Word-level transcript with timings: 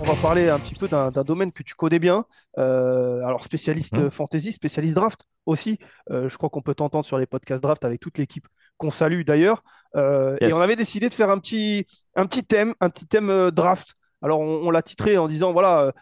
On 0.00 0.04
va 0.04 0.14
parler 0.16 0.48
un 0.48 0.58
petit 0.58 0.74
peu 0.74 0.88
d'un 0.88 1.10
domaine 1.10 1.52
que 1.52 1.62
tu 1.62 1.74
connais 1.74 1.98
bien. 1.98 2.24
Euh, 2.58 3.22
alors, 3.24 3.44
spécialiste 3.44 3.98
Mmh. 3.98 4.10
fantasy, 4.10 4.52
spécialiste 4.52 4.94
draft 4.94 5.26
aussi. 5.44 5.78
Euh, 6.10 6.28
je 6.30 6.36
crois 6.38 6.48
qu'on 6.48 6.62
peut 6.62 6.74
t'entendre 6.74 7.04
sur 7.04 7.18
les 7.18 7.26
podcasts 7.26 7.62
draft 7.62 7.84
avec 7.84 8.00
toute 8.00 8.16
l'équipe 8.16 8.48
qu'on 8.78 8.90
salue 8.90 9.22
d'ailleurs. 9.24 9.62
Euh, 9.96 10.38
Yes. 10.40 10.50
Et 10.50 10.54
on 10.54 10.60
avait 10.60 10.76
décidé 10.76 11.08
de 11.10 11.14
faire 11.14 11.28
un 11.30 11.38
petit, 11.38 11.84
un 12.16 12.24
petit 12.26 12.44
thème, 12.44 12.74
un 12.80 12.88
petit 12.88 13.06
thème 13.06 13.50
draft. 13.50 13.94
Alors, 14.22 14.40
on, 14.40 14.66
on 14.66 14.70
l'a 14.70 14.82
titré 14.82 15.18
en 15.18 15.28
disant 15.28 15.52
voilà, 15.52 15.92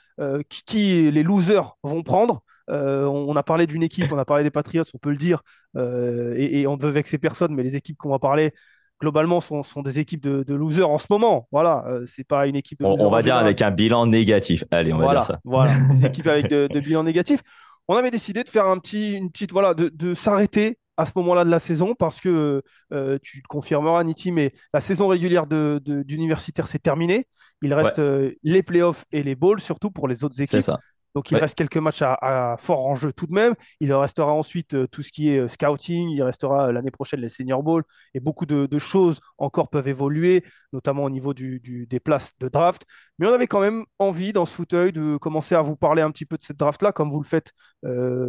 qui, 0.49 0.63
qui 0.65 1.11
les 1.11 1.23
losers 1.25 1.77
vont 1.83 2.03
prendre. 2.05 2.43
On, 2.69 3.35
a 3.35 3.43
parlé 3.43 3.67
d'une 3.67 3.83
équipe, 3.83 4.13
on 4.13 4.19
a 4.19 4.25
parlé 4.25 4.45
des 4.45 4.51
Patriots, 4.51 4.85
on 4.95 4.99
peut 4.99 5.11
le 5.11 5.17
dire, 5.17 5.43
et, 5.77 6.61
et 6.61 6.67
on 6.67 6.77
ne 6.77 6.83
veut 6.83 6.91
vexer 6.91 7.17
personne, 7.19 7.55
mais 7.55 7.63
les 7.63 7.77
équipes 7.77 7.97
qu'on 7.97 8.11
va 8.11 8.19
parler, 8.19 8.53
globalement, 9.01 9.41
sont, 9.41 9.63
sont 9.63 9.83
des 9.83 9.99
équipes 9.99 10.23
de, 10.23 10.43
de 10.43 10.55
losers 10.55 10.91
en 10.91 10.99
ce 10.99 11.07
moment. 11.11 11.49
Voilà, 11.53 11.85
euh, 11.89 12.05
c'est 12.07 12.27
pas 12.27 12.47
une 12.47 12.57
équipe 12.57 12.81
de 12.81 12.85
On, 12.85 12.89
losers 12.89 13.07
on 13.07 13.11
va 13.11 13.23
dire 13.23 13.35
général. 13.35 13.41
avec 13.41 13.63
un 13.63 13.71
bilan 13.71 14.07
négatif. 14.07 14.65
Allez, 14.71 14.93
on 14.93 14.99
va 14.99 15.07
Voilà, 15.07 15.21
dire 15.21 15.23
ça. 15.23 15.41
voilà, 15.45 15.79
des 15.91 16.05
équipes 16.07 16.27
avec 16.27 16.49
de, 16.49 16.69
de 16.69 16.81
bilan 16.81 17.03
négatif. 17.05 17.41
On 17.89 17.97
avait 17.97 18.11
décidé 18.11 18.45
de 18.45 18.49
faire 18.49 18.67
un 18.67 18.79
petit, 18.79 19.15
une 19.15 19.31
petite, 19.31 19.53
voilà, 19.53 19.75
de, 19.75 19.89
de 19.89 20.15
s'arrêter 20.15 20.79
à 20.97 21.07
ce 21.07 21.13
moment-là 21.17 21.45
de 21.45 21.51
la 21.51 21.61
saison 21.61 21.95
parce 21.95 22.21
que 22.21 22.63
euh, 22.93 23.19
tu 23.23 23.41
te 23.43 23.47
confirmeras, 23.49 24.03
Niti, 24.05 24.33
mais 24.33 24.53
la 24.75 24.81
saison 24.81 25.07
régulière 25.09 25.47
de, 25.47 25.81
de- 25.85 26.03
d'universitaire 26.03 26.67
s'est 26.67 26.81
terminée. 26.81 27.27
Il 27.63 27.73
reste 27.73 27.99
euh, 28.01 28.33
les 28.43 28.63
playoffs 28.63 29.05
et 29.13 29.23
les 29.23 29.37
bowls, 29.37 29.61
surtout 29.61 29.91
pour 29.91 30.09
les 30.09 30.25
autres 30.25 30.35
C'est 30.43 30.43
équipes. 30.43 30.63
ça. 30.63 30.83
Donc, 31.19 31.33
il 31.33 31.35
Ouais. 31.35 31.41
reste 31.41 31.57
quelques 31.57 31.77
matchs 31.79 32.03
à, 32.03 32.53
à 32.53 32.57
fort 32.59 32.87
enjeu 32.87 33.13
tout 33.13 33.27
de 33.27 33.33
même. 33.33 33.55
Il 33.81 33.93
restera 33.93 34.33
ensuite 34.33 34.75
euh, 34.75 34.87
tout 34.87 35.03
ce 35.03 35.11
qui 35.11 35.31
est 35.31 35.39
euh, 35.41 35.49
scouting. 35.49 36.09
Il 36.11 36.23
restera 36.23 36.69
euh, 36.69 36.73
l'année 36.73 36.93
prochaine 36.93 37.21
les 37.21 37.29
senior 37.29 37.63
bowls. 37.65 37.83
Et 38.15 38.21
beaucoup 38.21 38.47
de, 38.47 38.67
de 38.67 38.79
choses 38.79 39.21
encore 39.37 39.69
peuvent 39.69 39.89
évoluer, 39.89 40.45
notamment 40.73 41.03
au 41.05 41.11
niveau 41.11 41.35
du, 41.35 41.59
du- 41.61 41.87
des 41.87 41.99
places 42.01 42.35
de 42.39 42.49
draft. 42.49 42.85
Mais 43.19 43.27
on 43.27 43.33
avait 43.33 43.49
quand 43.49 43.61
même 43.61 43.85
envie, 43.99 44.33
dans 44.33 44.47
ce 44.47 44.55
fauteuil, 44.55 44.93
de 44.93 45.17
commencer 45.17 45.55
à 45.57 45.63
vous 45.63 45.75
parler 45.77 46.03
un 46.03 46.11
petit 46.13 46.25
peu 46.25 46.37
de 46.37 46.43
cette 46.43 46.57
draft-là, 46.59 46.93
comme 46.93 47.11
vous 47.11 47.21
le 47.21 47.27
faites 47.27 47.53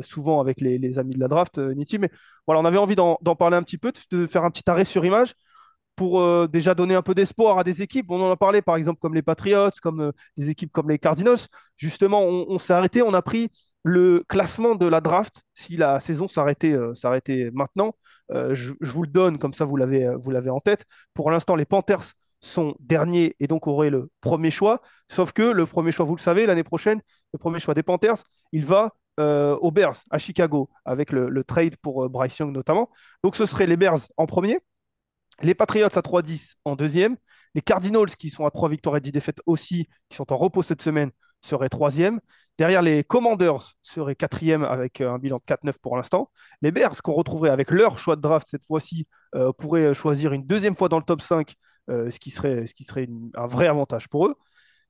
souvent 0.02 0.40
avec 0.42 0.62
les, 0.62 0.78
les 0.78 1.00
amis 1.00 1.14
de 1.16 1.20
la 1.20 1.28
draft, 1.28 1.58
Niti. 1.60 2.00
Mais 2.00 2.10
voilà, 2.48 2.62
on 2.62 2.66
avait 2.66 2.78
envie 2.78 2.96
d'en 2.96 3.18
d'en 3.22 3.36
parler 3.36 3.58
un 3.58 3.64
petit 3.64 3.78
peu, 3.78 3.92
de 4.12 4.28
faire 4.28 4.44
un 4.46 4.52
petit 4.52 4.70
arrêt 4.70 4.86
sur 4.86 5.06
image 5.06 5.34
pour 6.00 6.22
euh, 6.22 6.48
déjà 6.48 6.76
donner 6.76 6.96
un 6.96 7.02
peu 7.02 7.14
d'espoir 7.14 7.60
à 7.60 7.66
des 7.66 7.82
équipes. 7.82 8.10
On 8.10 8.22
en 8.22 8.32
a 8.32 8.38
parlé, 8.38 8.62
par 8.62 8.78
exemple, 8.78 9.02
comme 9.02 9.14
les 9.14 9.22
Patriots, 9.22 9.72
comme 9.84 10.00
euh, 10.00 10.12
des 10.38 10.50
équipes 10.50 10.72
comme 10.72 10.90
les 10.90 10.98
Cardinals. 10.98 11.40
Justement, 11.76 12.24
on, 12.24 12.58
s'est 12.58 12.72
arrêté, 12.72 13.02
on 13.02 13.14
a 13.14 13.22
pris 13.22 13.50
le 13.84 14.24
classement 14.30 14.76
de 14.76 14.86
la 14.88 15.02
draft. 15.02 15.42
Si 15.54 15.76
la 15.76 16.00
saison 16.00 16.30
s'arrêtait 16.30 16.72
euh, 16.72 17.52
maintenant, 17.54 17.96
euh, 18.32 18.56
je, 18.56 18.72
vous 18.80 19.04
le 19.04 19.10
donne, 19.10 19.40
comme 19.40 19.52
ça 19.52 19.66
vous 19.66 19.76
l'avez 19.76 20.06
euh, 20.06 20.54
en 20.54 20.62
tête. 20.62 20.86
Pour 21.14 21.32
l'instant, 21.32 21.58
les 21.58 21.66
Panthers 21.66 22.14
sont 22.40 22.76
derniers 22.80 23.36
et 23.42 23.48
donc 23.48 23.68
auraient 23.68 23.90
le 23.90 24.10
premier 24.22 24.52
choix. 24.52 24.82
Sauf 25.10 25.34
que 25.34 25.52
le 25.52 25.66
premier 25.66 25.92
choix, 25.92 26.06
vous 26.06 26.16
le 26.16 26.22
savez, 26.22 26.46
l'année 26.46 26.64
prochaine, 26.64 27.02
le 27.34 27.40
premier 27.40 27.60
choix 27.60 27.74
des 27.74 27.84
Panthers, 27.84 28.24
il 28.54 28.64
va 28.64 28.94
euh, 29.20 29.58
aux 29.58 29.72
Bears 29.72 30.02
à 30.12 30.18
Chicago 30.18 30.70
avec 30.86 31.12
le, 31.12 31.28
le 31.28 31.44
trade 31.44 31.76
pour 31.82 32.06
euh, 32.06 32.10
Bryce 32.10 32.38
Young 32.38 32.54
notamment. 32.54 32.90
Donc 33.22 33.36
ce 33.36 33.46
serait 33.46 33.68
les 33.68 33.76
Bears 33.76 34.00
en 34.16 34.26
premier. 34.26 34.60
Les 35.42 35.56
Patriots 35.56 35.86
à 35.86 36.02
3-10 36.02 36.56
en 36.66 36.76
deuxième. 36.76 37.16
Les 37.56 37.62
Cardinals 37.62 38.16
qui 38.18 38.30
sont 38.30 38.46
à 38.46 38.52
3 38.52 38.70
victoires 38.70 38.98
et 38.98 39.02
10 39.02 39.12
défaites 39.12 39.42
aussi, 39.46 39.88
qui 40.10 40.18
sont 40.18 40.32
en 40.32 40.38
repos 40.38 40.64
cette 40.64 40.82
semaine, 40.82 41.12
seraient 41.42 41.70
troisième. 41.70 42.20
Derrière, 42.58 42.82
les 42.82 43.04
Commanders 43.06 43.74
seraient 43.82 44.16
quatrième 44.16 44.64
avec 44.64 45.00
euh, 45.00 45.10
un 45.10 45.18
bilan 45.18 45.38
de 45.38 45.44
4-9 45.44 45.80
pour 45.82 45.96
l'instant. 45.96 46.30
Les 46.62 46.72
Bears 46.72 47.02
qu'on 47.02 47.14
retrouverait 47.14 47.50
avec 47.52 47.72
leur 47.72 47.98
choix 47.98 48.18
de 48.18 48.22
draft 48.22 48.48
cette 48.50 48.66
fois-ci 48.66 49.08
euh, 49.36 49.54
pourraient 49.54 49.94
choisir 49.94 50.34
une 50.34 50.46
deuxième 50.46 50.76
fois 50.76 50.90
dans 50.90 50.98
le 50.98 51.06
top 51.06 51.22
5, 51.22 51.56
euh, 51.90 52.12
ce 52.12 52.20
qui 52.20 52.32
serait, 52.32 52.68
ce 52.68 52.74
qui 52.74 52.84
serait 52.84 53.08
un 53.36 53.48
vrai 53.48 53.68
avantage 53.68 54.10
pour 54.10 54.28
eux. 54.28 54.36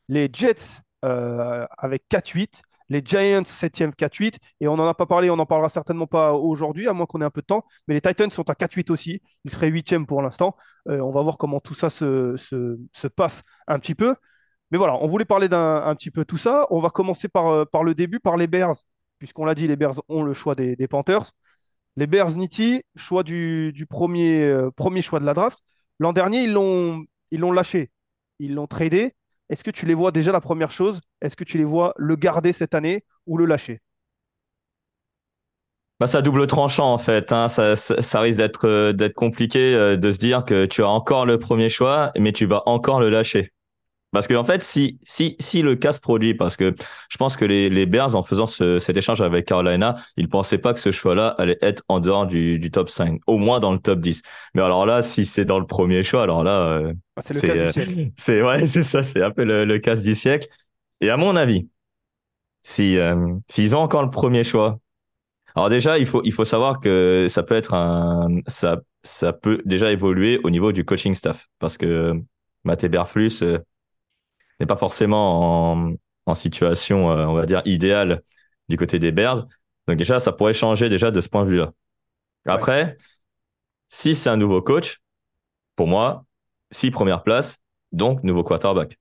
Les 0.07 0.29
Jets 0.33 0.81
avec 1.01 2.03
4-8. 2.09 2.61
Les 2.89 3.01
Giants 3.05 3.43
7e 3.45 3.93
4-8. 3.93 4.39
Et 4.59 4.67
on 4.67 4.75
n'en 4.77 4.87
a 4.87 4.93
pas 4.93 5.05
parlé, 5.05 5.29
on 5.29 5.35
n'en 5.35 5.45
parlera 5.45 5.69
certainement 5.69 6.07
pas 6.07 6.33
aujourd'hui, 6.33 6.87
à 6.87 6.93
moins 6.93 7.05
qu'on 7.05 7.21
ait 7.21 7.25
un 7.25 7.29
peu 7.29 7.41
de 7.41 7.45
temps. 7.45 7.63
Mais 7.87 7.93
les 7.93 8.01
Titans 8.01 8.29
sont 8.31 8.49
à 8.49 8.55
4-8 8.55 8.89
aussi. 8.91 9.21
Ils 9.45 9.51
seraient 9.51 9.69
8e 9.69 10.05
pour 10.05 10.21
l'instant. 10.21 10.55
Euh, 10.89 10.99
on 10.99 11.11
va 11.11 11.21
voir 11.21 11.37
comment 11.37 11.59
tout 11.59 11.73
ça 11.75 11.89
se, 11.89 12.35
se- 12.37 12.79
se 12.93 13.07
passe 13.07 13.43
un 13.67 13.79
petit 13.79 13.95
peu. 13.95 14.15
Mais 14.71 14.77
voilà, 14.77 14.95
on 15.01 15.07
voulait 15.07 15.25
parler 15.25 15.49
d'un 15.49 15.77
un 15.85 15.95
petit 15.95 16.11
peu 16.11 16.25
tout 16.25 16.37
ça. 16.37 16.67
On 16.69 16.81
va 16.81 16.89
commencer 16.89 17.27
par, 17.27 17.47
euh, 17.47 17.65
par 17.65 17.83
le 17.83 17.95
début, 17.95 18.19
par 18.19 18.37
les 18.37 18.47
Bears, 18.47 18.75
puisqu'on 19.19 19.45
l'a 19.45 19.55
dit, 19.55 19.67
les 19.67 19.75
Bears 19.75 20.01
ont 20.09 20.23
le 20.23 20.33
choix 20.33 20.55
des, 20.55 20.75
Panthers. 20.87 21.31
Les 21.97 22.07
Bears, 22.07 22.35
Nitti, 22.37 22.83
choix 22.95 23.23
du, 23.23 23.71
du 23.73 23.85
premier, 23.85 24.43
euh, 24.43 24.71
premier 24.71 25.01
choix 25.01 25.19
de 25.19 25.25
la 25.25 25.33
draft. 25.33 25.59
L'an 25.99 26.13
dernier, 26.13 26.43
ils 26.43 26.53
l'ont 26.53 27.51
lâché. 27.51 27.91
Ils 28.39 28.53
l'ont 28.55 28.67
tradé. 28.67 29.15
Est-ce 29.49 29.63
que 29.63 29.71
tu 29.71 29.85
les 29.85 29.93
vois 29.93 30.11
déjà 30.11 30.31
la 30.31 30.41
première 30.41 30.71
chose? 30.71 31.01
Est-ce 31.21 31.35
que 31.35 31.43
tu 31.43 31.57
les 31.57 31.63
vois 31.63 31.93
le 31.97 32.15
garder 32.15 32.53
cette 32.53 32.73
année 32.75 33.03
ou 33.27 33.37
le 33.37 33.45
lâcher? 33.45 33.81
Bah, 35.99 36.07
ça 36.07 36.21
double 36.21 36.47
tranchant 36.47 36.93
en 36.93 36.97
fait. 36.97 37.31
hein. 37.33 37.47
Ça, 37.49 37.75
risque 38.21 38.37
d'être 38.37 38.67
euh, 38.67 39.09
compliqué 39.15 39.73
euh, 39.75 39.97
de 39.97 40.11
se 40.11 40.17
dire 40.17 40.45
que 40.45 40.65
tu 40.65 40.81
as 40.83 40.87
encore 40.89 41.25
le 41.25 41.37
premier 41.39 41.69
choix, 41.69 42.11
mais 42.17 42.31
tu 42.31 42.45
vas 42.45 42.63
encore 42.67 42.99
le 43.01 43.09
lâcher. 43.09 43.51
Parce 44.11 44.27
que 44.27 44.33
en 44.33 44.43
fait, 44.43 44.63
si 44.63 44.99
si 45.03 45.35
si 45.39 45.61
le 45.61 45.75
cas 45.75 45.93
se 45.93 45.99
produit, 45.99 46.33
parce 46.33 46.57
que 46.57 46.75
je 47.09 47.17
pense 47.17 47.37
que 47.37 47.45
les 47.45 47.69
les 47.69 47.85
Bears 47.85 48.15
en 48.15 48.23
faisant 48.23 48.47
ce- 48.47 48.79
cet 48.79 48.97
échange 48.97 49.21
avec 49.21 49.45
Carolina, 49.45 49.97
ils 50.17 50.27
pensaient 50.29 50.57
pas 50.57 50.73
que 50.73 50.79
ce 50.79 50.91
choix-là 50.91 51.27
allait 51.37 51.59
être 51.61 51.83
en 51.89 51.99
dehors 51.99 52.25
du 52.25 52.57
du 52.59 52.71
top 52.71 52.89
5, 52.89 53.21
au 53.27 53.37
moins 53.37 53.59
dans 53.59 53.71
le 53.71 53.79
top 53.79 53.99
10. 53.99 54.21
Mais 54.55 54.61
alors 54.63 54.85
là, 54.87 55.03
si 55.03 55.25
c'est 55.25 55.45
dans 55.45 55.59
le 55.59 55.67
premier 55.67 56.01
choix, 56.03 56.23
alors 56.23 56.43
là, 56.43 56.59
euh, 56.71 56.93
Ah, 57.15 57.21
C'est 57.23 57.33
le 57.33 57.41
cas 57.41 57.55
euh, 57.55 57.65
du 57.65 57.71
siècle. 57.71 58.11
c'est 58.17 58.41
ouais, 58.41 58.65
c'est 58.65 58.83
ça, 58.83 59.03
c'est 59.03 59.21
un 59.23 59.31
peu 59.31 59.43
le, 59.43 59.65
le 59.65 59.79
casse 59.79 60.01
du 60.01 60.15
siècle. 60.15 60.47
Et 61.01 61.09
à 61.11 61.17
mon 61.17 61.35
avis, 61.35 61.67
si 62.61 62.97
euh, 62.97 63.35
s'ils 63.47 63.75
ont 63.75 63.79
encore 63.79 64.03
le 64.03 64.09
premier 64.09 64.43
choix, 64.43 64.79
alors 65.55 65.69
déjà 65.69 65.97
il 65.99 66.05
faut 66.05 66.21
il 66.23 66.33
faut 66.33 66.45
savoir 66.45 66.79
que 66.79 67.27
ça 67.29 67.43
peut 67.43 67.55
être 67.55 67.73
un 67.73 68.29
ça 68.47 68.81
ça 69.03 69.33
peut 69.33 69.61
déjà 69.65 69.91
évoluer 69.91 70.39
au 70.43 70.49
niveau 70.49 70.71
du 70.71 70.85
coaching 70.85 71.13
staff 71.15 71.47
parce 71.59 71.77
que 71.77 72.13
Matt 72.63 72.83
Eberflus 72.83 73.39
euh, 73.43 73.59
n'est 74.59 74.65
pas 74.67 74.77
forcément 74.77 75.73
en, 75.73 75.93
en 76.25 76.33
situation 76.33 77.11
euh, 77.11 77.25
on 77.25 77.33
va 77.33 77.45
dire 77.45 77.61
idéale 77.65 78.21
du 78.69 78.77
côté 78.77 78.99
des 78.99 79.11
Bears. 79.11 79.47
Donc 79.87 79.97
déjà 79.97 80.19
ça 80.19 80.31
pourrait 80.31 80.53
changer 80.53 80.89
déjà 80.89 81.11
de 81.11 81.21
ce 81.21 81.29
point 81.29 81.45
de 81.45 81.49
vue-là. 81.51 81.71
Après, 82.45 82.97
si 83.87 84.15
c'est 84.15 84.29
un 84.29 84.37
nouveau 84.37 84.61
coach, 84.61 84.99
pour 85.75 85.87
moi, 85.87 86.25
six 86.71 86.91
premières 86.91 87.23
places, 87.23 87.57
donc 87.91 88.23
nouveau 88.23 88.43
quarterback. 88.43 88.97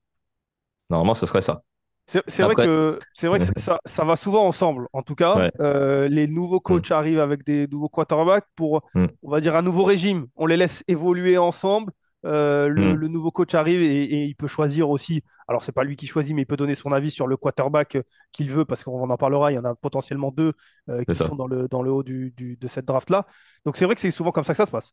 Normalement, 0.90 1.14
ce 1.14 1.26
serait 1.26 1.42
ça. 1.42 1.62
C'est 2.06 2.42
vrai 2.42 2.54
que, 2.54 2.98
c'est 3.12 3.26
vrai 3.26 3.38
que 3.38 3.44
ça, 3.60 3.78
ça 3.84 4.04
va 4.04 4.16
souvent 4.16 4.46
ensemble. 4.46 4.86
En 4.94 5.02
tout 5.02 5.14
cas, 5.14 5.36
Ouais. 5.36 5.52
Euh, 5.60 6.08
les 6.08 6.26
nouveaux 6.26 6.60
coachs 6.60 6.90
arrivent 6.90 7.20
avec 7.20 7.44
des 7.44 7.66
nouveaux 7.68 7.88
quarterbacks 7.90 8.46
pour, 8.56 8.82
Mm. 8.94 9.06
on 9.22 9.30
va 9.30 9.40
dire, 9.40 9.54
un 9.56 9.62
nouveau 9.62 9.84
régime. 9.84 10.26
On 10.36 10.46
les 10.46 10.56
laisse 10.56 10.82
évoluer 10.88 11.36
ensemble. 11.36 11.92
Euh, 12.24 12.68
le, 12.68 12.94
Mm. 12.94 12.96
le 12.96 13.08
nouveau 13.08 13.30
coach 13.30 13.54
arrive 13.54 13.80
et, 13.80 14.02
et 14.04 14.24
il 14.24 14.34
peut 14.34 14.48
choisir 14.48 14.90
aussi. 14.90 15.22
Alors, 15.46 15.62
c'est 15.62 15.72
pas 15.72 15.84
lui 15.84 15.96
qui 15.96 16.06
choisit, 16.06 16.34
mais 16.34 16.42
il 16.42 16.46
peut 16.46 16.56
donner 16.56 16.74
son 16.74 16.92
avis 16.92 17.10
sur 17.10 17.26
le 17.28 17.36
quarterback 17.36 17.96
euh, 17.96 18.02
qu'il 18.32 18.50
veut, 18.50 18.64
parce 18.64 18.84
qu'on 18.84 19.08
en 19.08 19.16
parlera. 19.16 19.52
Il 19.52 19.54
y 19.54 19.58
en 19.58 19.64
a 19.64 19.74
potentiellement 19.76 20.30
deux 20.32 20.52
euh, 20.90 21.04
qui 21.04 21.18
sont 21.18 21.36
dans 21.36 21.46
le, 21.46 21.68
dans 21.68 21.82
le 21.82 21.92
haut 21.92 22.02
du, 22.02 22.32
du- 22.36 22.56
de 22.56 22.68
cette 22.68 22.86
draft-là. 22.86 23.26
Donc, 23.64 23.76
c'est 23.76 23.84
vrai 23.84 23.94
que 23.94 24.00
c'est 24.00 24.10
souvent 24.10 24.32
comme 24.32 24.44
ça 24.44 24.52
que 24.52 24.58
ça 24.58 24.66
se 24.66 24.70
passe. 24.72 24.92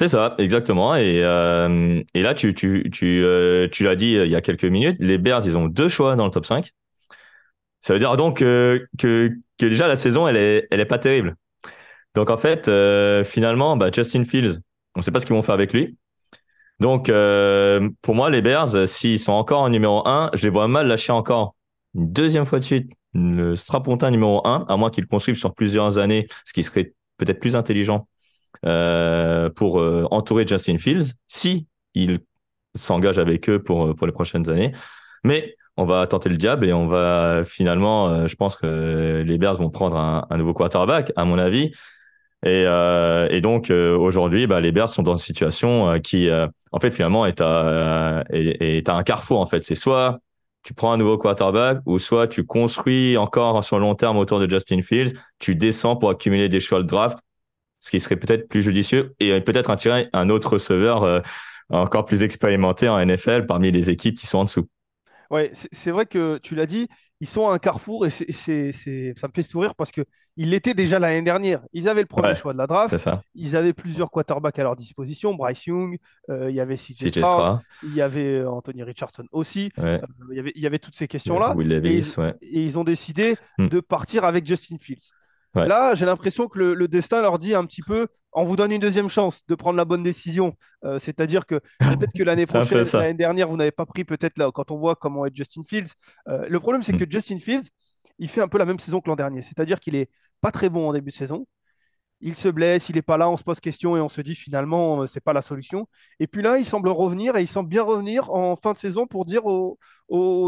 C'est 0.00 0.08
ça, 0.08 0.34
exactement. 0.38 0.94
Et, 0.94 1.22
euh, 1.24 2.02
et 2.14 2.22
là, 2.22 2.34
tu, 2.34 2.54
tu, 2.54 2.88
tu, 2.92 3.24
tu 3.72 3.84
l'as 3.84 3.96
dit 3.96 4.12
il 4.12 4.30
y 4.30 4.36
a 4.36 4.40
quelques 4.40 4.64
minutes, 4.64 4.96
les 5.00 5.18
Bears, 5.18 5.44
ils 5.46 5.56
ont 5.56 5.66
deux 5.66 5.88
choix 5.88 6.14
dans 6.16 6.24
le 6.24 6.30
top 6.30 6.46
5. 6.46 6.70
Ça 7.80 7.94
veut 7.94 7.98
dire 8.00 8.16
donc 8.16 8.38
que 8.38 8.88
que 8.98 9.66
déjà 9.66 9.86
la 9.86 9.96
saison, 9.96 10.28
elle 10.28 10.36
est, 10.36 10.68
elle 10.70 10.80
est 10.80 10.84
pas 10.86 10.98
terrible. 10.98 11.36
Donc 12.14 12.30
en 12.30 12.38
fait, 12.38 12.70
finalement, 13.26 13.76
bah, 13.76 13.90
Justin 13.94 14.24
Fields, 14.24 14.60
on 14.96 15.00
ne 15.00 15.04
sait 15.04 15.10
pas 15.12 15.20
ce 15.20 15.26
qu'ils 15.26 15.36
vont 15.36 15.42
faire 15.42 15.54
avec 15.56 15.72
lui. 15.72 15.98
Donc 16.80 17.08
euh, 17.08 17.88
pour 18.02 18.14
moi, 18.14 18.30
les 18.30 18.40
Bears, 18.40 18.88
s'ils 18.88 19.18
sont 19.18 19.32
encore 19.32 19.62
en 19.62 19.68
numéro 19.68 20.06
1, 20.06 20.30
je 20.34 20.44
les 20.44 20.50
vois 20.50 20.68
mal 20.68 20.86
lâcher 20.86 21.12
encore 21.12 21.54
une 21.94 22.12
deuxième 22.12 22.46
fois 22.46 22.58
de 22.58 22.64
suite 22.64 22.92
le 23.14 23.56
strapontin 23.56 24.10
numéro 24.10 24.46
1, 24.46 24.66
à 24.68 24.76
moins 24.76 24.90
qu'ils 24.90 25.06
construisent 25.06 25.38
sur 25.38 25.54
plusieurs 25.54 25.98
années, 25.98 26.28
ce 26.44 26.52
qui 26.52 26.62
serait 26.62 26.92
peut-être 27.16 27.40
plus 27.40 27.56
intelligent 27.56 28.06
euh, 28.64 29.50
pour 29.50 29.80
euh, 29.80 30.06
entourer 30.10 30.46
Justin 30.46 30.78
Fields, 30.78 31.14
si 31.26 31.66
il 31.94 32.20
s'engage 32.74 33.18
avec 33.18 33.48
eux 33.48 33.62
pour, 33.62 33.94
pour 33.94 34.06
les 34.06 34.12
prochaines 34.12 34.48
années. 34.48 34.72
Mais 35.24 35.56
on 35.76 35.84
va 35.84 36.06
tenter 36.06 36.28
le 36.28 36.36
diable 36.36 36.66
et 36.66 36.72
on 36.72 36.86
va 36.86 37.42
finalement, 37.44 38.08
euh, 38.08 38.26
je 38.26 38.36
pense 38.36 38.56
que 38.56 39.22
les 39.26 39.38
Bears 39.38 39.54
vont 39.54 39.70
prendre 39.70 39.96
un 39.96 40.36
nouveau 40.36 40.54
quarterback, 40.54 41.12
à 41.16 41.24
mon 41.24 41.38
avis. 41.38 41.72
Et, 42.44 42.64
euh, 42.66 43.28
et 43.30 43.40
donc 43.40 43.70
aujourd'hui, 43.70 44.46
bah, 44.46 44.60
les 44.60 44.72
Bears 44.72 44.90
sont 44.90 45.02
dans 45.02 45.14
une 45.14 45.18
situation 45.18 46.00
qui, 46.00 46.28
en 46.72 46.80
fait, 46.80 46.90
finalement, 46.90 47.26
est 47.26 47.40
à, 47.40 48.24
est, 48.30 48.78
est 48.78 48.88
à 48.88 48.94
un 48.94 49.02
carrefour. 49.02 49.40
En 49.40 49.46
fait, 49.46 49.64
c'est 49.64 49.74
soit 49.74 50.20
tu 50.62 50.74
prends 50.74 50.92
un 50.92 50.96
nouveau 50.98 51.16
quarterback 51.16 51.80
ou 51.86 51.98
soit 51.98 52.28
tu 52.28 52.44
construis 52.44 53.16
encore 53.16 53.64
sur 53.64 53.78
le 53.78 53.82
long 53.86 53.94
terme 53.94 54.18
autour 54.18 54.38
de 54.38 54.50
Justin 54.50 54.82
Fields, 54.82 55.14
tu 55.38 55.54
descends 55.54 55.96
pour 55.96 56.10
accumuler 56.10 56.48
des 56.50 56.60
choix 56.60 56.82
de 56.82 56.86
draft, 56.86 57.18
ce 57.80 57.90
qui 57.90 58.00
serait 58.00 58.16
peut-être 58.16 58.48
plus 58.48 58.62
judicieux 58.62 59.14
et 59.20 59.40
peut-être 59.40 59.70
attirer 59.70 60.08
un 60.12 60.28
autre 60.28 60.52
receveur 60.52 61.04
euh, 61.04 61.20
encore 61.70 62.04
plus 62.04 62.22
expérimenté 62.22 62.88
en 62.88 62.98
NFL 63.02 63.46
parmi 63.46 63.70
les 63.70 63.88
équipes 63.90 64.18
qui 64.18 64.26
sont 64.26 64.38
en 64.38 64.44
dessous. 64.44 64.68
Ouais, 65.30 65.50
c'est 65.52 65.90
vrai 65.90 66.06
que 66.06 66.38
tu 66.38 66.54
l'as 66.54 66.66
dit, 66.66 66.88
ils 67.20 67.28
sont 67.28 67.48
à 67.48 67.52
un 67.52 67.58
carrefour 67.58 68.06
et 68.06 68.10
c'est, 68.10 68.72
ça 68.72 69.28
me 69.28 69.32
fait 69.34 69.42
sourire 69.42 69.74
parce 69.74 69.90
qu'ils 69.90 70.06
l'étaient 70.36 70.74
déjà 70.74 70.98
l'année 70.98 71.22
dernière. 71.22 71.60
Ils 71.72 71.88
avaient 71.88 72.02
le 72.02 72.06
premier 72.06 72.34
choix 72.34 72.52
de 72.52 72.58
la 72.58 72.66
draft. 72.66 72.96
Ils 73.34 73.56
avaient 73.56 73.72
plusieurs 73.72 74.10
quarterbacks 74.10 74.58
à 74.58 74.62
leur 74.62 74.76
disposition. 74.76 75.34
Bryce 75.34 75.66
Young, 75.66 75.98
euh, 76.30 76.48
il 76.48 76.56
y 76.56 76.60
avait 76.60 76.76
CJ 76.76 77.08
Stroud, 77.08 77.60
il 77.82 77.94
y 77.94 78.00
avait 78.00 78.38
euh, 78.38 78.50
Anthony 78.50 78.82
Richardson 78.84 79.24
aussi. 79.32 79.70
Euh, 79.78 79.98
il, 80.30 80.36
y 80.36 80.40
avait, 80.40 80.52
il 80.54 80.62
y 80.62 80.66
avait 80.66 80.78
toutes 80.78 80.96
ces 80.96 81.08
questions-là. 81.08 81.54
et, 81.58 82.62
ils 82.62 82.78
ont 82.78 82.84
décidé 82.84 83.36
hmm. 83.58 83.68
de 83.68 83.80
partir 83.80 84.24
avec 84.24 84.46
Justin 84.46 84.76
Fields. 84.80 85.12
Là, 85.54 85.94
j'ai 85.94 86.06
l'impression 86.06 86.48
que 86.48 86.58
le, 86.58 86.88
destin 86.88 87.20
leur 87.22 87.38
dit 87.38 87.54
un 87.54 87.64
petit 87.64 87.82
peu 87.82 88.06
on 88.32 88.44
vous 88.44 88.56
donne 88.56 88.72
une 88.72 88.80
deuxième 88.80 89.08
chance 89.08 89.44
de 89.46 89.54
prendre 89.54 89.76
la 89.76 89.84
bonne 89.84 90.02
décision. 90.02 90.54
Euh, 90.84 90.98
c'est-à-dire 90.98 91.46
que 91.46 91.60
peut-être 91.80 92.12
que 92.16 92.22
l'année 92.22 92.44
prochaine, 92.44 92.84
l'année 92.92 93.14
dernière, 93.14 93.48
vous 93.48 93.56
n'avez 93.56 93.72
pas 93.72 93.86
pris 93.86 94.04
peut-être 94.04 94.38
là, 94.38 94.50
quand 94.52 94.70
on 94.70 94.76
voit 94.76 94.94
comment 94.94 95.26
est 95.26 95.34
Justin 95.34 95.62
Fields. 95.66 95.92
Euh, 96.28 96.46
le 96.48 96.60
problème, 96.60 96.82
c'est 96.82 96.92
mm. 96.92 96.98
que 96.98 97.10
Justin 97.10 97.38
Fields, 97.38 97.68
il 98.18 98.28
fait 98.28 98.40
un 98.40 98.48
peu 98.48 98.58
la 98.58 98.64
même 98.64 98.78
saison 98.78 99.00
que 99.00 99.08
l'an 99.08 99.16
dernier. 99.16 99.42
C'est-à-dire 99.42 99.80
qu'il 99.80 99.96
est 99.96 100.10
pas 100.40 100.50
très 100.50 100.68
bon 100.68 100.88
en 100.88 100.92
début 100.92 101.10
de 101.10 101.16
saison 101.16 101.46
il 102.20 102.34
se 102.34 102.48
blesse, 102.48 102.88
il 102.88 102.96
n'est 102.96 103.02
pas 103.02 103.16
là, 103.16 103.30
on 103.30 103.36
se 103.36 103.44
pose 103.44 103.60
question 103.60 103.96
et 103.96 104.00
on 104.00 104.08
se 104.08 104.20
dit 104.20 104.34
finalement, 104.34 105.02
euh, 105.02 105.06
c'est 105.06 105.20
pas 105.20 105.32
la 105.32 105.42
solution. 105.42 105.88
Et 106.18 106.26
puis 106.26 106.42
là, 106.42 106.58
il 106.58 106.66
semble 106.66 106.88
revenir 106.88 107.36
et 107.36 107.42
il 107.42 107.46
semble 107.46 107.68
bien 107.68 107.82
revenir 107.82 108.30
en 108.30 108.56
fin 108.56 108.72
de 108.72 108.78
saison 108.78 109.06
pour 109.06 109.24
dire 109.24 109.42
aux, 109.44 109.78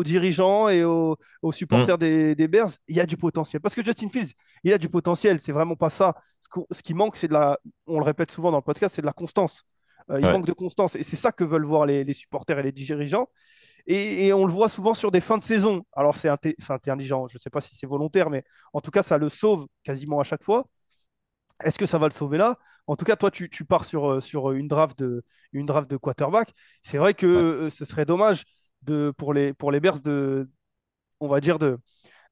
dirigeants 0.04 0.68
et 0.68 0.82
aux, 0.82 1.16
supporters 1.52 1.96
mm. 1.96 2.34
des, 2.34 2.48
Bears, 2.48 2.70
il 2.88 2.96
y 2.96 3.00
a 3.00 3.06
du 3.06 3.16
potentiel. 3.16 3.60
Parce 3.60 3.74
que 3.74 3.84
Justin 3.84 4.08
Fields, 4.08 4.32
il 4.64 4.72
a 4.72 4.78
du 4.78 4.88
potentiel, 4.88 5.40
c'est 5.40 5.52
vraiment 5.52 5.76
pas 5.76 5.90
ça. 5.90 6.14
Ce, 6.40 6.82
qui 6.82 6.94
manque, 6.94 7.16
c'est 7.16 7.28
de 7.28 7.34
la, 7.34 7.58
on 7.86 7.98
le 7.98 8.04
répète 8.04 8.30
souvent 8.30 8.50
dans 8.50 8.58
le 8.58 8.62
podcast, 8.62 8.96
c'est 8.96 9.02
de 9.02 9.06
la 9.06 9.12
constance. 9.12 9.64
Euh, 10.10 10.18
il 10.18 10.26
manque 10.26 10.46
de 10.46 10.52
constance 10.52 10.96
et 10.96 11.04
c'est 11.04 11.16
ça 11.16 11.30
que 11.30 11.44
veulent 11.44 11.66
voir 11.66 11.86
les, 11.86 12.12
supporters 12.12 12.58
et 12.58 12.62
les 12.64 12.72
dirigeants. 12.72 13.28
Et, 13.86 14.32
on 14.32 14.44
le 14.44 14.52
voit 14.52 14.68
souvent 14.68 14.94
sur 14.94 15.10
des 15.10 15.20
fins 15.20 15.38
de 15.38 15.44
saison. 15.44 15.84
Alors 15.92 16.16
c'est 16.16 16.28
intelligent, 16.28 17.28
je 17.28 17.36
ne 17.36 17.40
sais 17.40 17.50
pas 17.50 17.60
si 17.60 17.76
c'est 17.76 17.86
volontaire, 17.86 18.28
mais 18.28 18.44
en 18.72 18.80
tout 18.80 18.90
cas, 18.90 19.02
ça 19.02 19.18
le 19.18 19.28
sauve 19.28 19.66
quasiment 19.84 20.18
à 20.20 20.24
chaque 20.24 20.42
fois. 20.42 20.66
Est-ce 21.64 21.78
que 21.78 21.86
ça 21.86 21.98
va 21.98 22.06
le 22.06 22.12
sauver 22.12 22.38
là? 22.38 22.58
En 22.86 22.96
tout 22.96 23.04
cas, 23.04 23.16
toi, 23.16 23.30
tu, 23.30 23.48
pars 23.64 23.84
sur, 23.84 24.10
euh, 24.10 24.20
sur 24.20 24.50
une, 24.52 24.66
draft 24.66 24.98
de, 24.98 25.22
une 25.52 25.66
draft 25.66 25.88
de 25.90 25.96
quarterback. 25.96 26.52
C'est 26.82 26.98
vrai 26.98 27.14
que 27.14 27.26
euh, 27.26 27.70
ce 27.70 27.84
serait 27.84 28.04
dommage 28.04 28.44
de, 28.82 29.12
pour, 29.16 29.32
les, 29.32 29.52
pour 29.52 29.70
les 29.70 29.80
Bears 29.80 30.00
de, 30.00 30.50
on 31.20 31.28
va 31.28 31.40
dire, 31.40 31.58
de, 31.58 31.78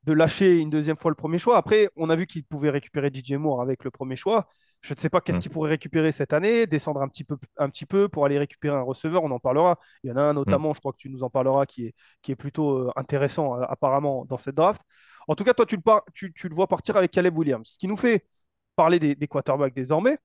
de 0.04 0.12
lâcher 0.12 0.56
une 0.56 0.70
deuxième 0.70 0.96
fois 0.96 1.10
le 1.10 1.14
premier 1.14 1.38
choix. 1.38 1.56
Après, 1.56 1.90
on 1.96 2.10
a 2.10 2.16
vu 2.16 2.26
qu'ils 2.26 2.44
pouvaient 2.44 2.70
récupérer 2.70 3.10
DJ 3.12 3.32
Moore 3.32 3.60
avec 3.60 3.84
le 3.84 3.90
premier 3.90 4.16
choix. 4.16 4.48
Je 4.80 4.94
ne 4.94 4.98
sais 4.98 5.10
pas 5.10 5.20
qu'est-ce 5.20 5.38
mm. 5.38 5.40
qu'ils 5.40 5.50
pourraient 5.50 5.70
récupérer 5.70 6.12
cette 6.12 6.32
année, 6.32 6.66
descendre 6.66 7.02
un 7.02 7.08
petit, 7.08 7.24
peu, 7.24 7.36
un 7.56 7.68
petit 7.68 7.86
peu 7.86 8.08
pour 8.08 8.24
aller 8.24 8.38
récupérer 8.38 8.76
un 8.76 8.82
receveur, 8.82 9.24
on 9.24 9.30
en 9.30 9.40
parlera. 9.40 9.78
Il 10.02 10.10
y 10.10 10.12
en 10.12 10.16
a 10.16 10.22
un 10.22 10.32
notamment, 10.32 10.70
mm. 10.70 10.74
je 10.74 10.80
crois 10.80 10.92
que 10.92 10.98
tu 10.98 11.10
nous 11.10 11.22
en 11.22 11.30
parleras, 11.30 11.66
qui 11.66 11.86
est, 11.86 11.94
qui 12.22 12.32
est 12.32 12.36
plutôt 12.36 12.78
euh, 12.78 12.92
intéressant 12.96 13.54
apparemment 13.54 14.24
dans 14.24 14.38
cette 14.38 14.54
draft. 14.54 14.82
En 15.26 15.34
tout 15.34 15.44
cas, 15.44 15.52
toi, 15.54 15.66
tu 15.66 15.76
le, 15.76 15.82
tu, 16.14 16.32
tu 16.32 16.48
le 16.48 16.54
vois 16.54 16.68
partir 16.68 16.96
avec 16.96 17.10
Caleb 17.10 17.36
Williams. 17.36 17.68
Ce 17.68 17.78
qui 17.78 17.86
nous 17.86 17.96
fait 17.96 18.24
parler 18.78 19.00
des, 19.00 19.26
quarterbacks 19.26 19.74
désormais. 19.74 20.18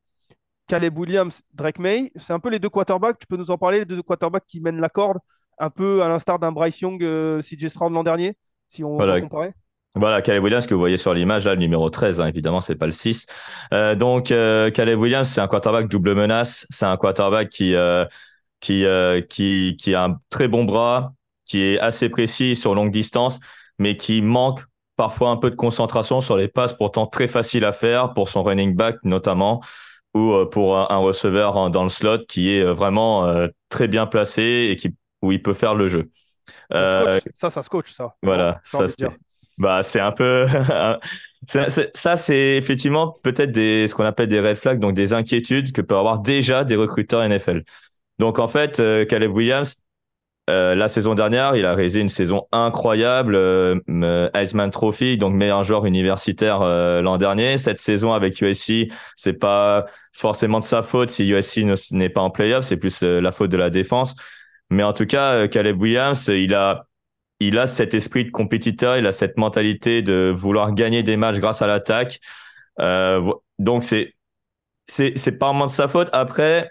Caleb 0.68 0.96
Williams, 1.00 1.42
Drake 1.56 1.80
May, 1.80 2.12
c'est 2.16 2.34
un 2.34 2.40
peu 2.40 2.52
les 2.52 2.60
deux 2.60 2.70
quarterbacks. 2.70 3.18
Tu 3.18 3.26
peux 3.26 3.36
nous 3.36 3.50
en 3.50 3.58
parler, 3.58 3.80
les 3.80 3.86
deux 3.86 4.04
quarterbacks 4.04 4.46
qui 4.48 4.62
mènent 4.62 4.80
la 4.80 4.90
corde, 4.90 5.18
un 5.58 5.72
peu 5.72 6.04
à 6.04 6.08
l'instar 6.08 6.38
d'un 6.38 6.52
Bryce 6.52 6.80
Young, 6.80 7.04
euh, 7.04 7.42
CJ 7.42 7.70
Stroud 7.70 7.92
l'an 7.92 8.04
dernier, 8.04 8.38
si 8.70 8.84
on 8.84 8.96
voilà. 8.96 9.20
comparer. 9.20 9.54
Voilà, 9.96 10.22
Caleb 10.22 10.44
Williams 10.44 10.68
que 10.68 10.74
vous 10.76 10.80
voyez 10.80 10.98
sur 10.98 11.16
l'image, 11.16 11.46
là, 11.46 11.56
le 11.56 11.60
numéro 11.60 11.90
13, 11.90 12.22
hein, 12.22 12.28
évidemment, 12.28 12.62
c'est 12.62 12.76
pas 12.76 12.86
le 12.86 12.92
6. 12.92 13.26
Euh, 13.74 13.96
donc, 13.96 14.32
euh, 14.32 14.70
Caleb 14.70 15.00
Williams, 15.00 15.28
c'est 15.28 15.42
un 15.42 15.48
quarterback 15.48 15.88
double 15.88 16.14
menace. 16.14 16.68
C'est 16.70 16.86
un 16.86 16.98
quarterback 16.98 17.50
qui, 17.50 17.74
qui, 18.60 18.86
qui, 19.30 19.78
qui 19.80 19.96
a 19.96 20.04
un 20.04 20.20
très 20.30 20.48
bon 20.48 20.64
bras, 20.64 21.14
qui 21.46 21.62
est 21.64 21.80
assez 21.80 22.08
précis 22.08 22.56
sur 22.56 22.76
longue 22.76 22.92
distance, 22.92 23.40
mais 23.80 23.98
qui 23.98 24.22
manque 24.22 24.62
parfois 24.96 25.30
un 25.30 25.38
peu 25.38 25.50
de 25.50 25.56
concentration 25.56 26.22
sur 26.22 26.38
les 26.38 26.48
passes 26.48 26.74
pourtant 26.74 27.08
très 27.08 27.28
faciles 27.28 27.66
à 27.66 27.74
faire 27.74 28.14
pour 28.14 28.30
son 28.30 28.44
running 28.44 28.76
back 28.76 28.98
notamment 29.04 29.62
ou 30.14 30.32
euh, 30.32 30.46
pour 30.46 30.78
un 30.78 30.98
receveur 30.98 31.70
dans 31.70 31.84
le 31.84 31.90
slot 31.90 32.26
qui 32.28 32.54
est 32.54 32.62
euh, 32.62 32.74
vraiment 32.74 33.28
euh, 33.28 33.48
très 33.70 33.88
bien 33.88 34.06
placé 34.06 34.70
et 34.72 34.76
qui, 34.76 34.96
où 35.22 35.32
il 35.32 35.42
peut 35.42 35.54
faire 35.54 35.76
le 35.76 35.88
jeu. 35.88 36.10
Ça, 36.72 37.20
ça, 37.38 37.50
ça 37.50 37.62
se 37.62 37.70
coach, 37.70 37.92
ça. 37.92 38.16
Voilà, 38.22 38.60
ça 38.64 38.88
c'est. 38.88 39.08
Bah, 39.58 39.84
c'est 39.84 40.00
un 40.00 40.12
peu. 40.12 40.48
ça, 41.48 42.18
c'est 42.18 42.58
effectivement 42.58 43.18
peut-être 43.24 43.52
des, 43.52 43.88
ce 43.88 43.96
qu'on 43.96 44.04
appelle 44.04 44.28
des 44.28 44.40
red 44.40 44.58
flags, 44.58 44.80
donc 44.80 44.94
des 44.94 45.14
inquiétudes 45.14 45.72
que 45.72 45.82
peuvent 45.82 46.00
avoir 46.00 46.20
déjà 46.20 46.64
des 46.64 46.76
recruteurs 46.76 47.28
NFL. 47.28 47.64
Donc, 48.20 48.40
en 48.40 48.48
fait, 48.48 48.82
Caleb 49.08 49.32
Williams, 49.32 49.76
euh, 50.50 50.76
la 50.76 50.90
saison 50.90 51.16
dernière, 51.16 51.56
il 51.56 51.66
a 51.66 51.74
réalisé 51.74 52.02
une 52.02 52.10
saison 52.10 52.48
incroyable, 52.52 53.36
euh, 53.36 54.30
Heisman 54.34 54.72
Trophy, 54.72 55.18
donc 55.18 55.34
meilleur 55.34 55.64
joueur 55.64 55.86
universitaire 55.86 56.62
euh, 56.62 57.02
l'an 57.02 57.18
dernier. 57.18 57.58
Cette 57.58 57.80
saison 57.80 58.12
avec 58.12 58.42
USC, 58.42 58.92
c'est 59.16 59.34
pas 59.34 59.86
forcément 60.12 60.60
de 60.60 60.66
sa 60.66 60.84
faute 60.84 61.12
si 61.12 61.30
USC 61.30 61.60
n'est 61.92 62.10
pas 62.10 62.22
en 62.22 62.30
playoff, 62.30 62.66
c'est 62.66 62.78
plus 62.78 63.02
la 63.02 63.32
faute 63.32 63.52
de 63.52 63.58
la 63.58 63.70
défense. 63.70 64.16
Mais 64.70 64.84
en 64.84 64.92
tout 64.94 65.06
cas, 65.06 65.48
Caleb 65.48 65.80
Williams, 65.82 66.28
il 66.28 66.54
a 66.54 66.88
il 67.40 67.58
a 67.58 67.68
cet 67.68 67.94
esprit 67.94 68.26
de 68.26 68.32
compétiteur, 68.32 68.98
il 68.98 69.08
a 69.08 69.12
cette 69.12 69.38
mentalité 69.38 70.02
de 70.02 70.34
vouloir 70.36 70.74
gagner 70.74 71.04
des 71.04 71.18
matchs 71.18 71.38
grâce 71.40 71.62
à 71.62 71.68
l'attaque. 71.68 72.20
donc 73.60 73.84
c'est 73.84 74.14
c'est 74.88 75.14
c'est 75.18 75.34
pas 75.34 75.48
vraiment 75.48 75.66
de 75.68 75.72
sa 75.72 75.88
faute. 75.88 76.10
Après, 76.12 76.70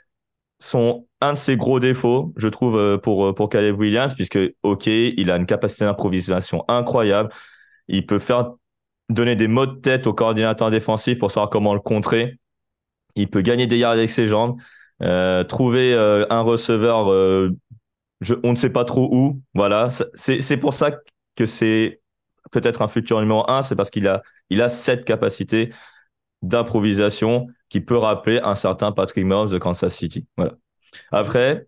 son 0.63 1.09
un 1.21 1.33
de 1.33 1.39
ses 1.39 1.57
gros 1.57 1.81
défauts, 1.81 2.33
je 2.37 2.47
trouve, 2.47 2.77
euh, 2.77 2.97
pour, 2.97 3.27
euh, 3.27 3.35
pour 3.35 3.49
Caleb 3.49 3.79
Williams, 3.79 4.15
puisque, 4.15 4.39
OK, 4.63 4.87
il 4.87 5.31
a 5.31 5.37
une 5.37 5.47
capacité 5.47 5.85
d'improvisation 5.85 6.65
incroyable. 6.69 7.31
Il 7.89 8.07
peut 8.07 8.21
faire 8.21 8.53
donner 9.09 9.35
des 9.35 9.49
mots 9.49 9.67
de 9.67 9.75
tête 9.81 10.07
au 10.07 10.15
coordinateur 10.15 10.71
défensif 10.71 11.19
pour 11.19 11.33
savoir 11.33 11.51
comment 11.51 11.75
le 11.75 11.81
contrer. 11.81 12.39
Il 13.17 13.29
peut 13.29 13.43
gagner 13.43 13.67
des 13.67 13.77
yards 13.77 13.93
avec 13.93 14.09
ses 14.11 14.29
jambes, 14.29 14.57
euh, 15.03 15.43
trouver 15.45 15.95
un 15.95 16.41
receveur, 16.41 17.09
on 17.09 18.51
ne 18.51 18.57
sait 18.57 18.71
pas 18.71 18.85
trop 18.85 19.09
où. 19.13 19.43
Voilà, 19.55 19.89
c'est 20.15 20.57
pour 20.57 20.75
ça 20.75 20.93
que 21.35 21.45
c'est 21.45 22.01
peut-être 22.53 22.83
un 22.83 22.89
futur 22.89 23.21
numéro 23.21 23.49
un, 23.51 23.63
c'est 23.63 23.77
parce 23.77 23.91
qu'il 23.91 24.07
a, 24.07 24.23
il 24.49 24.63
a 24.63 24.69
cette 24.69 25.05
capacité 25.05 25.71
d'improvisation 26.43 27.49
qui 27.73 27.81
peut 27.81 27.97
rappeler 27.97 28.39
un 28.45 28.55
certain 28.55 28.93
Patrick 28.93 29.25
Mahomes 29.25 29.49
de 29.49 29.57
Kansas 29.57 29.95
City. 29.95 30.27
Voilà. 30.37 30.53
Après. 31.11 31.67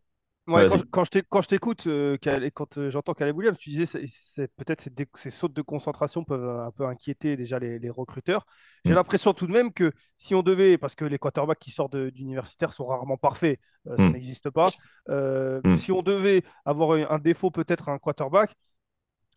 quand, 0.90 1.04
je 1.04 1.48
t'écoute, 1.48 1.86
euh, 1.86 2.18
quand 2.52 2.76
euh, 2.76 2.90
j'entends 2.90 3.14
Caleb 3.14 3.34
Williams, 3.38 3.56
tu 3.58 3.70
disais 3.70 3.86
c'est 3.86 4.54
peut-être 4.54 4.82
ces, 4.82 4.90
ces, 5.14 5.30
sautes 5.30 5.54
de 5.54 5.62
concentration 5.62 6.22
peuvent 6.22 6.60
un 6.60 6.70
peu 6.72 6.84
inquiéter 6.84 7.38
déjà 7.38 7.58
les, 7.58 7.88
recruteurs. 7.88 8.44
J'ai 8.84 8.92
mm. 8.92 8.96
l'impression 8.96 9.32
tout 9.32 9.46
de 9.46 9.52
même 9.52 9.72
que 9.72 9.92
si 10.18 10.34
on 10.34 10.42
devait, 10.42 10.76
parce 10.76 10.94
que 10.94 11.06
les 11.06 11.16
quarterbacks 11.16 11.58
qui 11.58 11.70
sortent 11.70 11.96
d'universitaire 11.96 12.74
sont 12.74 12.84
rarement 12.84 13.16
parfaits, 13.16 13.58
euh, 13.86 13.96
ça 13.96 14.02
mm. 14.02 14.12
n'existe 14.12 14.50
pas. 14.50 14.68
Mm. 15.08 15.74
Si 15.74 15.90
on 15.90 16.02
devait 16.02 16.42
avoir 16.66 16.98
un 17.10 17.18
défaut 17.18 17.50
peut-être 17.50 17.88
à 17.88 17.92
un 17.92 17.98
quarterback, 17.98 18.54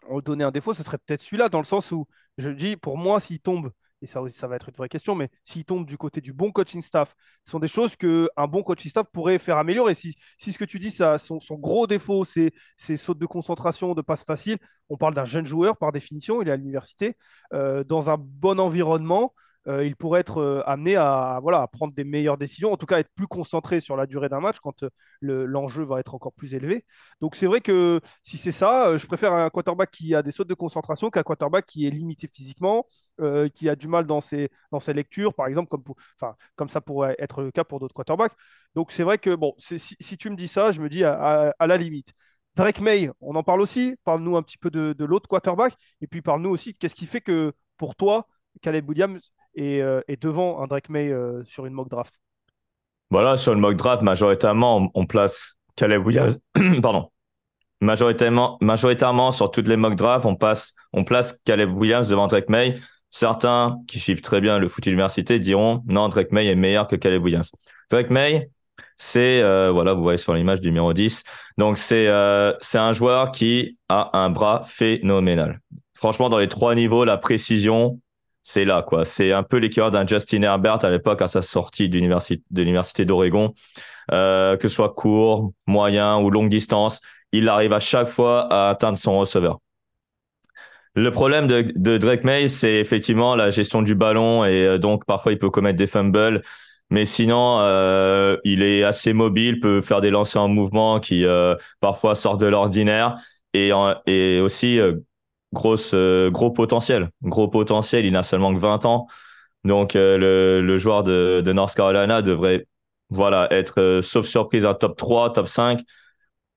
on 0.09 0.19
donnait 0.19 0.43
un 0.43 0.51
défaut, 0.51 0.73
ce 0.73 0.83
serait 0.83 0.97
peut-être 0.97 1.21
celui-là, 1.21 1.47
dans 1.47 1.59
le 1.59 1.63
sens 1.63 1.93
où 1.93 2.07
je 2.37 2.49
dis, 2.49 2.75
pour 2.75 2.97
moi, 2.97 3.21
s'il 3.21 3.39
tombe 3.39 3.71
et 4.01 4.07
ça, 4.07 4.21
ça 4.29 4.47
va 4.47 4.55
être 4.55 4.69
une 4.69 4.75
vraie 4.75 4.89
question, 4.89 5.15
mais 5.15 5.29
s'il 5.43 5.65
tombe 5.65 5.85
du 5.85 5.97
côté 5.97 6.21
du 6.21 6.33
bon 6.33 6.51
coaching 6.51 6.81
staff, 6.81 7.15
ce 7.45 7.51
sont 7.51 7.59
des 7.59 7.67
choses 7.67 7.95
qu'un 7.95 8.47
bon 8.47 8.61
coaching 8.61 8.91
staff 8.91 9.07
pourrait 9.11 9.39
faire 9.39 9.57
améliorer. 9.57 9.95
Si, 9.95 10.15
si 10.37 10.53
ce 10.53 10.57
que 10.59 10.65
tu 10.65 10.79
dis, 10.79 10.91
ça, 10.91 11.17
son, 11.17 11.39
gros 11.51 11.87
défaut, 11.87 12.23
c'est 12.23 12.51
ses 12.77 12.97
sautes 12.97 13.17
de 13.17 13.25
concentration, 13.25 13.93
de 13.95 14.01
passes 14.01 14.23
faciles, 14.23 14.59
on 14.89 14.97
parle 14.97 15.13
d'un 15.15 15.25
jeune 15.25 15.45
joueur 15.45 15.77
par 15.77 15.91
définition, 15.91 16.41
il 16.41 16.47
est 16.47 16.51
à 16.51 16.57
l'université, 16.57 17.15
euh, 17.53 17.83
dans 17.83 18.09
un 18.09 18.17
bon 18.17 18.59
environnement. 18.59 19.33
Euh, 19.67 19.85
il 19.85 19.95
pourrait 19.97 20.21
être 20.21 20.37
euh, 20.41 20.63
amené 20.65 20.95
à, 20.95 21.39
voilà, 21.41 21.61
à 21.61 21.67
prendre 21.67 21.93
des 21.93 22.05
meilleures 22.05 22.37
décisions, 22.37 22.71
en 22.71 22.77
tout 22.77 22.85
cas 22.85 22.99
être 22.99 23.11
plus 23.15 23.27
concentré 23.27 23.79
sur 23.81 23.97
la 23.97 24.05
durée 24.05 24.29
d'un 24.29 24.39
match 24.39 24.57
quand 24.61 24.83
euh, 24.83 24.89
l'enjeu 25.21 25.83
va 25.83 25.99
être 25.99 26.15
encore 26.15 26.31
plus 26.33 26.53
élevé. 26.53 26.85
Donc 27.19 27.35
c'est 27.35 27.47
vrai 27.47 27.59
que 27.59 27.99
si 28.23 28.37
c'est 28.37 28.53
ça, 28.53 28.97
je 28.97 29.05
préfère 29.07 29.33
un 29.33 29.49
quarterback 29.49 29.91
qui 29.91 30.15
a 30.15 30.23
des 30.23 30.31
sautes 30.31 30.47
de 30.47 30.53
concentration 30.53 31.09
qu'un 31.09 31.23
quarterback 31.23 31.65
qui 31.65 31.85
est 31.85 31.89
limité 31.89 32.27
physiquement, 32.27 32.85
qui 33.53 33.67
a 33.67 33.75
du 33.75 33.87
mal 33.87 34.05
dans 34.05 34.21
ses, 34.21 34.49
dans 34.71 34.79
ses 34.79 34.93
lectures, 34.93 35.33
par 35.33 35.47
exemple, 35.47 35.69
comme, 35.69 35.83
comme 36.55 36.69
ça 36.69 36.81
pourrait 36.81 37.15
être 37.19 37.41
le 37.41 37.51
cas 37.51 37.63
pour 37.63 37.79
d'autres 37.79 37.95
quarterbacks. 37.95 38.33
Donc 38.75 38.91
c'est 38.91 39.03
vrai 39.03 39.17
que 39.17 39.35
bon, 39.35 39.53
si, 39.57 39.79
si, 39.79 40.17
tu 40.17 40.29
me 40.29 40.35
dis 40.35 40.47
ça, 40.47 40.71
je 40.71 40.81
me 40.81 40.89
dis 40.89 41.03
à, 41.03 41.53
la 41.59 41.77
limite. 41.77 42.13
Drake 42.55 42.79
May, 42.81 43.09
on 43.21 43.35
en 43.35 43.43
parle 43.43 43.61
aussi. 43.61 43.95
Parle-nous 44.03 44.37
un 44.37 44.43
petit 44.43 44.57
peu 44.57 44.69
de, 44.69 44.93
de 44.93 45.05
l'autre 45.05 45.27
quarterback. 45.27 45.75
Et 46.01 46.07
puis 46.07 46.21
parle-nous 46.21 46.49
aussi, 46.49 46.73
qu'est-ce 46.73 46.95
qui 46.95 47.05
fait 47.05 47.21
que 47.21 47.53
pour 47.77 47.95
toi, 47.95 48.27
Caleb 48.61 48.87
Williams 48.89 49.31
euh, 49.59 50.01
et, 50.07 50.17
devant 50.17 50.61
un 50.61 50.67
Drake 50.67 50.89
May 50.89 51.09
euh, 51.09 51.43
sur 51.43 51.65
une 51.65 51.73
mock 51.73 51.89
draft 51.89 52.13
Voilà, 53.09 53.37
sur 53.37 53.53
une 53.53 53.59
mock 53.59 53.75
draft, 53.75 54.03
majoritairement, 54.03 54.91
on, 54.93 55.05
place 55.05 55.55
Caleb 55.75 56.05
Williams. 56.05 56.37
Pardon. 56.81 57.09
Majoritairement, 57.81 58.57
majoritairement, 58.61 59.31
sur 59.31 59.51
toutes 59.51 59.67
les 59.67 59.77
mock 59.77 59.95
drafts, 59.95 60.25
on, 60.25 60.35
passe, 60.35 60.73
on 60.93 61.03
place 61.03 61.39
Caleb 61.45 61.75
Williams 61.75 62.09
devant 62.09 62.27
Drake 62.27 62.49
May. 62.49 62.75
Certains 63.09 63.79
qui 63.87 63.99
suivent 63.99 64.21
très 64.21 64.41
bien 64.41 64.59
le 64.59 64.67
foot 64.67 64.85
université 64.85 65.39
diront 65.39 65.81
non, 65.87 66.07
Drake 66.09 66.31
May 66.31 66.47
est 66.47 66.55
meilleur 66.55 66.87
que 66.87 66.95
Caleb 66.95 67.23
Williams. 67.23 67.51
Drake 67.89 68.09
May, 68.09 68.49
c'est, 68.97 69.41
euh, 69.41 69.71
voilà, 69.71 69.93
vous 69.93 70.01
voyez 70.01 70.17
sur 70.17 70.33
l'image 70.33 70.61
numéro 70.61 70.91
10. 70.91 71.23
Donc, 71.57 71.77
c'est 71.77 72.07
c'est 72.61 72.79
un 72.79 72.93
joueur 72.93 73.31
qui 73.31 73.77
a 73.89 74.17
un 74.17 74.29
bras 74.29 74.63
phénoménal. 74.65 75.61
Franchement, 75.93 76.29
dans 76.29 76.37
les 76.37 76.47
trois 76.47 76.75
niveaux, 76.75 77.05
la 77.05 77.17
précision, 77.17 77.99
c'est 78.49 78.63
là, 78.63 78.81
quoi. 78.81 79.03
C'est 79.03 79.33
un 79.33 79.43
peu 79.43 79.57
l'équivalent 79.57 79.91
d'un 79.91 80.07
Justin 80.07 80.41
Herbert 80.41 80.85
à 80.85 80.89
l'époque 80.89 81.21
à 81.21 81.27
sa 81.27 81.41
sortie 81.41 81.89
de 81.89 81.97
l'université 81.97 83.03
d'Oregon. 83.03 83.53
Euh, 84.13 84.55
que 84.55 84.69
ce 84.69 84.75
soit 84.75 84.93
court, 84.93 85.51
moyen 85.65 86.17
ou 86.19 86.29
longue 86.29 86.47
distance, 86.47 87.01
il 87.33 87.49
arrive 87.49 87.73
à 87.73 87.81
chaque 87.81 88.07
fois 88.07 88.47
à 88.49 88.69
atteindre 88.69 88.97
son 88.97 89.19
receveur. 89.19 89.59
Le 90.95 91.11
problème 91.11 91.45
de, 91.45 91.97
Drake 91.97 92.23
May, 92.23 92.47
c'est 92.47 92.75
effectivement 92.75 93.35
la 93.35 93.49
gestion 93.49 93.81
du 93.81 93.95
ballon 93.95 94.45
et 94.45 94.65
euh, 94.65 94.77
donc 94.77 95.03
parfois 95.03 95.33
il 95.33 95.39
peut 95.39 95.49
commettre 95.49 95.77
des 95.77 95.87
fumbles. 95.87 96.41
Mais 96.89 97.03
sinon, 97.03 97.59
euh, 97.59 98.37
il 98.45 98.63
est 98.63 98.83
assez 98.83 99.11
mobile, 99.11 99.59
peut 99.59 99.81
faire 99.81 99.99
des 99.99 100.09
lancers 100.09 100.41
en 100.41 100.47
mouvement 100.47 101.01
qui 101.01 101.25
parfois 101.81 102.15
sortent 102.15 102.39
de 102.39 102.47
l'ordinaire 102.47 103.17
et, 103.53 103.71
et 104.05 104.39
aussi 104.39 104.79
euh, 105.93 106.29
gros 106.31 106.51
potentiel. 106.51 107.09
Gros 107.23 107.47
potentiel, 107.47 108.05
il 108.05 108.11
n'a 108.13 108.23
seulement 108.23 108.53
que 108.53 108.59
20 108.59 108.85
ans. 108.85 109.07
Donc, 109.63 109.95
euh, 109.95 110.17
le, 110.17 110.61
le, 110.65 110.77
joueur 110.77 111.03
de, 111.03 111.41
de, 111.43 111.53
North 111.53 111.75
Carolina 111.75 112.21
devrait 112.21 112.65
voilà, 113.09 113.47
être, 113.51 113.79
euh, 113.79 114.01
sauf 114.01 114.25
surprise, 114.27 114.65
un 114.65 114.73
top 114.73 114.97
3, 114.97 115.33
top 115.33 115.47
5. 115.47 115.81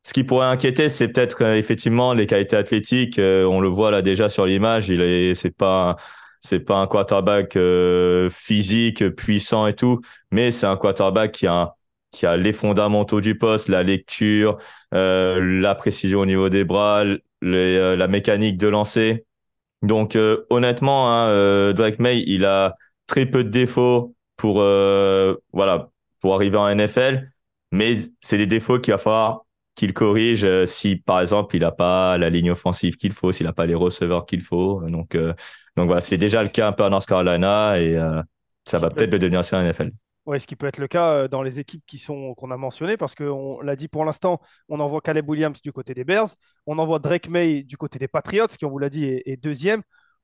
Ce 0.05 0.13
qui 0.13 0.25
pourrait 0.25 0.47
inquiéter, 0.47 0.89
c'est 0.89 1.09
peut-être 1.09 1.43
effectivement 1.43 2.15
les 2.15 2.27
qualités 2.27 2.57
athlétiques. 2.57 3.19
on 3.19 3.61
le 3.61 3.69
voit 3.69 3.91
là 3.91 4.03
déjà 4.03 4.29
sur 4.31 4.47
l'image. 4.47 4.89
Il 4.89 5.03
est, 5.03 5.35
c'est 5.35 5.55
pas, 5.55 5.97
pas 6.67 6.77
un 6.77 6.87
quarterback 6.87 7.59
physique, 8.31 9.09
puissant 9.11 9.67
et 9.67 9.75
tout, 9.75 10.01
mais 10.31 10.53
c'est 10.53 10.67
un 10.67 10.77
quarterback 10.79 11.33
qui 11.33 11.47
a, 11.47 11.75
qui 12.13 12.25
a 12.25 12.39
les 12.39 12.55
fondamentaux 12.55 13.21
du 13.21 13.37
poste, 13.37 13.69
la 13.69 13.83
lecture, 13.83 14.57
la 14.93 15.75
précision 15.75 16.21
au 16.21 16.27
niveau 16.27 16.49
des 16.49 16.65
bras, 16.65 17.05
euh, 17.45 17.97
la 17.97 18.09
mécanique 18.09 18.59
de 18.59 18.69
lancer. 18.69 19.25
Donc 19.83 20.17
euh, 20.17 20.45
honnêtement, 20.51 21.11
hein, 21.11 21.29
euh, 21.29 21.73
Drake 21.73 21.99
May, 21.99 22.23
il 22.27 22.45
a 22.45 22.77
très 23.07 23.27
peu 23.27 23.45
de 23.45 23.49
défauts 23.49 24.15
pour 24.37 24.57
voilà 25.53 25.91
pour 26.21 26.35
arriver 26.35 26.57
en 26.57 26.75
NFL, 26.75 27.31
mais 27.73 27.99
c'est 28.21 28.39
des 28.39 28.47
défauts 28.47 28.79
qu'il 28.79 28.93
va 28.93 28.99
falloir 28.99 29.43
qu'il 29.75 29.95
corrige 29.95 30.47
si 30.67 30.97
par 30.97 31.21
exemple 31.21 31.57
il 31.57 31.61
n'a 31.61 31.71
pas 31.73 32.19
la 32.19 32.31
ligne 32.31 32.51
offensive 32.51 32.97
qu'il 32.97 33.13
faut, 33.13 33.33
s'il 33.33 33.47
n'a 33.47 33.53
pas 33.53 33.67
les 33.67 33.75
receveurs 33.75 34.27
qu'il 34.27 34.43
faut. 34.43 34.83
Donc 34.89 35.17
donc 35.17 35.87
voilà, 35.87 36.01
c'est 36.01 36.17
déjà 36.17 36.43
le 36.43 36.49
cas 36.49 36.69
un 36.69 36.73
peu 36.73 36.85
à 36.85 36.91
North 36.91 37.07
Carolina 37.07 37.79
et 37.81 37.97
ça 38.65 38.79
va 38.79 38.91
peut-être 38.91 39.13
le 39.13 39.19
devenir 39.19 39.41
aussi 39.41 39.55
en 39.55 39.63
NFL. 39.63 39.91
Ouais, 40.27 40.39
ce 40.39 40.47
qui 40.47 40.55
peut 40.55 40.67
être 40.67 40.79
le 40.79 40.87
cas 40.87 41.13
euh, 41.13 41.29
dans 41.29 41.43
les 41.43 41.61
équipes 41.61 41.83
qui 41.87 41.99
sont 41.99 42.35
qu'on 42.35 42.51
a 42.51 42.57
mentionnées, 42.57 42.97
parce 42.97 43.15
qu'on 43.15 43.61
l'a 43.63 43.75
dit 43.75 43.89
pour 43.89 44.05
l'instant, 44.05 44.41
on 44.69 44.79
envoie 44.79 45.01
Caleb 45.01 45.29
Williams 45.29 45.63
du 45.63 45.73
côté 45.73 45.95
des 45.95 46.05
Bears, 46.05 46.29
on 46.67 46.79
envoie 46.79 46.99
Drake 46.99 47.29
May 47.29 47.63
du 47.63 47.77
côté 47.79 47.99
des 47.99 48.09
Patriots, 48.09 48.47
qui, 48.47 48.65
on 48.67 48.71
vous 48.71 48.79
l'a 48.79 48.91
dit, 48.91 49.05
est, 49.05 49.37
deuxième. 49.43 49.83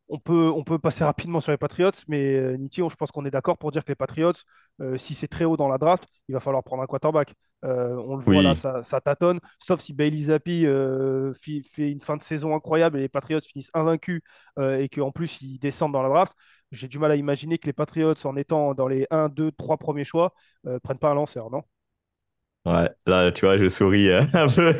On 0.08 0.20
peut, 0.20 0.52
on 0.54 0.62
peut 0.62 0.78
passer 0.78 1.02
rapidement 1.02 1.40
sur 1.40 1.50
les 1.50 1.58
Patriots, 1.58 1.90
mais 2.06 2.36
euh, 2.36 2.56
Niti, 2.56 2.80
je 2.88 2.94
pense 2.94 3.10
qu'on 3.10 3.24
est 3.24 3.30
d'accord 3.30 3.58
pour 3.58 3.72
dire 3.72 3.82
que 3.82 3.90
les 3.90 3.96
Patriots, 3.96 4.34
euh, 4.80 4.96
si 4.96 5.14
c'est 5.14 5.26
très 5.26 5.44
haut 5.44 5.56
dans 5.56 5.66
la 5.66 5.78
draft, 5.78 6.04
il 6.28 6.34
va 6.34 6.40
falloir 6.40 6.62
prendre 6.62 6.82
un 6.82 6.86
quarterback. 6.86 7.34
on 7.62 8.16
le 8.16 8.22
voit 8.22 8.42
là, 8.42 8.54
ça, 8.54 9.00
tâtonne, 9.00 9.40
sauf 9.58 9.80
si 9.80 9.94
Bailey 9.94 10.24
Zappi 10.24 10.64
fait 11.64 11.90
une 11.90 12.00
fin 12.00 12.16
de 12.16 12.22
saison 12.22 12.54
incroyable 12.54 12.98
et 12.98 13.00
les 13.00 13.08
Patriots 13.08 13.40
finissent 13.40 13.72
invaincus 13.74 14.20
et 14.60 14.88
qu'en 14.88 15.10
plus 15.10 15.40
ils 15.42 15.58
descendent 15.58 15.92
dans 15.92 16.02
la 16.02 16.10
draft 16.10 16.34
j'ai 16.72 16.88
du 16.88 16.98
mal 16.98 17.10
à 17.12 17.16
imaginer 17.16 17.58
que 17.58 17.66
les 17.66 17.72
Patriots, 17.72 18.14
en 18.26 18.36
étant 18.36 18.74
dans 18.74 18.88
les 18.88 19.06
1, 19.10 19.28
2, 19.28 19.52
3 19.52 19.76
premiers 19.78 20.04
choix, 20.04 20.34
euh, 20.66 20.78
prennent 20.80 20.98
pas 20.98 21.10
un 21.10 21.14
lanceur, 21.14 21.50
non? 21.50 21.62
Ouais, 22.64 22.90
là, 23.06 23.30
tu 23.30 23.44
vois, 23.46 23.58
je 23.58 23.68
souris 23.68 24.08
euh, 24.10 24.22
un, 24.34 24.48
peu, 24.48 24.70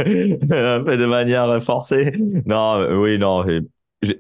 un 0.51 0.83
peu 0.83 0.97
de 0.97 1.07
manière 1.07 1.63
forcée. 1.63 2.13
Non, 2.45 2.81
euh, 2.81 2.97
oui, 2.97 3.17
non. 3.19 3.45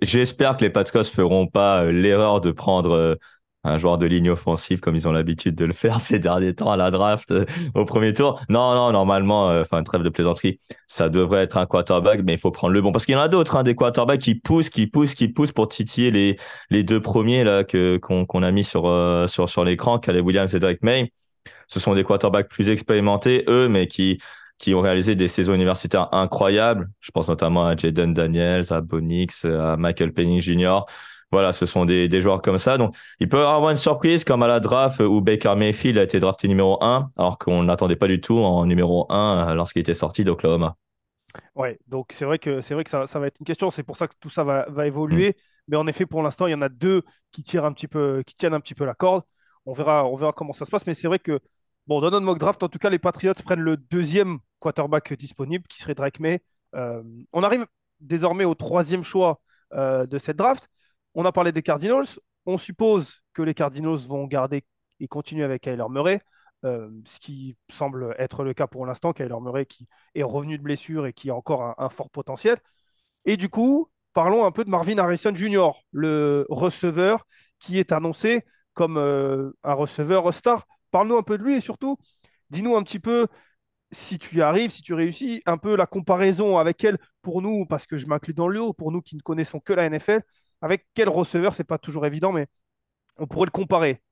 J'espère 0.03 0.57
que 0.57 0.65
les 0.65 0.71
Patriots 0.71 1.05
feront 1.05 1.49
pas 1.49 1.85
l'erreur 1.91 2.41
de 2.41 2.53
prendre 2.53 3.19
un 3.67 3.79
joueur 3.79 3.99
de 3.99 4.07
ligne 4.07 4.31
offensive 4.31 4.81
comme 4.81 4.95
ils 4.97 5.09
ont 5.09 5.13
l'habitude 5.13 5.55
de 5.55 5.65
le 5.65 5.73
faire 5.73 6.01
ces 6.01 6.19
derniers 6.19 6.55
temps 6.55 6.71
à 6.71 6.77
la 6.77 6.91
draft 6.91 7.31
euh, 7.31 7.45
au 7.75 7.85
premier 7.85 8.13
tour. 8.13 8.41
Non, 8.49 8.75
non, 8.75 8.93
normalement, 8.93 9.51
euh, 9.51 9.63
enfin, 9.63 9.83
trêve 9.83 10.03
de 10.03 10.09
plaisanterie, 10.09 10.61
ça 10.87 11.09
devrait 11.09 11.43
être 11.43 11.57
un 11.57 11.67
quarterback, 11.67 12.21
mais 12.25 12.35
il 12.35 12.39
faut 12.39 12.51
prendre 12.51 12.73
le 12.73 12.81
bon. 12.81 12.93
Parce 12.93 13.07
qu'il 13.07 13.15
y 13.15 13.17
en 13.17 13.21
a 13.21 13.29
d'autres, 13.29 13.57
hein, 13.57 13.63
des 13.63 13.75
quarterbacks 13.75 14.21
qui 14.21 14.35
poussent, 14.35 14.71
qui 14.71 14.87
poussent, 14.87 15.15
qui 15.15 15.29
poussent 15.29 15.53
pour 15.53 15.69
titiller 15.69 16.11
les, 16.71 16.83
deux 16.85 17.01
premiers 17.01 17.43
là 17.43 17.65
que 17.65 17.97
qu'on 17.99 18.43
a 18.43 18.51
mis 18.53 18.65
sur, 18.65 18.87
euh, 18.87 19.27
sur, 19.27 19.49
sur 19.49 19.65
l'écran, 19.65 19.99
Caleb 19.99 20.25
Williams 20.25 20.55
et 20.55 20.61
Drake 20.61 20.83
May. 20.83 21.13
Ce 21.69 21.81
sont 21.81 21.95
des 21.95 22.05
quarterbacks 22.05 22.49
plus 22.49 22.69
expérimentés, 22.69 23.45
eux, 23.49 23.69
mais 23.69 23.87
qui, 23.87 24.19
qui 24.59 24.75
ont 24.75 24.81
réalisé 24.81 25.15
des 25.15 25.29
saisons 25.29 25.55
universitaires 25.55 26.09
incroyables. 26.13 26.89
Je 27.01 27.11
pense 27.11 27.29
notamment 27.29 27.67
à 27.67 27.77
Jaden 27.77 28.15
Daniels, 28.15 28.73
à 28.73 28.81
Bonix, 28.81 29.45
à 29.45 29.77
Michael 29.77 30.13
Penning 30.13 30.41
Jr 30.41 30.81
voilà, 31.37 31.53
ce 31.53 31.67
sont 31.67 31.85
des, 31.85 32.09
des, 32.09 32.23
joueurs 32.23 32.41
comme 32.41 32.57
ça. 32.57 32.79
Donc, 32.79 32.97
il 33.21 33.29
peut 33.29 33.37
y 33.37 33.41
avoir 33.41 33.71
une 33.71 33.77
surprise 33.77 34.25
comme 34.25 34.43
à 34.43 34.47
la 34.47 34.59
draft 34.59 35.01
où 35.01 35.21
Baker 35.21 35.55
Mayfield 35.55 35.99
a 35.99 36.03
été 36.03 36.19
drafté 36.19 36.49
numéro 36.49 36.83
1, 36.83 37.11
alors 37.15 37.37
qu'on 37.37 37.63
n'attendait 37.63 37.97
pas 37.97 38.09
du 38.09 38.23
tout 38.23 38.39
en 38.39 38.65
numéro 38.65 39.07
1 39.13 39.55
lorsqu'il 39.55 39.81
était 39.81 39.93
sorti 39.93 40.25
d'Oklahoma. 40.25 40.77
Ouais, 41.55 41.79
donc 41.87 42.13
c'est 42.15 42.25
vrai 42.25 42.39
que 42.39 42.63
c'est 42.63 42.73
vrai 42.73 42.85
que 42.85 42.89
ça, 42.89 43.07
ça, 43.07 43.19
va 43.19 43.27
être 43.27 43.39
une 43.39 43.45
question. 43.45 43.71
C'est 43.71 43.83
pour 43.83 43.99
ça 43.99 44.09
que 44.09 44.15
tout 44.19 44.31
ça 44.31 44.45
va, 44.45 44.65
va 44.71 44.87
évoluer. 44.87 45.29
Mm. 45.29 45.33
Mais 45.69 45.77
en 45.77 45.87
effet, 45.87 46.07
pour 46.07 46.23
l'instant, 46.23 46.47
il 46.47 46.53
y 46.53 46.55
en 46.55 46.63
a 46.63 46.71
deux 46.71 47.03
qui 47.33 47.43
tirent 47.43 47.67
un 47.67 47.73
petit 47.73 47.89
peu, 47.89 48.23
qui 48.27 48.35
tiennent 48.35 48.55
un 48.55 48.61
petit 48.61 48.75
peu 48.75 48.87
la 48.87 48.95
corde. 48.95 49.25
On 49.67 49.75
verra, 49.75 50.07
on 50.07 50.17
verra 50.17 50.33
comment 50.33 50.55
ça 50.55 50.65
se 50.65 50.71
passe. 50.71 50.87
Mais 50.87 50.95
c'est 50.95 51.09
vrai 51.09 51.19
que 51.19 51.39
bon, 51.87 52.01
dans 52.01 52.11
notre 52.11 52.25
mock 52.25 52.39
draft, 52.39 52.63
en 52.63 52.69
tout 52.69 52.79
cas, 52.79 52.89
les 52.89 52.99
Patriots 52.99 53.35
prennent 53.45 53.61
le 53.61 53.77
deuxième 53.77 54.39
quarterback 54.59 55.13
disponible, 55.15 55.67
qui 55.69 55.79
serait 55.79 55.95
Drake 55.95 56.21
May. 56.21 56.41
Euh, 56.75 57.03
on 57.33 57.43
arrive 57.43 57.67
désormais 58.01 58.45
au 58.45 58.55
troisième 58.55 59.03
choix 59.03 59.41
euh, 59.73 60.07
de 60.07 60.19
cette 60.19 60.37
draft. 60.37 60.69
On 61.17 61.25
a 61.25 61.33
parlé 61.33 61.51
des 61.51 61.63
Cardinals. 61.63 62.07
On 62.45 62.59
suppose 62.59 63.23
que 63.33 63.41
les 63.41 63.55
Cardinals 63.55 63.97
vont 64.07 64.27
garder 64.27 64.65
et 65.01 65.09
continuer 65.09 65.45
avec 65.45 65.63
Kyler 65.63 65.87
Murray, 65.89 66.21
euh, 66.67 66.91
ce 67.07 67.19
qui 67.19 67.57
semble 67.71 68.15
être 68.19 68.45
le 68.45 68.53
cas 68.53 68.67
pour 68.67 68.85
l'instant. 68.85 69.15
Kyler 69.15 69.41
Murray 69.41 69.65
qui 69.65 69.89
est 70.15 70.23
revenu 70.23 70.59
de 70.59 70.63
blessure 70.63 71.07
et 71.07 71.15
qui 71.15 71.31
a 71.31 71.35
encore 71.35 71.75
un, 71.79 71.89
fort 71.89 72.11
potentiel. 72.11 72.59
Et 73.25 73.39
du 73.39 73.49
coup, 73.49 73.91
parlons 74.13 74.45
un 74.45 74.51
peu 74.51 74.63
de 74.63 74.69
Marvin 74.69 74.99
Harrison 74.99 75.35
Jr., 75.35 75.71
le 75.91 76.45
receveur 76.51 77.27
qui 77.59 77.79
est 77.79 77.93
annoncé 77.93 78.45
comme 78.75 78.99
euh, 78.99 79.53
un 79.65 79.73
receveur 79.73 80.35
star. 80.35 80.67
Parle-nous 80.91 81.17
un 81.17 81.23
peu 81.23 81.39
de 81.39 81.43
lui 81.43 81.55
et 81.55 81.61
surtout, 81.61 81.97
dis-nous 82.51 82.77
un 82.77 82.83
petit 82.83 83.01
peu 83.01 83.27
si 83.91 84.19
tu 84.19 84.37
y 84.37 84.43
arrives, 84.43 84.71
si 84.71 84.83
tu 84.83 84.93
réussis, 84.93 85.43
un 85.47 85.57
peu 85.57 85.77
la 85.77 85.87
comparaison 85.87 86.59
avec 86.59 86.85
elle 86.85 86.99
pour 87.23 87.41
nous, 87.41 87.65
parce 87.65 87.87
que 87.87 87.97
je 87.97 88.07
m'inclus 88.07 88.35
dans 88.35 88.49
le 88.49 88.61
haut, 88.61 88.75
pour 88.75 88.93
nous 88.93 89.01
qui 89.01 89.17
ne 89.17 89.23
connaissons 89.23 89.61
que 89.61 89.73
la 89.73 89.89
NFL, 89.89 90.21
avec 90.67 90.87
quel 90.95 91.09
receveur, 91.09 91.55
c'est 91.55 91.65
pas 91.65 91.79
toujours 91.79 92.07
évident, 92.07 92.33
mais 92.33 92.47
on 93.17 93.27
pourrait 93.27 93.47
le 93.47 93.51
comparer. 93.51 94.03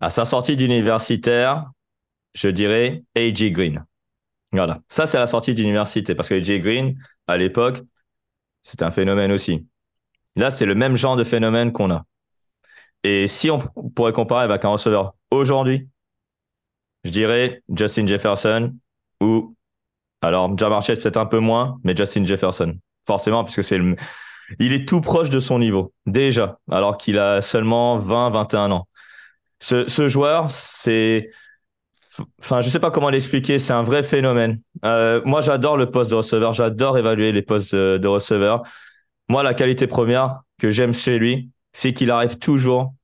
À 0.00 0.10
sa 0.10 0.24
sortie 0.24 0.56
d'universitaire, 0.56 1.70
je 2.34 2.48
dirais 2.48 3.04
AJ 3.14 3.52
Green. 3.52 3.84
Voilà. 4.52 4.80
Ça, 4.88 5.06
c'est 5.06 5.18
la 5.18 5.26
sortie 5.26 5.54
d'université 5.54 6.14
parce 6.14 6.28
que 6.28 6.34
AJ 6.34 6.60
Green, 6.60 6.98
à 7.26 7.36
l'époque, 7.36 7.82
c'est 8.62 8.82
un 8.82 8.90
phénomène 8.90 9.32
aussi. 9.32 9.66
Là, 10.36 10.50
c'est 10.50 10.66
le 10.66 10.74
même 10.74 10.96
genre 10.96 11.16
de 11.16 11.24
phénomène 11.24 11.72
qu'on 11.72 11.90
a. 11.90 12.04
Et 13.04 13.28
si 13.28 13.50
on 13.50 13.58
pourrait 13.94 14.12
comparer 14.12 14.44
avec 14.44 14.64
un 14.64 14.70
receveur 14.70 15.14
aujourd'hui, 15.30 15.88
je 17.04 17.10
dirais 17.10 17.62
Justin 17.68 18.06
Jefferson 18.06 18.74
ou 19.20 19.56
alors 20.20 20.56
Jamar 20.56 20.82
Chase 20.82 21.00
peut-être 21.00 21.16
un 21.16 21.26
peu 21.26 21.40
moins, 21.40 21.80
mais 21.82 21.96
Justin 21.96 22.24
Jefferson. 22.24 22.76
Forcément, 23.06 23.44
puisque 23.44 23.64
c'est 23.64 23.78
le, 23.78 23.96
il 24.58 24.72
est 24.72 24.88
tout 24.88 25.00
proche 25.00 25.30
de 25.30 25.40
son 25.40 25.58
niveau 25.58 25.92
déjà, 26.06 26.58
alors 26.70 26.96
qu'il 26.96 27.18
a 27.18 27.42
seulement 27.42 27.98
20, 27.98 28.30
21 28.30 28.70
ans. 28.70 28.88
Ce, 29.60 30.08
joueur, 30.08 30.50
c'est, 30.50 31.30
enfin, 32.40 32.60
je 32.60 32.68
sais 32.68 32.80
pas 32.80 32.90
comment 32.90 33.10
l'expliquer, 33.10 33.58
c'est 33.58 33.72
un 33.72 33.82
vrai 33.84 34.02
phénomène. 34.02 34.60
Euh, 34.84 35.22
moi, 35.24 35.40
j'adore 35.40 35.76
le 35.76 35.90
poste 35.90 36.10
de 36.10 36.16
receveur, 36.16 36.52
j'adore 36.52 36.98
évaluer 36.98 37.32
les 37.32 37.42
postes 37.42 37.74
de, 37.74 37.98
de 37.98 38.08
receveur. 38.08 38.62
Moi, 39.28 39.42
la 39.42 39.54
qualité 39.54 39.86
première 39.86 40.40
que 40.58 40.70
j'aime 40.70 40.94
chez 40.94 41.18
lui, 41.18 41.50
c'est 41.72 41.92
qu'il 41.92 42.10
arrive 42.10 42.38
toujours 42.38 42.94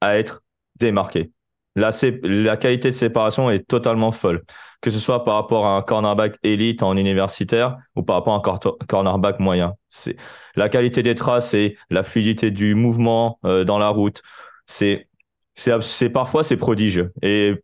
à 0.00 0.18
être 0.18 0.42
démarqué. 0.78 1.30
La, 1.74 1.90
la 2.22 2.56
qualité 2.56 2.88
de 2.90 2.94
séparation 2.94 3.50
est 3.50 3.66
totalement 3.68 4.10
folle, 4.10 4.42
que 4.80 4.90
ce 4.90 5.00
soit 5.00 5.24
par 5.24 5.34
rapport 5.34 5.66
à 5.66 5.76
un 5.76 5.82
cornerback 5.82 6.38
élite 6.42 6.82
en 6.82 6.96
universitaire 6.96 7.78
ou 7.94 8.02
par 8.02 8.16
rapport 8.16 8.34
à 8.34 8.36
un 8.36 8.86
cornerback 8.86 9.40
moyen. 9.40 9.74
C'est 9.90 10.16
la 10.54 10.68
qualité 10.68 11.02
des 11.02 11.14
traces 11.14 11.54
et 11.54 11.76
la 11.90 12.02
fluidité 12.02 12.50
du 12.50 12.74
mouvement 12.74 13.38
euh, 13.44 13.64
dans 13.64 13.78
la 13.78 13.88
route. 13.88 14.22
C'est 14.66 15.08
c'est 15.54 16.10
parfois 16.10 16.44
c'est 16.44 16.56
prodigieux. 16.56 17.12
Et 17.22 17.54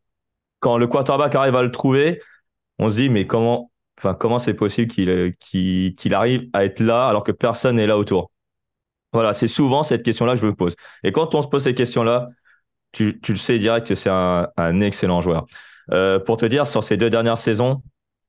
quand 0.61 0.79
le 0.79 0.87
quarterback 0.87 1.35
arrive 1.35 1.57
à 1.57 1.63
le 1.63 1.71
trouver, 1.71 2.23
on 2.79 2.89
se 2.89 2.97
dit 2.97 3.09
mais 3.11 3.27
comment 3.27 3.71
enfin 3.99 4.15
comment 4.15 4.39
c'est 4.39 4.55
possible 4.55 4.91
qu'il 4.91 5.35
qu'il 5.41 5.95
qu'il 5.97 6.15
arrive 6.15 6.49
à 6.55 6.65
être 6.65 6.81
là 6.81 7.09
alors 7.09 7.25
que 7.25 7.33
personne 7.33 7.77
n'est 7.77 7.87
là 7.87 7.99
autour? 7.99 8.31
Voilà, 9.13 9.35
c'est 9.35 9.49
souvent 9.49 9.83
cette 9.83 10.03
question-là 10.05 10.35
que 10.35 10.41
je 10.41 10.47
me 10.47 10.55
pose. 10.55 10.75
Et 11.05 11.13
quand 11.13 11.35
on 11.35 11.43
se 11.43 11.49
pose 11.49 11.65
ces 11.65 11.75
questions-là, 11.75 12.29
tu, 12.93 13.21
tu 13.23 13.33
le 13.33 13.39
sais 13.39 13.59
direct 13.59 13.87
que 13.87 13.95
c'est 13.95 14.11
un 14.11 14.81
excellent 14.81 15.21
joueur. 15.21 15.47
Euh, 15.93 16.19
pour 16.19 16.37
te 16.37 16.47
dire, 16.47 16.67
sur 16.67 16.83
ces 16.85 16.97
deux 16.97 17.11
dernières 17.11 17.39
saisons, 17.39 17.83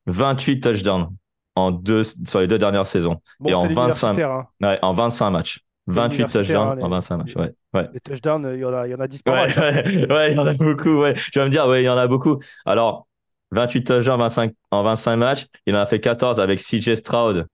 28 0.08 0.60
touchdowns 0.60 1.10
en 1.56 1.72
deux, 1.72 2.04
sur 2.04 2.40
les 2.40 2.48
deux 2.48 2.58
dernières 2.58 2.88
saisons. 2.88 3.22
et 3.46 3.54
en 3.54 3.68
25, 3.68 4.20
hein. 4.20 4.48
ouais, 4.62 4.80
en 4.82 4.94
25 4.94 5.30
matchs. 5.30 5.60
28 5.88 6.28
touchdowns 6.28 6.84
en 6.84 6.90
25 6.90 7.18
matchs. 7.18 7.36
Ouais, 7.36 7.54
ouais. 7.74 7.90
Les 7.94 8.00
touchdowns, 8.00 8.52
il 8.54 8.60
y 8.60 8.66
en 8.66 8.74
a, 8.74 8.88
il 8.88 8.92
y 8.92 8.96
en 8.96 9.00
a 9.00 9.08
10 9.08 9.22
par 9.22 9.36
ouais, 9.36 9.58
ouais, 10.10 10.32
il 10.32 10.36
y 10.36 10.40
en 10.40 10.48
a 10.48 10.54
beaucoup. 10.54 11.02
Ouais. 11.02 11.14
Je 11.16 11.40
vais 11.40 11.46
me 11.46 11.52
dire, 11.52 11.68
ouais, 11.68 11.84
il 11.84 11.86
y 11.86 11.90
en 11.90 11.98
a 11.98 12.08
beaucoup. 12.08 12.40
Alors, 12.66 13.08
28 13.52 13.84
touchdowns 13.84 14.20
25, 14.20 14.54
en 14.72 14.84
25 14.84 15.16
matchs. 15.18 15.46
Il 15.66 15.76
en 15.76 15.80
a 15.80 15.86
fait 15.86 16.00
14 16.00 16.40
avec 16.40 16.60
CJ 16.60 16.96
Stroud, 16.96 17.48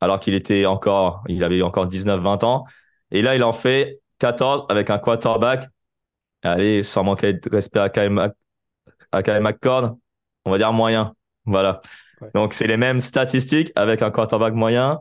alors 0.00 0.20
qu'il 0.20 0.34
était 0.34 0.66
encore, 0.66 1.22
il 1.28 1.44
avait 1.44 1.62
encore 1.62 1.86
19-20 1.86 2.44
ans. 2.44 2.64
Et 3.10 3.22
là, 3.22 3.36
il 3.36 3.42
en 3.42 3.52
fait 3.52 4.00
14 4.18 4.66
avec 4.68 4.90
un 4.90 4.98
quarterback 4.98 5.68
allez, 6.42 6.82
sans 6.82 7.04
manquer 7.04 7.34
de 7.34 7.50
respect 7.50 7.80
à 7.80 7.88
Kyle, 7.88 8.10
à 9.12 9.40
McCord, 9.40 9.96
on 10.44 10.50
va 10.50 10.58
dire 10.58 10.72
moyen. 10.72 11.14
Voilà. 11.44 11.80
Donc, 12.34 12.54
c'est 12.54 12.66
les 12.66 12.76
mêmes 12.76 13.00
statistiques 13.00 13.72
avec 13.76 14.02
un 14.02 14.10
quarterback 14.10 14.54
moyen. 14.54 15.00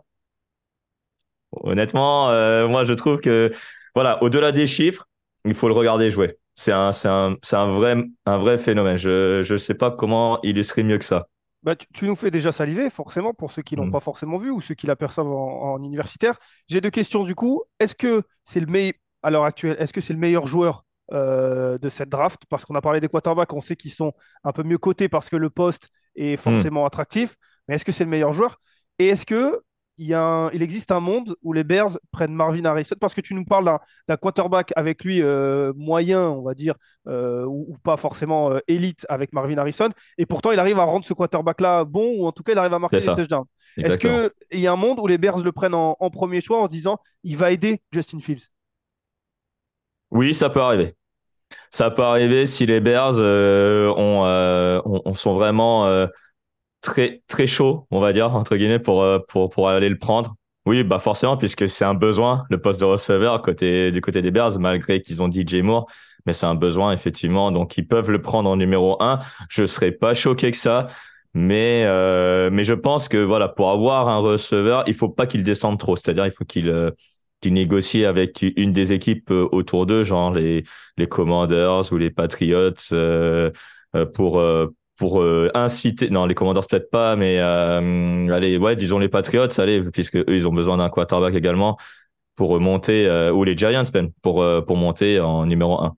Honnêtement, 1.51 2.29
euh, 2.29 2.67
moi, 2.67 2.85
je 2.85 2.93
trouve 2.93 3.19
que, 3.19 3.51
voilà, 3.95 4.21
au-delà 4.21 4.51
des 4.51 4.67
chiffres, 4.67 5.07
il 5.45 5.53
faut 5.53 5.67
le 5.67 5.73
regarder 5.73 6.11
jouer. 6.11 6.37
C'est 6.55 6.71
un, 6.71 6.91
un, 7.05 7.35
un 7.51 7.71
vrai, 7.71 7.95
un 8.25 8.37
vrai 8.37 8.57
phénomène. 8.57 8.97
Je 8.97 9.51
ne 9.51 9.57
sais 9.57 9.73
pas 9.73 9.91
comment 9.91 10.39
illustrer 10.41 10.83
mieux 10.83 10.97
que 10.97 11.05
ça. 11.05 11.27
Bah, 11.63 11.75
tu, 11.75 12.05
nous 12.05 12.15
fais 12.15 12.31
déjà 12.31 12.51
saliver, 12.51 12.89
forcément, 12.89 13.33
pour 13.33 13.51
ceux 13.51 13.61
qui 13.61 13.75
l'ont 13.75 13.87
mm. 13.87 13.91
pas 13.91 13.99
forcément 13.99 14.37
vu 14.37 14.51
ou 14.51 14.61
ceux 14.61 14.75
qui 14.75 14.87
l'aperçoivent 14.87 15.27
en, 15.27 15.73
en 15.73 15.83
universitaire. 15.83 16.37
J'ai 16.67 16.81
deux 16.81 16.89
questions 16.89 17.23
du 17.23 17.35
coup. 17.35 17.63
Est-ce 17.79 17.95
que 17.95 18.23
c'est 18.45 18.59
le 18.59 18.67
meilleur, 18.67 18.93
à 19.23 19.31
l'heure 19.31 19.43
actuelle, 19.43 19.75
est-ce 19.79 19.93
que 19.93 20.01
c'est 20.01 20.13
le 20.13 20.19
meilleur 20.19 20.47
joueur 20.47 20.85
euh, 21.13 21.77
de 21.77 21.87
cette 21.87 22.09
draft 22.09 22.41
parce 22.49 22.65
qu'on 22.65 22.75
a 22.75 22.81
parlé 22.81 22.99
des 22.99 23.07
quarterbacks, 23.07 23.53
on 23.53 23.61
sait 23.61 23.77
qu'ils 23.77 23.91
sont 23.91 24.11
un 24.43 24.51
peu 24.51 24.63
mieux 24.63 24.77
cotés 24.77 25.07
parce 25.07 25.29
que 25.29 25.37
le 25.37 25.49
poste 25.49 25.87
est 26.15 26.33
hmm. 26.33 26.37
forcément 26.37 26.85
attractif. 26.85 27.35
Mais 27.67 27.75
est-ce 27.75 27.85
que 27.85 27.93
c'est 27.93 28.03
le 28.03 28.09
meilleur 28.09 28.33
joueur? 28.33 28.59
Et 28.99 29.07
est-ce 29.07 29.25
que 29.25 29.61
il, 29.99 30.07
y 30.07 30.13
a 30.13 30.49
il 30.53 30.61
existe 30.61 30.91
un 30.91 30.99
monde 30.99 31.35
où 31.41 31.53
les 31.53 31.63
Bears 31.63 31.97
prennent 32.11 32.33
Marvin 32.33 32.65
Harrison? 32.65 32.95
Parce 32.99 33.13
que 33.13 33.21
tu 33.21 33.35
nous 33.35 33.45
parles 33.45 33.79
d'un 34.07 34.17
quarterback 34.17 34.73
avec 34.75 35.03
lui 35.05 35.21
euh, 35.21 35.71
moyen, 35.77 36.29
on 36.29 36.43
va 36.43 36.53
dire, 36.53 36.75
euh, 37.07 37.45
ou, 37.45 37.75
pas 37.83 37.95
forcément 37.95 38.51
élite 38.67 39.05
avec 39.07 39.31
Marvin 39.31 39.57
Harrison, 39.57 39.89
et 40.17 40.25
pourtant 40.25 40.51
il 40.51 40.59
arrive 40.59 40.77
à 40.77 40.83
rendre 40.83 41.05
ce 41.05 41.13
quarterback-là 41.13 41.85
bon, 41.85 42.15
ou 42.17 42.27
en 42.27 42.33
tout 42.33 42.43
cas 42.43 42.51
il 42.51 42.57
arrive 42.57 42.73
à 42.73 42.79
marquer 42.79 42.99
des 42.99 43.05
touchdowns. 43.05 43.45
Est-ce 43.77 43.97
qu'il 43.97 44.59
y 44.59 44.67
a 44.67 44.73
un 44.73 44.77
monde 44.77 44.99
où 44.99 45.07
les 45.07 45.17
Bears 45.17 45.37
le 45.37 45.51
prennent 45.53 45.73
en, 45.73 45.95
en, 45.99 46.09
premier 46.09 46.41
choix 46.41 46.59
en 46.61 46.65
se 46.65 46.71
disant 46.71 46.97
il 47.23 47.37
va 47.37 47.51
aider 47.51 47.81
Justin 47.91 48.19
Fields? 48.19 48.47
Oui, 50.11 50.33
ça 50.33 50.49
peut 50.49 50.61
arriver. 50.61 50.95
Ça 51.71 51.91
peut 51.91 52.03
arriver 52.03 52.45
si 52.45 52.65
les 52.65 52.79
Bears 52.79 53.15
euh, 53.17 53.89
ont, 53.95 54.25
euh, 54.25 54.81
on, 54.85 55.13
sont 55.13 55.35
vraiment 55.35 55.85
euh, 55.87 56.07
très 56.81 57.21
très 57.27 57.47
chauds, 57.47 57.87
on 57.91 57.99
va 57.99 58.13
dire 58.13 58.35
entre 58.35 58.55
guillemets, 58.57 58.79
pour 58.79 59.05
pour 59.27 59.49
pour 59.49 59.69
aller 59.69 59.89
le 59.89 59.97
prendre. 59.97 60.35
Oui, 60.65 60.83
bah 60.83 60.99
forcément, 60.99 61.37
puisque 61.37 61.69
c'est 61.69 61.85
un 61.85 61.93
besoin, 61.93 62.43
le 62.49 62.59
poste 62.59 62.79
de 62.81 62.85
receveur 62.85 63.41
côté 63.41 63.91
du 63.91 64.01
côté 64.01 64.21
des 64.21 64.31
Bears, 64.31 64.59
malgré 64.59 65.01
qu'ils 65.01 65.21
ont 65.21 65.29
DJ 65.31 65.61
Moore, 65.61 65.87
mais 66.25 66.33
c'est 66.33 66.45
un 66.45 66.55
besoin 66.55 66.91
effectivement, 66.91 67.51
donc 67.51 67.77
ils 67.77 67.87
peuvent 67.87 68.11
le 68.11 68.21
prendre 68.21 68.49
en 68.49 68.57
numéro 68.57 69.01
un. 69.01 69.19
Je 69.49 69.65
serais 69.65 69.91
pas 69.91 70.13
choqué 70.13 70.51
que 70.51 70.57
ça. 70.57 70.87
Mais 71.33 71.83
mais 72.49 72.63
je 72.63 72.73
pense 72.73 73.07
que 73.09 73.17
voilà 73.17 73.47
pour 73.47 73.69
avoir 73.69 74.07
un 74.09 74.17
receveur, 74.17 74.83
il 74.87 74.95
faut 74.95 75.09
pas 75.09 75.27
qu'il 75.27 75.43
descende 75.43 75.79
trop, 75.79 75.95
c'est-à-dire 75.95 76.25
il 76.25 76.31
faut 76.31 76.45
qu'il 76.45 76.91
qui 77.41 77.51
négocient 77.51 78.07
avec 78.07 78.43
une 78.55 78.71
des 78.71 78.93
équipes 78.93 79.31
euh, 79.31 79.47
autour 79.51 79.85
d'eux, 79.85 80.03
genre 80.03 80.33
les, 80.33 80.63
les 80.97 81.07
Commanders 81.07 81.91
ou 81.91 81.97
les 81.97 82.09
Patriots, 82.09 82.73
euh, 82.91 83.51
euh 83.95 84.05
pour, 84.99 85.23
inciter, 85.53 86.09
non, 86.09 86.25
les 86.25 86.33
Commanders 86.33 86.65
peut-être 86.65 86.89
pas, 86.89 87.15
mais 87.15 87.37
allez, 87.37 88.57
ouais, 88.57 88.75
disons 88.75 88.97
les 88.97 89.09
Patriots, 89.09 89.47
allez, 89.59 89.83
puisque 89.91 90.17
ils 90.27 90.47
ont 90.47 90.53
besoin 90.53 90.77
d'un 90.77 90.89
quarterback 90.89 91.35
également 91.35 91.77
pour 92.35 92.49
remonter, 92.49 93.07
ou 93.31 93.43
les 93.43 93.55
Giants 93.55 93.83
même, 93.93 94.09
pour, 94.23 94.43
pour 94.65 94.75
monter 94.75 95.19
en 95.19 95.45
numéro 95.45 95.79
1. 95.79 95.95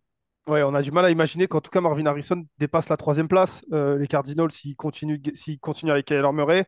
Ouais, 0.49 0.63
on 0.63 0.75
a 0.75 0.81
du 0.81 0.91
mal 0.91 1.05
à 1.05 1.11
imaginer 1.11 1.47
qu'en 1.47 1.61
tout 1.61 1.71
cas 1.71 1.79
Marvin 1.79 2.05
Harrison 2.07 2.43
dépasse 2.57 2.89
la 2.89 2.97
troisième 2.97 3.29
place. 3.29 3.63
les 3.71 4.07
Cardinals, 4.07 4.51
s'ils 4.51 4.75
continuent, 4.75 5.21
s'ils 5.33 5.59
continuent 5.61 5.91
avec 5.91 6.07
Kyler 6.07 6.33
Murray, 6.33 6.65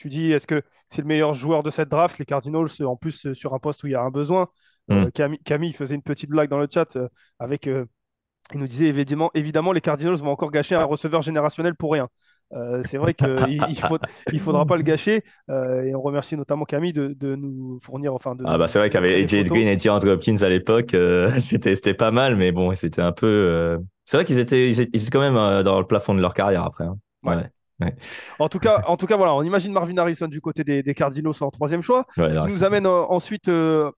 tu 0.00 0.08
dis, 0.08 0.32
est-ce 0.32 0.46
que 0.46 0.62
c'est 0.88 1.02
le 1.02 1.08
meilleur 1.08 1.34
joueur 1.34 1.62
de 1.62 1.68
cette 1.70 1.90
draft? 1.90 2.18
Les 2.18 2.24
Cardinals, 2.24 2.68
en 2.80 2.96
plus, 2.96 3.26
euh, 3.26 3.34
sur 3.34 3.52
un 3.52 3.58
poste 3.58 3.84
où 3.84 3.86
il 3.86 3.92
y 3.92 3.94
a 3.94 4.00
un 4.00 4.10
besoin. 4.10 4.48
Euh, 4.90 5.06
mm. 5.06 5.36
Camille, 5.44 5.72
faisait 5.72 5.94
une 5.94 6.02
petite 6.02 6.30
blague 6.30 6.48
dans 6.48 6.58
le 6.58 6.66
chat 6.72 6.96
euh, 6.96 7.06
avec. 7.38 7.66
il 7.66 8.58
nous 8.58 8.66
disait 8.66 8.86
évidemment, 8.86 9.30
évidemment, 9.34 9.72
les 9.72 9.82
Cardinals 9.82 10.16
vont 10.16 10.30
encore 10.30 10.50
gâcher 10.50 10.74
un 10.74 10.84
receveur 10.84 11.20
générationnel 11.20 11.74
pour 11.74 11.92
rien. 11.92 12.08
c'est 12.84 12.96
vrai 12.96 13.12
qu'il 13.12 13.28
ne 14.32 14.38
faudra 14.38 14.64
pas 14.64 14.76
le 14.76 14.82
gâcher. 14.82 15.22
et 15.50 15.94
on 15.94 16.00
remercie 16.00 16.34
notamment 16.34 16.64
Camille 16.64 16.94
de, 16.94 17.34
nous 17.36 17.78
fournir. 17.80 18.14
Enfin, 18.14 18.34
ah 18.46 18.56
bah 18.56 18.66
c'est 18.66 18.78
vrai 18.78 18.88
qu'avec 18.88 19.32
AJ 19.32 19.44
Green 19.44 19.68
et 19.68 19.88
Andrew 19.90 20.08
Hopkins 20.08 20.38
à 20.40 20.48
l'époque, 20.48 20.96
c'était 21.38 21.94
pas 21.94 22.10
mal, 22.10 22.36
mais 22.36 22.52
bon, 22.52 22.74
c'était 22.74 23.02
un 23.02 23.12
peu. 23.12 23.78
C'est 24.06 24.16
vrai 24.16 24.24
qu'ils 24.24 24.38
étaient, 24.38 24.70
ils 24.70 24.80
étaient, 24.80 25.10
quand 25.12 25.20
même 25.20 25.62
dans 25.62 25.78
le 25.78 25.86
plafond 25.86 26.14
de 26.14 26.22
leur 26.22 26.32
carrière 26.32 26.64
après. 26.64 26.84
Hein. 26.84 26.96
Ouais. 27.22 27.50
En, 28.38 28.48
tout 28.48 28.58
cas, 28.58 28.84
en 28.86 28.96
tout 28.96 29.06
cas, 29.06 29.16
voilà, 29.16 29.34
on 29.34 29.42
imagine 29.42 29.72
Marvin 29.72 29.96
Harrison 29.96 30.28
du 30.28 30.40
côté 30.40 30.64
des, 30.64 30.94
Cardinals 30.94 31.32
en 31.40 31.50
troisième 31.50 31.82
choix. 31.82 32.06
ce 32.16 32.38
qui 32.40 32.52
nous 32.52 32.64
amène 32.64 32.86
euh, 32.86 33.02
ensuite 33.08 33.48
euh, 33.48 33.90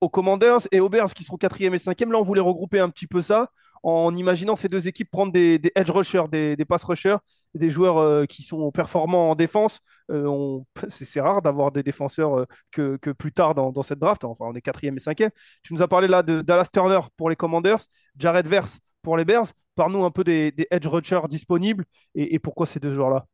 aux 0.00 0.08
Commanders 0.08 0.60
et 0.72 0.80
aux 0.80 0.88
Bears 0.88 1.12
qui 1.12 1.24
seront 1.24 1.36
quatrième 1.36 1.74
et 1.74 1.78
cinquième. 1.78 2.12
Là, 2.12 2.18
on 2.18 2.22
voulait 2.22 2.40
regrouper 2.40 2.80
un 2.80 2.88
petit 2.88 3.06
peu 3.06 3.22
ça 3.22 3.50
en 3.82 4.14
imaginant 4.14 4.56
ces 4.56 4.68
deux 4.68 4.88
équipes 4.88 5.10
prendre 5.10 5.32
des, 5.32 5.60
edge 5.76 5.90
rushers, 5.90 6.24
des, 6.30 6.56
pass 6.64 6.82
rushers, 6.84 7.18
des 7.54 7.70
joueurs 7.70 7.98
euh, 7.98 8.24
qui 8.24 8.42
sont 8.42 8.70
performants 8.72 9.30
en 9.30 9.34
défense. 9.34 9.80
c'est 10.88 11.20
rare 11.20 11.42
d'avoir 11.42 11.72
des 11.72 11.82
défenseurs 11.82 12.46
que, 12.70 12.96
plus 12.96 13.32
tard 13.32 13.54
dans, 13.54 13.82
cette 13.82 13.98
draft. 13.98 14.24
Enfin, 14.24 14.46
on 14.48 14.54
est 14.54 14.60
quatrième 14.60 14.96
et 14.96 15.00
cinquième. 15.00 15.30
Tu 15.62 15.74
nous 15.74 15.82
as 15.82 15.88
parlé 15.88 16.08
là 16.08 16.22
de 16.22 16.40
Dallas 16.40 16.68
Turner 16.72 17.00
pour 17.16 17.28
les 17.28 17.36
Commanders, 17.36 17.80
Jared 18.16 18.46
Verse 18.46 18.78
pour 19.06 19.16
les 19.16 19.24
Bears. 19.24 19.46
Parle-nous 19.76 20.04
un 20.04 20.10
peu 20.10 20.24
des, 20.24 20.52
edge 20.68 20.88
rushers 20.88 21.28
disponibles 21.28 21.84
et, 22.16 22.40
pourquoi 22.40 22.66
ces 22.66 22.80
deux 22.80 22.92
joueurs-là? 22.92 23.24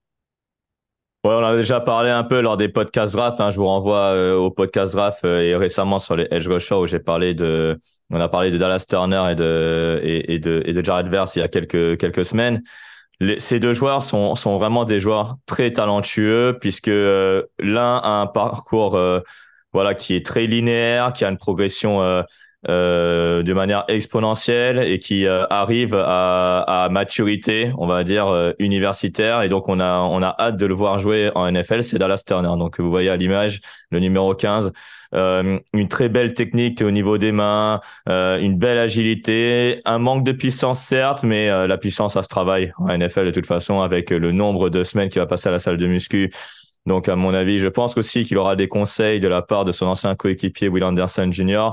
On 1.25 1.43
a 1.43 1.57
déjà 1.57 1.81
parlé 1.81 2.11
un 2.11 2.25
peu 2.25 2.41
lors 2.41 2.59
des 2.59 2.69
podcasts 2.69 3.15
draft. 3.15 3.41
Hein. 3.41 3.51
Je 3.51 3.57
vous 3.57 3.67
renvoie 3.67 4.13
euh, 4.13 4.37
au 4.37 4.51
podcast 4.51 4.93
draft 4.93 5.25
euh, 5.25 5.41
et 5.41 5.57
récemment 5.57 5.99
sur 5.99 6.15
les 6.15 6.29
edge 6.31 6.47
rushers 6.47 6.75
où 6.75 6.87
j'ai 6.87 6.99
parlé 6.99 7.33
de, 7.33 7.81
on 8.11 8.21
a 8.21 8.29
parlé 8.29 8.51
de 8.51 8.59
Dallas 8.59 8.85
Turner 8.87 9.31
et 9.31 9.35
de 9.35 9.99
et, 10.03 10.39
de 10.39 10.63
et 10.67 10.75
de 10.75 10.85
Jared 10.85 11.09
Verse 11.09 11.37
il 11.37 11.39
y 11.39 11.43
a 11.43 11.49
quelques 11.49 11.97
quelques 11.99 12.27
semaines. 12.27 12.63
ces 13.39 13.59
deux 13.59 13.73
joueurs 13.73 14.03
sont 14.03 14.35
sont 14.35 14.59
vraiment 14.59 14.85
des 14.85 15.01
joueurs 15.01 15.37
très 15.47 15.73
talentueux 15.73 16.59
puisque 16.61 16.89
euh, 16.89 17.45
l'un 17.61 17.97
a 17.97 18.11
un 18.21 18.27
parcours 18.27 18.99
voilà 19.73 19.95
qui 19.95 20.17
est 20.17 20.27
très 20.27 20.47
linéaire, 20.47 21.15
qui 21.15 21.25
a 21.25 21.31
une 21.31 21.39
progression 21.39 22.25
euh, 22.69 23.43
de 23.43 23.53
manière 23.53 23.85
exponentielle 23.89 24.79
et 24.79 25.01
qui 25.01 25.27
euh, 25.27 25.45
arrive 25.51 25.97
à, 25.97 26.85
à, 26.85 26.89
maturité, 26.91 27.73
on 27.77 27.87
va 27.87 28.05
dire 28.05 28.29
euh, 28.29 28.53
universitaire. 28.61 29.43
Et 29.43 29.49
donc 29.49 29.69
on 29.69 29.81
a 29.81 29.99
on 30.03 30.23
a 30.23 30.35
hâte 30.39 30.57
de 30.57 30.67
le 30.67 30.75
voir 30.75 30.99
jouer 31.01 31.33
en 31.35 31.51
NFL. 31.51 31.83
C'est 31.83 31.99
Dallas 31.99 32.23
Turner. 32.25 32.53
Donc 32.57 32.79
vous 32.79 32.91
voyez 32.91 33.11
à 33.11 33.17
l'image 33.17 33.61
le 33.91 33.99
numéro 33.99 34.35
15, 34.35 34.73
euh, 35.15 35.59
une 35.73 35.89
très 35.89 36.09
belle 36.09 36.35
technique 36.35 36.83
au 36.83 36.91
niveau 36.93 37.19
des 37.19 37.33
mains, 37.33 37.81
une 38.07 38.57
belle 38.57 38.79
agilité, 38.79 39.81
un 39.85 39.99
manque 39.99 40.25
de 40.25 40.33
puissance 40.33 40.81
certes, 40.81 41.25
mais 41.25 41.49
la 41.67 41.79
puissance 41.79 42.15
ça 42.15 42.23
se 42.23 42.29
travaille 42.29 42.73
en 42.79 42.97
NFL 42.97 43.27
de 43.27 43.31
toute 43.33 43.47
façon 43.47 43.81
avec 43.81 44.11
le 44.11 44.31
nombre 44.33 44.71
de 44.71 44.85
semaines 44.85 45.09
qu'il 45.09 45.21
va 45.21 45.27
passer 45.27 45.49
à 45.49 45.53
la 45.53 45.59
salle 45.59 45.79
de 45.79 45.87
muscu. 45.87 46.31
Donc, 46.87 47.09
à 47.09 47.15
mon 47.15 47.33
avis, 47.33 47.59
je 47.61 47.69
pense 47.69 47.97
aussi 47.97 48.25
qu'il 48.25 48.39
aura 48.39 48.57
des 48.57 48.67
conseils 48.67 49.21
de 49.21 49.29
la 49.29 49.41
part 49.41 49.65
de 49.65 49.71
son 49.71 49.87
ancien 49.87 50.17
coéquipier 50.17 50.69
Will 50.69 50.83
Anderson 50.83 51.31
Jr. 51.31 51.71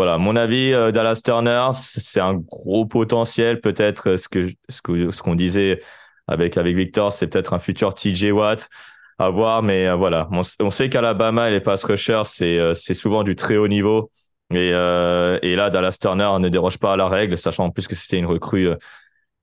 Voilà, 0.00 0.16
mon 0.16 0.34
avis, 0.34 0.72
euh, 0.72 0.92
Dallas 0.92 1.20
Turner, 1.22 1.68
c'est 1.74 2.20
un 2.20 2.32
gros 2.32 2.86
potentiel. 2.86 3.60
Peut-être 3.60 4.12
euh, 4.12 4.16
ce 4.16 4.30
que 4.30 4.50
ce 4.70 5.20
qu'on 5.22 5.34
disait 5.34 5.82
avec 6.26 6.56
avec 6.56 6.74
Victor, 6.74 7.12
c'est 7.12 7.26
peut-être 7.26 7.52
un 7.52 7.58
futur 7.58 7.92
TJ 7.92 8.32
Watt 8.32 8.70
à 9.18 9.28
voir, 9.28 9.62
mais 9.62 9.86
euh, 9.86 9.96
voilà, 9.96 10.26
on, 10.32 10.70
sait 10.70 10.88
qu'Alabama 10.88 11.50
et 11.50 11.52
les 11.52 11.60
pass 11.60 11.84
rushers, 11.84 12.22
c'est 12.24 12.74
c'est 12.74 12.94
souvent 12.94 13.24
du 13.24 13.36
très 13.36 13.58
haut 13.58 13.68
niveau. 13.68 14.10
Et, 14.50 14.68
et 14.68 15.56
là, 15.56 15.68
Dallas 15.68 15.98
Turner 16.00 16.30
ne 16.40 16.48
déroge 16.48 16.78
pas 16.78 16.94
à 16.94 16.96
la 16.96 17.06
règle, 17.06 17.36
sachant 17.36 17.66
en 17.66 17.70
plus 17.70 17.86
que 17.86 17.94
c'était 17.94 18.16
une 18.16 18.24
recrue 18.24 18.70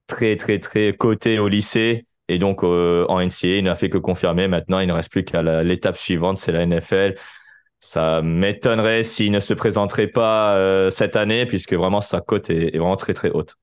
très, 0.07 0.37
très, 0.37 0.57
très 0.57 0.91
cotée 0.93 1.37
au 1.37 1.49
lycée. 1.49 2.07
Et 2.29 2.39
donc, 2.39 2.63
en 2.63 3.19
NCA, 3.21 3.57
il 3.59 3.63
n'a 3.65 3.75
fait 3.75 3.89
que 3.91 3.99
confirmer. 3.99 4.47
Maintenant, 4.47 4.79
il 4.79 4.87
ne 4.87 4.93
reste 4.93 5.11
plus 5.11 5.23
qu'à 5.23 5.43
l'étape 5.63 5.97
suivante, 5.97 6.39
c'est 6.39 6.51
la 6.51 6.65
NFL. 6.65 7.13
Ça 7.79 8.21
m'étonnerait 8.23 9.03
s'il 9.03 9.31
ne 9.31 9.39
se 9.39 9.53
présenterait 9.53 10.07
pas 10.07 10.55
euh, 10.55 10.89
cette 10.89 11.15
année, 11.15 11.45
puisque 11.45 11.73
vraiment 11.73 12.01
sa 12.01 12.21
cote 12.21 12.49
est, 12.49 12.71
vraiment 12.71 12.97
très 12.97 13.13
très 13.13 13.29
haute. 13.29 13.55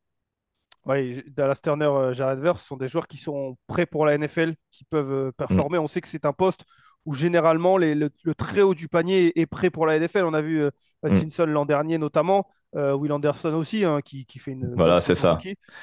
Oui, 0.87 1.23
Dallas 1.29 1.59
Turner, 1.63 1.87
euh, 1.87 2.13
Jared 2.13 2.39
Verse 2.39 2.63
sont 2.63 2.77
des 2.77 2.89
joueurs 2.89 3.09
qui 3.09 3.17
sont 3.17 3.57
prêts 3.67 3.87
pour 3.87 4.07
la 4.07 4.17
NFL, 4.17 4.55
qui 4.71 4.85
peuvent 4.85 5.13
euh, 5.13 5.33
performer. 5.33 5.79
On 5.79 5.87
sait 5.87 6.01
que 6.01 6.09
c'est 6.09 6.27
un 6.27 6.33
poste 6.33 6.65
où 7.07 7.15
généralement 7.15 7.77
le, 7.77 8.09
très 8.37 8.63
haut 8.63 8.75
du 8.75 8.89
panier 8.89 9.39
est 9.39 9.47
prêt 9.47 9.71
pour 9.71 9.87
la 9.87 9.99
NFL. 9.99 10.25
On 10.25 10.33
a 10.33 10.41
vu 10.41 10.65
Hutchinson 11.03 11.45
l'an 11.45 11.67
dernier 11.67 11.99
notamment, 11.99 12.47
Will 12.73 13.13
Anderson 13.13 13.53
aussi, 13.53 13.85
hein, 13.85 14.01
qui, 14.03 14.27
fait 14.39 14.53
une. 14.53 14.75
Voilà, 14.75 15.03
c'est 15.03 15.15
ça. 15.15 15.39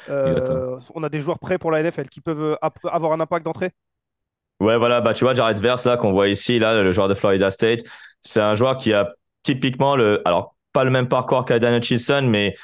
on 0.09 1.03
a 1.03 1.09
des 1.09 1.21
joueurs 1.21 1.37
prêts 1.37 1.59
pour 1.59 1.69
la 1.69 1.83
NFL 1.83 2.09
qui 2.09 2.21
peuvent 2.21 2.57
avoir 2.83 3.11
un 3.11 3.19
impact 3.19 3.45
d'entrée. 3.45 3.71
Ouais, 4.61 4.77
voilà, 4.77 5.01
bah 5.01 5.15
tu 5.15 5.23
vois, 5.23 5.33
Jared 5.33 5.59
Verse 5.59 5.85
là 5.87 5.97
qu'on 5.97 6.11
voit 6.11 6.27
ici, 6.27 6.59
là, 6.59 6.83
le 6.83 6.91
joueur 6.91 7.07
de 7.07 7.15
Florida 7.15 7.49
State, 7.49 7.79
c'est 8.21 8.41
un 8.41 8.53
joueur 8.53 8.77
qui 8.77 8.93
a 8.93 9.11
typiquement 9.41 9.95
le, 9.95 10.21
alors 10.23 10.55
pas 10.71 10.83
le 10.83 10.91
même 10.91 11.07
parcours 11.07 11.45
qu'Adan 11.45 11.75
Hutchinson, 11.75 12.21
mais 12.27 12.55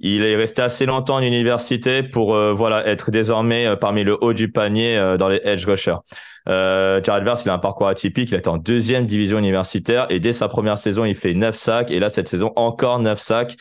il 0.00 0.24
est 0.24 0.34
resté 0.34 0.62
assez 0.62 0.84
longtemps 0.84 1.14
en 1.14 1.22
université 1.22 2.02
pour 2.02 2.34
euh, 2.34 2.52
voilà 2.52 2.84
être 2.88 3.12
désormais 3.12 3.66
euh, 3.66 3.76
parmi 3.76 4.02
le 4.02 4.18
haut 4.20 4.32
du 4.32 4.50
panier 4.50 4.98
euh, 4.98 5.16
dans 5.16 5.28
les 5.28 5.40
edge 5.44 5.64
rushers. 5.64 5.98
Jared 6.46 7.24
Verse, 7.24 7.44
il 7.44 7.50
a 7.50 7.54
un 7.54 7.58
parcours 7.58 7.86
atypique. 7.86 8.32
Il 8.32 8.34
est 8.34 8.48
en 8.48 8.58
deuxième 8.58 9.06
division 9.06 9.38
universitaire 9.38 10.06
et 10.10 10.18
dès 10.18 10.32
sa 10.32 10.48
première 10.48 10.76
saison, 10.76 11.04
il 11.04 11.14
fait 11.14 11.34
9 11.34 11.54
sacs 11.54 11.90
et 11.92 12.00
là 12.00 12.08
cette 12.10 12.28
saison 12.28 12.52
encore 12.56 12.98
9 12.98 13.18
sacs. 13.18 13.56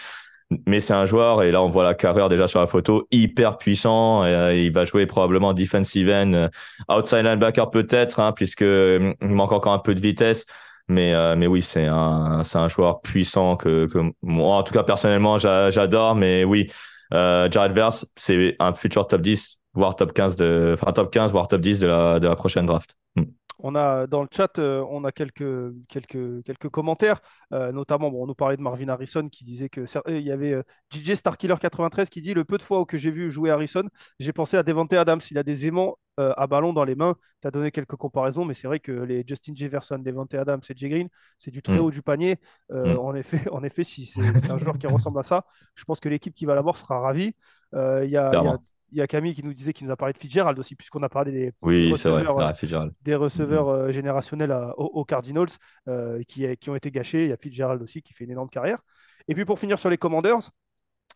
Mais 0.67 0.79
c'est 0.79 0.93
un 0.93 1.05
joueur 1.05 1.43
et 1.43 1.51
là 1.51 1.61
on 1.61 1.69
voit 1.69 1.83
la 1.83 1.93
carrière 1.93 2.29
déjà 2.29 2.47
sur 2.47 2.59
la 2.59 2.67
photo 2.67 3.07
hyper 3.11 3.57
puissant. 3.57 4.25
il 4.25 4.71
va 4.71 4.85
jouer 4.85 5.05
probablement 5.05 5.53
defensive 5.53 6.09
end, 6.09 6.49
outside 6.89 7.23
linebacker 7.23 7.69
peut-être 7.69 8.19
hein, 8.19 8.31
puisque 8.31 8.61
il 8.61 9.15
manque 9.21 9.51
encore 9.51 9.73
un 9.73 9.79
peu 9.79 9.95
de 9.95 10.01
vitesse. 10.01 10.45
Mais, 10.87 11.13
euh, 11.13 11.35
mais 11.35 11.47
oui, 11.47 11.61
c'est 11.61 11.85
un, 11.85 12.43
c'est 12.43 12.57
un 12.57 12.67
joueur 12.67 13.01
puissant 13.01 13.55
que, 13.55 13.87
que 13.87 13.99
moi, 14.21 14.57
en 14.57 14.63
tout 14.63 14.73
cas, 14.73 14.83
personnellement, 14.83 15.37
j'adore. 15.37 16.15
Mais 16.15 16.43
oui, 16.43 16.69
euh, 17.13 17.49
Jared 17.49 17.73
Verse, 17.73 18.05
c'est 18.15 18.55
un 18.59 18.73
futur 18.73 19.07
top 19.07 19.21
10, 19.21 19.59
voire 19.73 19.95
top 19.95 20.13
15 20.13 20.35
de, 20.35 20.75
enfin, 20.77 20.91
top 20.91 21.11
15, 21.11 21.31
voire 21.31 21.47
top 21.47 21.61
10 21.61 21.79
de 21.79 21.87
la, 21.87 22.19
de 22.19 22.27
la 22.27 22.35
prochaine 22.35 22.65
draft. 22.65 22.95
Hmm. 23.15 23.23
On 23.65 23.75
a 23.75 24.07
dans 24.07 24.21
le 24.21 24.27
chat, 24.29 24.59
euh, 24.59 24.85
on 24.89 25.05
a 25.05 25.13
quelques, 25.13 25.73
quelques, 25.87 26.43
quelques 26.43 26.69
commentaires, 26.69 27.21
euh, 27.53 27.71
notamment, 27.71 28.11
bon, 28.11 28.23
on 28.23 28.27
nous 28.27 28.35
parlait 28.35 28.57
de 28.57 28.61
Marvin 28.61 28.89
Harrison 28.89 29.29
qui 29.29 29.45
disait 29.45 29.69
que 29.69 29.85
il 30.09 30.21
y 30.21 30.31
avait 30.33 30.51
euh, 30.51 30.63
DJ 30.93 31.13
Starkiller 31.13 31.55
93 31.59 32.09
qui 32.09 32.21
dit 32.21 32.33
le 32.33 32.43
peu 32.43 32.57
de 32.57 32.63
fois 32.63 32.85
que 32.85 32.97
j'ai 32.97 33.09
vu 33.09 33.31
jouer 33.31 33.51
Harrison, 33.51 33.83
j'ai 34.19 34.33
pensé 34.33 34.57
à 34.57 34.63
Devante 34.63 34.91
Adams. 34.91 35.21
Il 35.31 35.37
a 35.37 35.43
des 35.43 35.65
aimants 35.65 35.97
à 36.17 36.45
ballon 36.45 36.73
dans 36.73 36.83
les 36.83 36.93
mains. 36.93 37.15
Tu 37.41 37.47
as 37.47 37.51
donné 37.51 37.71
quelques 37.71 37.95
comparaisons, 37.95 38.45
mais 38.45 38.53
c'est 38.53 38.67
vrai 38.67 38.79
que 38.79 38.91
les 38.91 39.23
Justin 39.25 39.53
Jefferson, 39.55 39.97
Devante 39.97 40.35
Adams 40.35 40.61
et 40.69 40.73
Jay 40.75 40.89
Green, 40.89 41.07
c'est 41.39 41.49
du 41.49 41.63
très 41.63 41.77
mm. 41.77 41.79
haut 41.79 41.89
du 41.89 42.03
panier. 42.03 42.35
Mm. 42.69 42.97
En 42.99 43.15
effet, 43.15 43.41
en 43.51 43.63
effet, 43.63 43.83
si 43.83 44.05
c'est 44.05 44.51
un 44.51 44.57
joueur 44.57 44.77
qui 44.77 44.85
ressemble 44.85 45.19
à 45.19 45.23
ça, 45.23 45.45
je 45.73 45.85
pense 45.85 45.99
que 45.99 46.09
l'équipe 46.09 46.35
qui 46.35 46.45
va 46.45 46.53
l'avoir 46.53 46.77
sera 46.77 46.99
ravie. 46.99 47.33
Il 47.73 48.09
y 48.09 48.17
a 48.17 48.59
il 48.93 48.99
y 48.99 49.01
a 49.01 49.07
Camille 49.07 49.33
qui 49.33 49.43
nous 49.43 49.53
disait 49.53 49.73
qu'il 49.73 49.87
nous 49.87 49.93
a 49.93 49.97
parlé 49.97 50.13
de 50.13 50.19
Fitzgerald 50.19 50.57
aussi, 50.59 50.75
puisqu'on 50.75 51.01
a 51.01 51.09
parlé 51.09 51.31
des, 51.31 51.53
receveurs, 51.61 52.39
euh, 52.39 52.89
des 53.01 53.15
receveurs 53.15 53.67
mm-hmm. 53.67 53.79
euh, 53.79 53.91
générationnels 53.91 54.55
aux, 54.77 55.03
Cardinals 55.03 55.49
euh, 55.87 56.21
qui, 56.27 56.45
qui, 56.57 56.69
ont 56.69 56.75
été 56.75 56.91
gâchés. 56.91 57.23
Il 57.23 57.29
y 57.29 57.33
a 57.33 57.37
Fitzgerald 57.37 57.81
aussi 57.81 58.03
qui 58.03 58.13
fait 58.13 58.23
une 58.23 58.31
énorme 58.31 58.49
carrière. 58.49 58.79
Et 59.27 59.33
puis 59.33 59.45
pour 59.45 59.57
finir 59.57 59.79
sur 59.79 59.89
les 59.89 59.97
Commanders, 59.97 60.51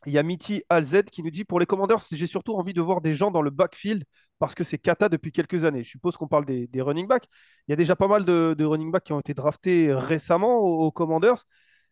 il 0.06 0.14
y 0.14 0.18
a 0.18 0.24
Mitty 0.24 0.64
Alzed 0.70 1.10
qui 1.12 1.22
nous 1.22 1.30
dit 1.30 1.46
pour 1.46 1.60
les 1.60 1.66
Commanders, 1.66 2.00
j'ai 2.12 2.28
surtout 2.28 2.56
envie 2.56 2.74
de 2.74 2.82
voir 2.82 3.02
des 3.02 3.14
gens 3.14 3.30
dans 3.30 3.42
le 3.42 3.52
backfield 3.52 4.04
parce 4.40 4.56
que 4.56 4.64
c'est 4.64 4.78
Kata 4.78 5.08
depuis 5.10 5.32
quelques 5.32 5.64
années. 5.64 5.84
Je 5.84 5.90
suppose 5.90 6.18
qu'on 6.18 6.28
parle 6.28 6.46
des, 6.46 6.70
running 6.82 7.08
backs. 7.08 7.26
Il 7.68 7.72
y 7.72 7.74
a 7.74 7.76
déjà 7.76 7.96
pas 7.96 8.08
mal 8.08 8.26
de, 8.26 8.64
running 8.64 8.92
backs 8.92 9.04
qui 9.04 9.14
ont 9.14 9.20
été 9.20 9.34
draftés 9.34 9.94
récemment 9.94 10.58
aux 10.58 10.92
Commanders. 10.92 11.44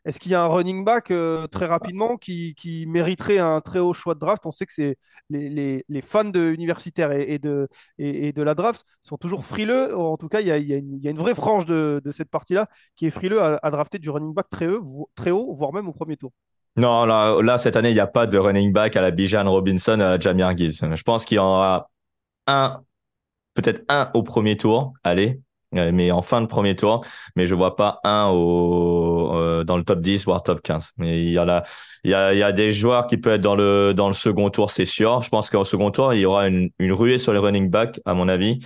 Est-ce 0.05 0.19
qu'il 0.19 0.31
y 0.31 0.35
a 0.35 0.43
un 0.43 0.47
running 0.47 0.85
back 0.85 1.09
euh, 1.09 1.47
très 1.47 1.65
rapidement 1.65 2.15
qui, 2.17 2.85
mériterait 2.87 3.39
un 3.39 3.59
très 3.59 3.79
haut 3.79 3.93
choix 3.93 4.13
de 4.13 4.19
draft? 4.19 4.45
On 4.45 4.51
sait 4.51 4.65
que 4.65 4.73
c'est 4.73 4.97
les, 5.29 5.83
fans 6.01 6.25
de 6.25 6.51
universitaires 6.51 7.11
et, 7.11 7.39
de, 7.39 7.67
la 7.97 8.53
draft 8.53 8.85
sont 9.01 9.17
toujours 9.17 9.43
frileux. 9.43 9.97
En 9.97 10.17
tout 10.17 10.27
cas, 10.27 10.41
il 10.41 10.47
y 10.47 10.51
a, 10.51 10.57
une, 10.57 11.17
vraie 11.17 11.35
frange 11.35 11.65
de, 11.65 12.01
cette 12.11 12.29
partie-là 12.29 12.67
qui 12.95 13.07
est 13.07 13.11
frileux 13.11 13.41
à, 13.41 13.71
drafter 13.71 13.97
du 13.97 14.09
running 14.09 14.33
back 14.33 14.47
très 14.49 14.67
haut, 14.67 15.53
voire 15.53 15.73
même 15.73 15.87
au 15.87 15.93
premier 15.93 16.17
tour. 16.17 16.31
Non, 16.77 17.05
là, 17.05 17.57
cette 17.57 17.75
année, 17.75 17.89
il 17.89 17.93
n'y 17.93 17.99
a 17.99 18.07
pas 18.07 18.27
de 18.27 18.37
running 18.37 18.73
back 18.73 18.95
à 18.95 19.01
la 19.01 19.11
Bijan 19.11 19.49
Robinson, 19.49 19.99
à 20.01 20.19
Jamir 20.19 20.55
Gibbs. 20.55 20.95
Je 20.95 21.03
pense 21.03 21.25
qu'il 21.25 21.37
y 21.37 21.39
en 21.39 21.47
aura 21.47 21.89
un, 22.47 22.81
peut-être 23.53 23.83
un 23.89 24.11
au 24.13 24.23
premier 24.23 24.57
tour. 24.57 24.93
Allez, 25.03 25.41
euh, 25.75 25.91
mais 25.93 26.11
en 26.11 26.21
fin 26.21 26.41
de 26.41 26.47
premier 26.47 26.75
tour. 26.75 27.05
Mais 27.35 27.47
je 27.47 27.55
vois 27.55 27.75
pas 27.75 27.99
un 28.03 28.27
au, 28.27 29.04
euh, 29.61 29.63
dans 29.63 29.77
le 29.77 29.83
top 29.83 30.01
10 30.01 30.25
voire 30.25 30.43
top 30.43 30.61
15. 30.61 30.91
Mais 30.97 31.21
il 31.21 31.31
y 31.31 31.37
a 31.37 31.63
il 32.03 32.11
y 32.11 32.13
a, 32.13 32.33
il 32.33 32.39
y 32.39 32.43
a 32.43 32.51
des 32.51 32.71
joueurs 32.71 33.07
qui 33.07 33.17
peuvent 33.17 33.33
être 33.33 33.41
dans 33.41 33.55
le 33.55 33.93
dans 33.95 34.07
le 34.07 34.13
second 34.13 34.49
tour, 34.49 34.71
c'est 34.71 34.85
sûr. 34.85 35.21
Je 35.21 35.29
pense 35.29 35.49
qu'au 35.49 35.63
second 35.63 35.91
tour, 35.91 36.13
il 36.13 36.21
y 36.21 36.25
aura 36.25 36.47
une, 36.47 36.69
une 36.79 36.93
ruée 36.93 37.17
sur 37.17 37.33
les 37.33 37.39
running 37.39 37.69
backs, 37.69 37.99
à 38.05 38.13
mon 38.13 38.27
avis. 38.29 38.59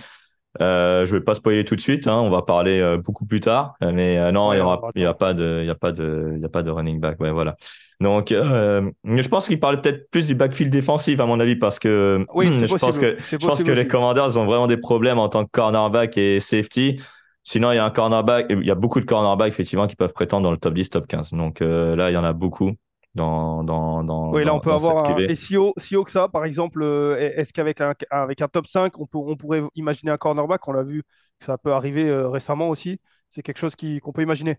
Euh, 0.60 1.06
je 1.06 1.14
vais 1.14 1.20
pas 1.20 1.36
spoiler 1.36 1.64
tout 1.64 1.76
de 1.76 1.80
suite, 1.80 2.08
hein, 2.08 2.16
on 2.16 2.28
va 2.28 2.42
parler 2.42 2.80
euh, 2.80 2.98
beaucoup 2.98 3.24
plus 3.24 3.40
tard. 3.40 3.74
Mais 3.80 4.32
non, 4.32 4.52
il 4.52 4.58
y 4.58 4.60
aura, 4.60 4.80
il 4.96 5.02
y 5.02 5.06
a 5.06 5.14
pas 5.14 5.32
de, 5.32 5.60
il 5.62 5.66
y 5.66 5.70
a 5.70 5.74
pas 5.74 5.92
de, 5.92 6.32
il 6.34 6.42
y 6.42 6.44
a 6.44 6.48
pas 6.48 6.62
de 6.62 6.70
running 6.70 7.00
back. 7.00 7.20
Ouais, 7.20 7.30
voilà. 7.30 7.56
Donc, 8.00 8.32
euh, 8.32 8.90
je 9.04 9.28
pense 9.28 9.46
qu'il 9.46 9.60
parle 9.60 9.80
peut-être 9.80 10.10
plus 10.10 10.26
du 10.26 10.34
backfield 10.34 10.72
défensif, 10.72 11.20
à 11.20 11.26
mon 11.26 11.38
avis, 11.38 11.56
parce 11.56 11.78
que 11.78 12.24
oui, 12.34 12.50
je, 12.52 12.66
pense 12.66 12.98
que, 12.98 13.16
je 13.18 13.36
pense 13.36 13.62
que 13.62 13.72
les 13.72 13.86
Commanders 13.86 14.38
ont 14.38 14.46
vraiment 14.46 14.66
des 14.66 14.78
problèmes 14.78 15.18
en 15.18 15.28
tant 15.28 15.44
que 15.44 15.50
cornerback 15.50 16.16
et 16.16 16.40
safety. 16.40 17.00
Sinon, 17.42 17.72
il 17.72 17.76
y 17.76 17.78
a 17.78 17.84
un 17.84 17.90
cornerback, 17.90 18.46
il 18.50 18.64
y 18.64 18.70
a 18.70 18.74
beaucoup 18.74 19.00
de 19.00 19.06
cornerbacks, 19.06 19.48
effectivement, 19.48 19.86
qui 19.86 19.96
peuvent 19.96 20.12
prétendre 20.12 20.44
dans 20.44 20.50
le 20.50 20.58
top 20.58 20.74
10, 20.74 20.90
top 20.90 21.06
15. 21.06 21.32
Donc 21.32 21.62
euh, 21.62 21.96
là, 21.96 22.10
il 22.10 22.14
y 22.14 22.16
en 22.16 22.24
a 22.24 22.32
beaucoup 22.32 22.72
dans, 23.14 23.64
dans, 23.64 24.04
dans 24.04 24.30
Oui, 24.30 24.44
là, 24.44 24.54
on 24.54 24.60
peut 24.60 24.70
avoir 24.72 25.10
un, 25.10 25.16
et 25.16 25.34
si 25.34 25.56
haut, 25.56 25.72
si 25.76 25.96
haut 25.96 26.04
que 26.04 26.12
ça, 26.12 26.28
par 26.28 26.44
exemple, 26.44 26.82
euh, 26.82 27.16
est-ce 27.18 27.52
qu'avec 27.52 27.80
un, 27.80 27.94
avec 28.10 28.42
un 28.42 28.48
top 28.48 28.66
5, 28.66 28.98
on, 29.00 29.06
peut, 29.06 29.18
on 29.18 29.36
pourrait 29.36 29.62
imaginer 29.74 30.12
un 30.12 30.18
cornerback? 30.18 30.66
On 30.68 30.72
l'a 30.72 30.82
vu, 30.82 31.02
ça 31.40 31.58
peut 31.58 31.72
arriver 31.72 32.12
récemment 32.12 32.68
aussi. 32.68 33.00
C'est 33.30 33.42
quelque 33.42 33.58
chose 33.58 33.74
qu'on 33.76 34.12
peut 34.12 34.22
imaginer. 34.22 34.58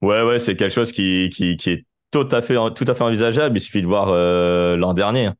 Ouais, 0.00 0.22
ouais, 0.22 0.38
c'est 0.38 0.56
quelque 0.56 0.72
chose 0.72 0.90
qui, 0.92 1.30
qui, 1.32 1.56
qui 1.56 1.70
est 1.70 1.86
tout 2.10 2.28
à 2.30 2.42
fait, 2.42 2.56
tout 2.74 2.84
à 2.86 2.94
fait 2.94 3.04
envisageable. 3.04 3.56
Il 3.56 3.60
suffit 3.60 3.82
de 3.82 3.86
voir 3.86 4.08
euh, 4.08 4.76
l'an 4.76 4.94
dernier. 4.94 5.30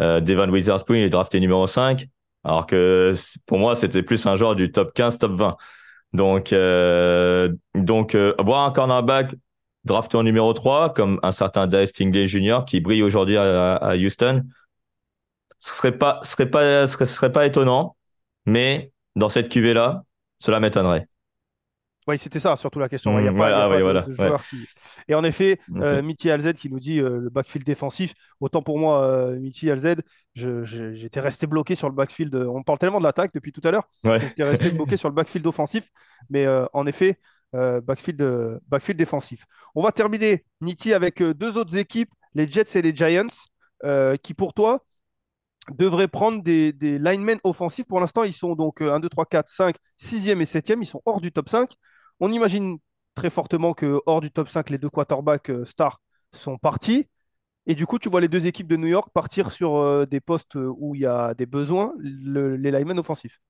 Euh, 0.00 0.20
Devon 0.20 0.48
Witherspoon, 0.50 0.94
il 0.96 1.02
est 1.02 1.10
drafté 1.10 1.40
numéro 1.40 1.66
5, 1.66 2.06
alors 2.44 2.66
que 2.66 3.12
pour 3.46 3.58
moi, 3.58 3.76
c'était 3.76 4.02
plus 4.02 4.26
un 4.26 4.36
joueur 4.36 4.54
du 4.56 4.70
top 4.72 4.92
15, 4.94 5.18
top 5.18 5.32
20. 5.32 5.56
Donc, 6.12 6.52
euh, 6.52 7.52
donc 7.74 8.14
euh, 8.14 8.34
voir 8.38 8.66
un 8.66 8.70
cornerback 8.70 9.34
drafté 9.84 10.16
en 10.16 10.22
numéro 10.22 10.52
3, 10.52 10.92
comme 10.92 11.18
un 11.22 11.32
certain 11.32 11.66
Dice 11.66 11.90
Stingley 11.90 12.26
Jr., 12.26 12.60
qui 12.66 12.80
brille 12.80 13.02
aujourd'hui 13.02 13.36
à, 13.36 13.94
Houston, 13.96 14.44
ce 15.58 15.74
serait 15.74 15.96
pas, 15.96 16.20
serait 16.22 16.50
pas, 16.50 16.86
serait 16.86 17.32
pas 17.32 17.46
étonnant, 17.46 17.96
mais 18.46 18.92
dans 19.16 19.28
cette 19.28 19.48
cuvée-là, 19.48 20.04
cela 20.38 20.60
m'étonnerait. 20.60 21.08
Oui, 22.08 22.18
c'était 22.18 22.40
ça, 22.40 22.56
surtout 22.56 22.80
la 22.80 22.88
question. 22.88 23.16
Il 23.18 23.24
y 23.24 23.28
a 23.28 23.32
pas, 23.32 23.68
de, 24.02 24.12
joueurs 24.12 24.44
qui... 24.48 24.66
Et 25.06 25.14
en 25.14 25.22
effet, 25.22 25.60
euh, 25.76 26.02
Mitty 26.02 26.30
Alz 26.30 26.52
qui 26.54 26.68
nous 26.68 26.80
dit 26.80 26.98
euh, 26.98 27.20
le 27.20 27.30
backfield 27.30 27.64
défensif. 27.64 28.12
Autant 28.40 28.60
pour 28.60 28.78
moi, 28.78 29.04
euh, 29.04 29.38
Mitty 29.38 29.70
Alz, 29.70 29.96
j'étais 30.34 31.20
resté 31.20 31.46
bloqué 31.46 31.76
sur 31.76 31.88
le 31.88 31.94
backfield. 31.94 32.34
On 32.34 32.62
parle 32.64 32.78
tellement 32.78 32.98
de 32.98 33.04
l'attaque 33.04 33.32
depuis 33.34 33.52
tout 33.52 33.60
à 33.64 33.70
l'heure. 33.70 33.88
J'étais 34.04 34.42
resté 34.42 34.70
bloqué 34.70 34.96
sur 34.96 35.08
le 35.08 35.14
backfield 35.14 35.46
offensif. 35.46 35.90
Mais 36.28 36.46
en 36.72 36.86
effet, 36.86 37.20
backfield, 37.52 38.60
backfield 38.66 38.98
défensif. 38.98 39.44
On 39.76 39.82
va 39.82 39.92
terminer, 39.92 40.44
Niti, 40.60 40.92
avec 40.94 41.22
deux 41.22 41.56
autres 41.56 41.76
équipes, 41.76 42.10
les 42.34 42.48
Jets 42.48 42.76
et 42.76 42.82
les 42.82 42.94
Giants, 42.94 43.28
qui 44.22 44.34
pour 44.34 44.54
toi 44.54 44.84
devraient 45.70 46.08
prendre 46.08 46.42
des, 46.42 46.72
des 46.72 46.98
linemen 46.98 47.38
offensifs. 47.44 47.86
Pour 47.86 48.00
l'instant, 48.00 48.24
ils 48.24 48.32
sont 48.32 48.56
donc 48.56 48.80
1, 48.80 48.98
2, 48.98 49.08
3, 49.08 49.26
4, 49.26 49.48
5, 49.48 49.76
6e 50.00 50.40
et 50.40 50.44
7e. 50.44 50.78
Ils 50.80 50.86
sont 50.86 51.02
hors 51.06 51.20
du 51.20 51.30
top 51.30 51.48
5. 51.48 51.70
On 52.22 52.30
imagine 52.30 52.78
très 53.16 53.30
fortement 53.30 53.74
que 53.74 54.00
hors 54.06 54.20
du 54.20 54.30
top 54.30 54.48
5, 54.48 54.70
les 54.70 54.78
deux 54.78 54.88
quarterbacks 54.88 55.50
stars 55.64 56.00
sont 56.30 56.56
partis. 56.56 57.08
Et 57.66 57.74
du 57.74 57.84
coup, 57.84 57.98
tu 57.98 58.08
vois 58.08 58.20
les 58.20 58.28
deux 58.28 58.46
équipes 58.46 58.68
de 58.68 58.76
New 58.76 58.86
York 58.86 59.08
partir 59.12 59.50
sur 59.50 59.74
euh, 59.74 60.06
des 60.06 60.20
postes 60.20 60.54
où 60.54 60.94
il 60.94 61.00
y 61.00 61.06
a 61.06 61.34
des 61.34 61.46
besoins, 61.46 61.92
les 61.98 62.70
linemen 62.70 62.96
offensifs. 63.00 63.40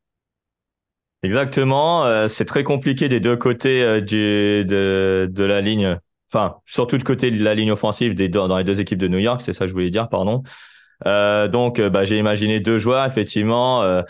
Exactement. 1.23 2.07
Euh, 2.07 2.29
c'est 2.29 2.47
très 2.47 2.65
compliqué 2.65 3.11
des 3.11 3.21
deux 3.21 3.37
côtés 3.37 3.83
euh, 3.83 4.01
de, 4.01 5.45
la 5.45 5.61
ligne. 5.61 5.99
Enfin, 6.33 6.57
surtout 6.65 6.97
de 6.97 7.05
côté 7.05 7.31
de 7.31 7.45
la 7.45 7.55
ligne 7.55 7.73
offensive 7.73 8.15
dans 8.15 8.57
les 8.57 8.65
deux 8.65 8.81
équipes 8.81 8.99
de 8.99 9.09
New 9.09 9.19
York, 9.19 9.43
c'est 9.43 9.53
ça 9.53 9.67
que 9.67 9.69
je 9.69 9.75
voulais 9.75 9.91
dire, 9.91 10.09
pardon. 10.09 10.43
donc, 11.05 11.79
bah, 11.79 12.07
j'ai 12.07 12.17
imaginé 12.17 12.59
deux 12.61 12.79
joueurs, 12.79 13.05
effectivement. 13.05 14.03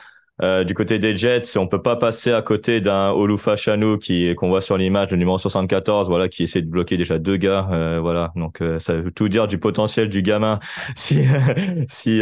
Euh, 0.43 0.65
du 0.65 0.75
côté 0.75 0.99
des 0.99 1.17
Jets, 1.17 1.57
on 1.57 1.69
peut 1.69 1.83
pas 1.83 1.95
passer 1.95 2.33
à 2.33 2.43
côté 2.43 2.81
d'un 2.81 3.11
Olufa 3.11 3.55
Chanou 3.55 3.97
qui 3.97 4.35
qu'on 4.35 4.49
voit 4.49 4.61
sur 4.61 4.77
l'image, 4.77 5.11
le 5.13 5.17
numéro 5.17 5.39
74, 5.39 6.09
voilà, 6.09 6.29
qui 6.29 6.43
essaie 6.43 6.63
de 6.63 6.69
bloquer 6.69 6.97
déjà 6.97 7.21
deux 7.21 7.37
gars, 7.37 7.69
euh, 7.71 8.01
voilà. 8.01 8.33
Donc 8.35 8.61
euh, 8.61 8.81
ça 8.81 8.95
veut 8.95 9.13
tout 9.13 9.29
dire 9.29 9.47
du 9.47 9.59
potentiel 9.59 10.09
du 10.09 10.21
gamin 10.21 10.59
si 10.97 11.25
si 11.89 12.21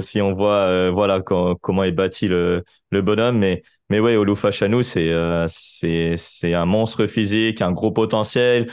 si 0.00 0.20
on 0.20 0.32
voit 0.32 0.90
voilà 0.90 1.20
comment 1.20 1.84
est 1.84 1.92
bâti 1.92 2.26
le 2.26 2.64
le 2.90 3.02
bonhomme, 3.02 3.38
mais 3.38 3.62
mais 3.90 4.00
ouais, 4.00 4.16
Olufa 4.16 4.50
Chanou, 4.50 4.82
c'est 4.82 5.12
c'est 5.46 6.14
c'est 6.16 6.54
un 6.54 6.66
monstre 6.66 7.06
physique, 7.06 7.62
un 7.62 7.70
gros 7.72 7.92
potentiel. 7.92 8.68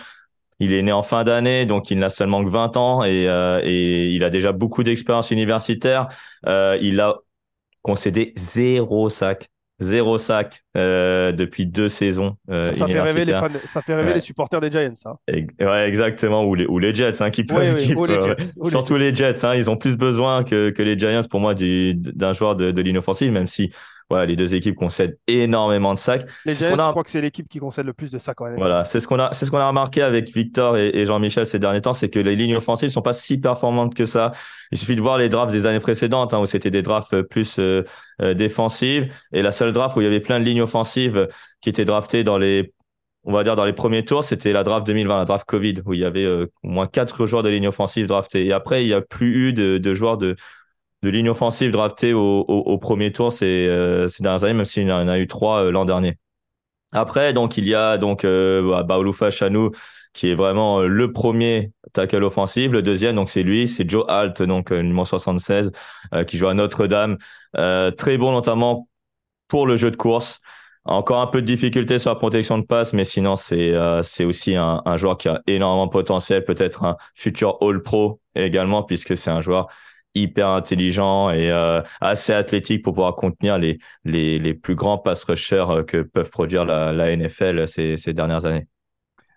Il 0.59 0.73
est 0.73 0.81
né 0.81 0.91
en 0.91 1.03
fin 1.03 1.23
d'année, 1.23 1.67
donc 1.67 1.91
il 1.91 1.99
n'a 1.99 2.09
seulement 2.09 2.43
que 2.43 2.49
20 2.49 2.77
ans 2.77 3.03
et, 3.03 3.25
et 3.63 4.07
il 4.07 4.23
a 4.23 4.31
déjà 4.31 4.51
beaucoup 4.53 4.81
d'expérience 4.83 5.29
universitaire. 5.29 6.07
il 6.47 6.99
a 6.99 7.17
concédé 7.87 8.33
zéro 8.35 9.09
sac. 9.09 9.49
Zéro 9.79 10.17
sac 10.17 10.63
euh, 10.75 11.31
depuis 11.31 11.65
deux 11.65 11.87
saisons. 11.87 12.35
Euh, 12.49 12.73
ça, 12.73 12.87
fait 12.87 12.99
rêver 12.99 13.23
les 13.25 13.33
ça 13.33 13.81
fait 13.81 13.95
rêver 13.95 14.13
les 14.15 14.19
supporters 14.19 14.59
des 14.59 14.71
Giants. 14.71 14.95
ça. 14.95 15.15
Ouais, 15.29 15.87
exactement. 15.87 16.43
Ou 16.43 16.55
les, 16.55 16.65
ou 16.65 16.79
les 16.79 16.93
Jets, 16.93 17.21
hein, 17.21 17.29
qui 17.29 17.43
peuvent. 17.45 17.79
surtout 18.65 18.97
les 18.97 19.15
Jets. 19.15 19.45
Hein, 19.45 19.55
ils 19.55 19.69
ont 19.69 19.77
plus 19.77 19.95
besoin 19.95 20.43
que, 20.43 20.71
que 20.71 20.81
les 20.81 20.97
Giants, 20.99 21.21
pour 21.29 21.39
moi, 21.39 21.53
d'un 21.55 22.33
joueur 22.33 22.55
de, 22.55 22.71
de 22.71 22.81
ligne 22.81 22.97
offensive, 22.97 23.31
même 23.31 23.47
si 23.47 23.71
voilà, 24.09 24.25
les 24.25 24.35
deux 24.35 24.55
équipes 24.55 24.75
concèdent 24.75 25.17
énormément 25.27 25.93
de 25.93 25.99
sacs. 25.99 26.25
Les 26.45 26.53
Giants, 26.53 26.77
je 26.77 26.91
crois 26.91 27.03
que 27.03 27.09
c'est 27.09 27.19
l'équipe 27.19 27.47
qui 27.47 27.59
concède 27.59 27.85
le 27.85 27.93
plus 27.93 28.09
de 28.09 28.19
sacs. 28.19 28.37
Voilà, 28.57 28.85
c'est 28.85 28.99
ce 28.99 29.07
qu'on 29.07 29.19
a, 29.19 29.33
c'est 29.33 29.45
ce 29.45 29.51
qu'on 29.51 29.57
a 29.57 29.67
remarqué 29.67 30.01
avec 30.01 30.33
Victor 30.33 30.77
et, 30.77 31.05
Jean-Michel 31.05 31.45
ces 31.45 31.59
derniers 31.59 31.81
temps, 31.81 31.93
c'est 31.93 32.09
que 32.09 32.19
les 32.19 32.35
lignes 32.35 32.55
offensives 32.55 32.89
sont 32.89 33.01
pas 33.01 33.13
si 33.13 33.37
performantes 33.37 33.95
que 33.95 34.05
ça. 34.05 34.31
Il 34.71 34.77
suffit 34.77 34.95
de 34.95 35.01
voir 35.01 35.17
les 35.17 35.29
drafts 35.29 35.51
des 35.51 35.65
années 35.65 35.79
précédentes, 35.79 36.33
hein, 36.33 36.39
où 36.39 36.45
c'était 36.45 36.71
des 36.71 36.81
drafts 36.81 37.21
plus 37.23 37.59
euh, 37.59 37.83
euh, 38.21 38.33
défensives, 38.33 39.13
et 39.33 39.41
la 39.41 39.51
seule 39.51 39.73
draft 39.73 39.95
où 39.95 40.01
il 40.01 40.05
y 40.05 40.07
avait 40.07 40.19
plein 40.19 40.39
de 40.39 40.45
lignes 40.45 40.61
offensives 40.61 41.27
qui 41.61 41.69
étaient 41.69 41.85
draftées 41.85 42.23
dans 42.23 42.37
les 42.37 42.73
on 43.27 43.33
va 43.33 43.43
dire 43.43 43.57
dans 43.57 43.65
les 43.65 43.73
premiers 43.73 44.05
tours, 44.05 44.23
c'était 44.23 44.53
la 44.53 44.63
draft 44.63 44.87
2020, 44.87 45.17
la 45.17 45.25
draft 45.25 45.45
Covid, 45.45 45.81
où 45.85 45.93
il 45.93 45.99
y 45.99 46.05
avait 46.05 46.23
euh, 46.23 46.45
au 46.63 46.69
moins 46.69 46.87
quatre 46.87 47.25
joueurs 47.25 47.43
de 47.43 47.49
ligne 47.49 47.67
offensive 47.67 48.07
draftés. 48.07 48.45
Et 48.45 48.53
après, 48.53 48.85
il 48.85 48.87
n'y 48.87 48.93
a 48.93 49.01
plus 49.01 49.49
eu 49.49 49.53
de, 49.53 49.77
de 49.77 49.93
joueurs 49.93 50.17
de, 50.17 50.37
de 51.03 51.09
ligne 51.09 51.29
offensive 51.29 51.71
draftée 51.71 52.13
au, 52.13 52.77
premier 52.79 53.11
tour 53.11 53.31
ces, 53.31 53.67
euh, 53.67 54.07
dernières 54.19 54.43
années, 54.43 54.53
même 54.53 54.65
s'il 54.65 54.91
en 54.91 55.07
a 55.07 55.19
eu 55.19 55.27
trois 55.27 55.65
euh, 55.65 55.71
l'an 55.71 55.85
dernier. 55.85 56.17
Après, 56.91 57.33
donc, 57.33 57.57
il 57.57 57.67
y 57.67 57.75
a 57.75 57.97
donc 57.97 58.23
euh, 58.25 59.31
Chanou, 59.31 59.71
qui 60.13 60.29
est 60.31 60.35
vraiment 60.35 60.81
euh, 60.81 60.87
le 60.87 61.11
premier 61.11 61.71
tackle 61.93 62.23
offensif. 62.23 62.71
Le 62.71 62.81
deuxième, 62.81 63.15
donc, 63.15 63.29
c'est 63.29 63.43
lui, 63.43 63.67
c'est 63.67 63.87
Joe 63.89 64.05
Alt, 64.07 64.41
donc 64.41 64.71
numéro 64.71 65.05
76, 65.05 65.71
qui 66.27 66.37
joue 66.37 66.47
à 66.47 66.53
Notre-Dame. 66.53 67.17
très 67.53 68.17
bon, 68.17 68.31
notamment 68.31 68.87
pour 69.47 69.67
le 69.67 69.75
jeu 69.77 69.91
de 69.91 69.97
course. 69.97 70.39
Encore 70.85 71.19
un 71.19 71.27
peu 71.27 71.41
de 71.41 71.45
difficulté 71.45 71.99
sur 71.99 72.11
la 72.11 72.15
protection 72.15 72.57
de 72.57 72.65
passe, 72.65 72.93
mais 72.93 73.03
sinon, 73.03 73.35
c'est 73.35 73.73
c'est 74.03 74.23
aussi 74.23 74.55
un, 74.55 74.81
un 74.85 74.95
joueur 74.95 75.17
qui 75.17 75.27
a 75.27 75.41
énormément 75.45 75.85
de 75.87 75.91
potentiel, 75.91 76.45
peut-être 76.45 76.85
un 76.85 76.95
futur 77.13 77.57
All-Pro 77.61 78.21
également, 78.35 78.83
puisque 78.83 79.17
c'est 79.17 79.29
un 79.29 79.41
joueur 79.41 79.67
hyper 80.21 80.49
intelligent 80.49 81.29
et 81.29 81.51
euh, 81.51 81.81
assez 82.01 82.33
athlétique 82.33 82.83
pour 82.83 82.93
pouvoir 82.93 83.15
contenir 83.15 83.57
les, 83.57 83.79
les, 84.03 84.39
les 84.39 84.53
plus 84.53 84.75
grands 84.75 84.97
pass 84.97 85.23
rushers 85.23 85.65
euh, 85.69 85.83
que 85.83 86.01
peuvent 86.01 86.29
produire 86.29 86.65
la, 86.65 86.91
la 86.91 87.15
NFL 87.15 87.67
ces, 87.67 87.97
ces, 87.97 88.13
dernières 88.13 88.45
années. 88.45 88.67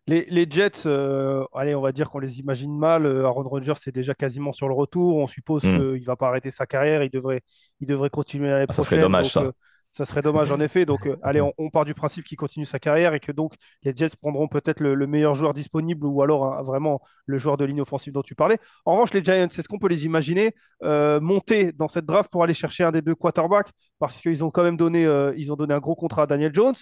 Les, 0.07 0.27
les 0.29 0.47
Jets, 0.51 0.87
euh, 0.87 1.45
allez, 1.55 1.75
on 1.75 1.81
va 1.81 1.93
dire 1.93 2.11
qu'on 2.11 2.19
les 2.19 2.41
imagine 2.41 2.77
mal. 2.77 3.07
Aaron 3.07 3.49
Rodgers 3.49 3.75
est 3.87 3.93
déjà 3.93 4.15
quasiment 4.15 4.53
sur 4.53 4.69
le 4.69 4.75
retour. 4.75 5.19
On 5.19 5.27
suppose 5.27 5.63
hmm. 5.65 5.71
qu'il 5.71 6.01
ne 6.01 6.05
va 6.05 6.17
pas 6.17 6.29
arrêter 6.29 6.51
sa 6.51 6.67
carrière. 6.67 7.03
Il 7.03 7.11
devrait, 7.11 7.43
il 7.81 7.87
devrait 7.87 8.11
continuer 8.11 8.49
l'année 8.49 8.67
prochaine. 8.67 8.81
Ah, 8.81 8.83
ça 8.83 8.91
serait 8.91 9.01
dommage, 9.01 9.31
ça. 9.31 9.53
Ça 9.93 10.05
serait 10.05 10.23
dommage 10.23 10.53
en 10.53 10.61
effet. 10.61 10.87
Donc, 10.87 11.07
euh, 11.07 11.17
allez, 11.23 11.41
on, 11.41 11.71
part 11.71 11.85
du 11.85 11.95
principe 11.95 12.25
qu'il 12.25 12.39
continue 12.39 12.65
sa 12.65 12.79
carrière 12.79 13.13
et 13.13 13.21
que 13.21 13.33
donc 13.33 13.55
les 13.83 13.95
Jets 13.95 14.17
prendront 14.21 14.47
peut-être 14.47 14.81
le, 14.81 15.07
meilleur 15.07 15.35
joueur 15.35 15.53
disponible 15.53 16.07
ou 16.07 16.23
alors 16.23 16.63
vraiment 16.63 17.01
le 17.27 17.39
joueur 17.39 17.57
de 17.57 17.65
ligne 17.65 17.81
offensive 17.81 18.13
dont 18.13 18.23
tu 18.23 18.37
parlais. 18.37 18.59
En 18.85 18.93
revanche, 18.93 19.13
les 19.13 19.25
Giants, 19.25 19.49
est-ce 19.49 19.69
qu'on 19.69 19.81
peut 19.81 19.89
les 19.89 20.05
imaginer 20.05 20.55
euh, 20.85 21.21
monter 21.21 21.73
dans 21.73 21.89
cette 21.89 22.07
draft 22.07 22.31
pour 22.31 22.45
aller 22.45 22.55
chercher 22.55 22.85
un 22.85 22.93
des 22.93 23.03
deux 23.03 23.17
quarterbacks? 23.17 23.71
Parce 23.99 24.21
qu'ils 24.21 24.45
ont 24.45 24.51
quand 24.51 24.63
même 24.63 24.77
donné, 24.77 25.07
euh, 25.07 25.35
ils 25.37 25.53
ont 25.53 25.57
donné 25.57 25.75
un 25.75 25.81
gros 25.81 25.97
contrat 25.97 26.23
à 26.23 26.27
Daniel 26.27 26.55
Jones. 26.55 26.77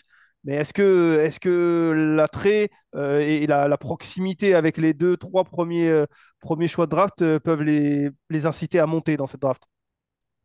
Mais 0.44 0.54
est-ce 0.56 0.72
que, 0.72 1.20
est 1.24 1.38
que 1.38 2.14
l'attrait 2.16 2.70
et 2.94 3.46
la, 3.46 3.76
proximité 3.78 4.54
avec 4.54 4.76
les 4.78 4.94
deux, 4.94 5.16
trois 5.16 5.44
premiers, 5.44 6.04
premiers 6.40 6.68
choix 6.68 6.86
de 6.86 6.90
draft 6.90 7.38
peuvent 7.38 7.62
les, 7.62 8.10
les 8.30 8.46
inciter 8.46 8.78
à 8.78 8.86
monter 8.86 9.16
dans 9.16 9.26
cette 9.26 9.42
draft? 9.42 9.62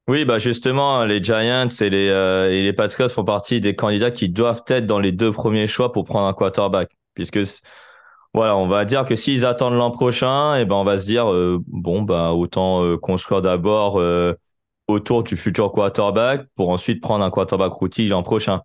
Oui, 0.09 0.25
bah 0.25 0.37
justement, 0.37 1.05
les 1.05 1.23
Giants 1.23 1.67
et 1.79 1.89
les, 1.89 2.09
euh, 2.09 2.51
et 2.51 2.61
les 2.61 2.73
Patriots 2.73 3.07
font 3.07 3.23
partie 3.23 3.61
des 3.61 3.73
candidats 3.73 4.11
qui 4.11 4.27
doivent 4.27 4.63
être 4.67 4.85
dans 4.85 4.99
les 4.99 5.13
deux 5.13 5.31
premiers 5.31 5.65
choix 5.67 5.93
pour 5.93 6.03
prendre 6.03 6.27
un 6.27 6.33
quarterback. 6.33 6.89
Puisque, 7.13 7.39
voilà, 8.33 8.57
on 8.57 8.67
va 8.67 8.83
dire 8.83 9.05
que 9.05 9.15
s'ils 9.15 9.45
attendent 9.45 9.75
l'an 9.75 9.91
prochain, 9.91 10.57
et 10.57 10.61
eh 10.61 10.65
ben 10.65 10.75
on 10.75 10.83
va 10.83 10.99
se 10.99 11.05
dire, 11.05 11.31
euh, 11.31 11.59
bon, 11.67 12.01
bah 12.01 12.33
autant 12.33 12.83
euh, 12.83 12.97
construire 12.97 13.41
d'abord 13.41 14.01
autour 14.87 15.23
du 15.23 15.37
futur 15.37 15.71
quarterback 15.71 16.47
pour 16.55 16.69
ensuite 16.69 17.01
prendre 17.01 17.23
un 17.23 17.29
quarterback 17.29 17.71
routier 17.71 18.07
l'an 18.09 18.23
prochain. 18.23 18.61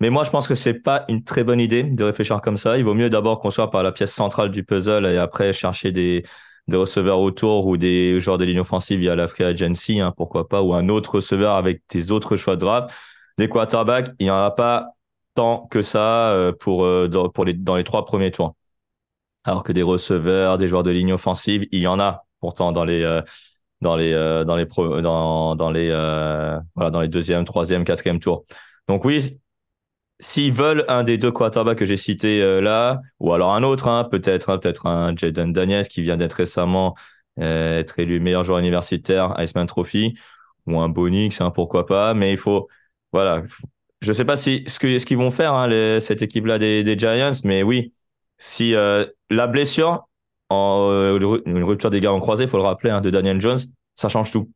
Mais 0.00 0.10
moi, 0.10 0.24
je 0.24 0.30
pense 0.30 0.48
que 0.48 0.54
c'est 0.54 0.74
pas 0.74 1.04
une 1.08 1.22
très 1.22 1.44
bonne 1.44 1.60
idée 1.60 1.82
de 1.84 2.04
réfléchir 2.04 2.40
comme 2.40 2.56
ça. 2.56 2.78
Il 2.78 2.84
vaut 2.84 2.94
mieux 2.94 3.10
d'abord 3.10 3.38
construire 3.38 3.70
par 3.70 3.82
la 3.82 3.92
pièce 3.92 4.12
centrale 4.12 4.50
du 4.50 4.64
puzzle 4.64 5.06
et 5.06 5.18
après 5.18 5.52
chercher 5.52 5.92
des, 5.92 6.24
des 6.68 6.76
receveurs 6.76 7.20
autour 7.20 7.66
ou 7.66 7.76
des 7.76 8.20
joueurs 8.20 8.38
de 8.38 8.44
ligne 8.44 8.60
offensive 8.60 9.00
via 9.00 9.16
la 9.16 9.28
free 9.28 9.44
agency, 9.44 10.00
hein, 10.00 10.12
pourquoi 10.16 10.48
pas, 10.48 10.62
ou 10.62 10.74
un 10.74 10.88
autre 10.88 11.16
receveur 11.16 11.56
avec 11.56 11.82
des 11.90 12.10
autres 12.12 12.36
choix 12.36 12.56
de 12.56 12.60
draft. 12.60 12.90
Des 13.38 13.48
quarterbacks, 13.48 14.12
il 14.18 14.24
n'y 14.24 14.30
en 14.30 14.42
a 14.42 14.50
pas 14.50 14.88
tant 15.34 15.66
que 15.70 15.82
ça 15.82 16.30
euh, 16.32 16.52
pour, 16.52 16.84
euh, 16.84 17.08
dans, 17.08 17.28
pour 17.28 17.44
les, 17.44 17.54
dans 17.54 17.76
les 17.76 17.84
trois 17.84 18.04
premiers 18.04 18.30
tours. 18.30 18.54
Alors 19.44 19.64
que 19.64 19.72
des 19.72 19.82
receveurs, 19.82 20.58
des 20.58 20.68
joueurs 20.68 20.82
de 20.82 20.90
ligne 20.90 21.12
offensive, 21.12 21.66
il 21.72 21.80
y 21.80 21.86
en 21.86 21.98
a 21.98 22.26
pourtant 22.40 22.72
dans 22.72 22.84
les 22.84 23.02
euh, 23.02 23.22
dans 23.80 23.96
les 23.96 24.12
dans 24.12 24.56
les 24.56 24.66
dans 24.66 25.70
les 25.70 25.88
voilà 26.74 26.90
dans 26.90 27.00
les 27.00 27.08
deuxième, 27.08 27.44
troisième, 27.44 27.84
quatrième 27.84 28.20
tours. 28.20 28.44
Donc 28.88 29.06
oui, 29.06 29.40
s'ils 30.20 30.52
veulent 30.52 30.84
un 30.88 31.02
des 31.02 31.18
deux 31.18 31.32
quarterbacks 31.32 31.78
que 31.78 31.86
j'ai 31.86 31.96
cités 31.96 32.42
euh, 32.42 32.60
là, 32.60 33.00
ou 33.18 33.32
alors 33.32 33.54
un 33.54 33.62
autre, 33.62 33.88
hein, 33.88 34.04
peut-être 34.04 34.50
hein, 34.50 34.58
peut-être 34.58 34.86
un 34.86 35.16
Jaden 35.16 35.52
Daniels 35.52 35.88
qui 35.88 36.02
vient 36.02 36.16
d'être 36.16 36.34
récemment 36.34 36.94
euh, 37.40 37.82
élu 37.96 38.20
meilleur 38.20 38.44
joueur 38.44 38.58
universitaire 38.58 39.34
Iceman 39.38 39.66
Trophy, 39.66 40.16
ou 40.66 40.78
un 40.78 40.88
Bonix, 40.88 41.40
hein, 41.40 41.50
pourquoi 41.50 41.86
pas, 41.86 42.14
mais 42.14 42.32
il 42.32 42.38
faut, 42.38 42.68
voilà, 43.12 43.42
je 44.02 44.12
sais 44.12 44.24
pas 44.26 44.36
si 44.36 44.64
ce 44.66 44.78
qu'ils 44.78 45.18
vont 45.18 45.30
faire 45.30 45.54
hein, 45.54 46.00
cette 46.00 46.22
équipe-là 46.22 46.58
des, 46.58 46.98
Giants, 46.98 47.32
mais 47.44 47.62
oui, 47.62 47.94
si 48.38 48.74
euh, 48.74 49.06
la 49.30 49.46
blessure, 49.46 50.06
une 50.50 51.64
rupture 51.64 51.90
des 51.90 52.00
gars 52.00 52.12
en 52.12 52.20
croisé, 52.20 52.44
il 52.44 52.50
faut 52.50 52.58
le 52.58 52.62
rappeler, 52.62 52.98
de 53.02 53.10
Daniel 53.10 53.40
Jones, 53.40 53.60
ça 53.96 54.08
change 54.08 54.30
tout 54.30 54.50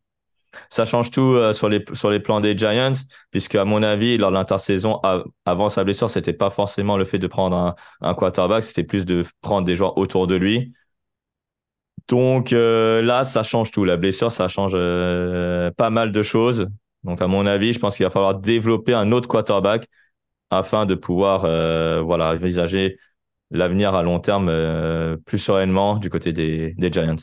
ça 0.70 0.84
change 0.84 1.10
tout 1.10 1.20
euh, 1.22 1.52
sur 1.52 1.68
les 1.68 2.20
plans 2.20 2.40
des 2.40 2.56
Giants, 2.56 2.92
puisque 3.30 3.54
à 3.54 3.64
mon 3.64 3.82
avis, 3.82 4.16
lors 4.16 4.30
de 4.30 4.36
l'intersaison, 4.36 5.00
avant 5.44 5.68
sa 5.68 5.84
blessure, 5.84 6.10
c'était 6.10 6.32
pas 6.32 6.50
forcément 6.50 6.96
le 6.96 7.04
fait 7.04 7.18
de 7.18 7.26
prendre 7.26 7.74
un, 8.00 8.14
quarterback, 8.14 8.62
c'était 8.62 8.84
plus 8.84 9.04
de 9.04 9.24
prendre 9.40 9.66
des 9.66 9.76
joueurs 9.76 9.98
autour 9.98 10.26
de 10.26 10.34
lui. 10.36 10.72
Donc 12.08 12.52
euh, 12.52 13.00
là, 13.02 13.24
ça 13.24 13.42
change 13.42 13.70
tout. 13.70 13.84
La 13.84 13.96
blessure, 13.96 14.30
ça 14.30 14.48
change 14.48 14.72
euh, 14.74 15.70
pas 15.70 15.90
mal 15.90 16.12
de 16.12 16.22
choses. 16.22 16.68
Donc 17.02 17.22
à 17.22 17.26
mon 17.26 17.46
avis, 17.46 17.72
je 17.72 17.78
pense 17.78 17.96
qu'il 17.96 18.04
va 18.04 18.10
falloir 18.10 18.34
développer 18.34 18.94
un 18.94 19.12
autre 19.12 19.28
quarterback 19.28 19.86
afin 20.50 20.86
de 20.86 20.94
pouvoir 20.94 21.40
voilà 22.04 22.32
envisager 22.32 22.98
l'avenir 23.50 23.94
à 23.94 24.02
long 24.02 24.20
terme 24.20 24.50
plus 25.26 25.38
sereinement 25.38 25.96
du 25.96 26.10
côté 26.10 26.32
des 26.32 26.74
Giants. 26.92 27.16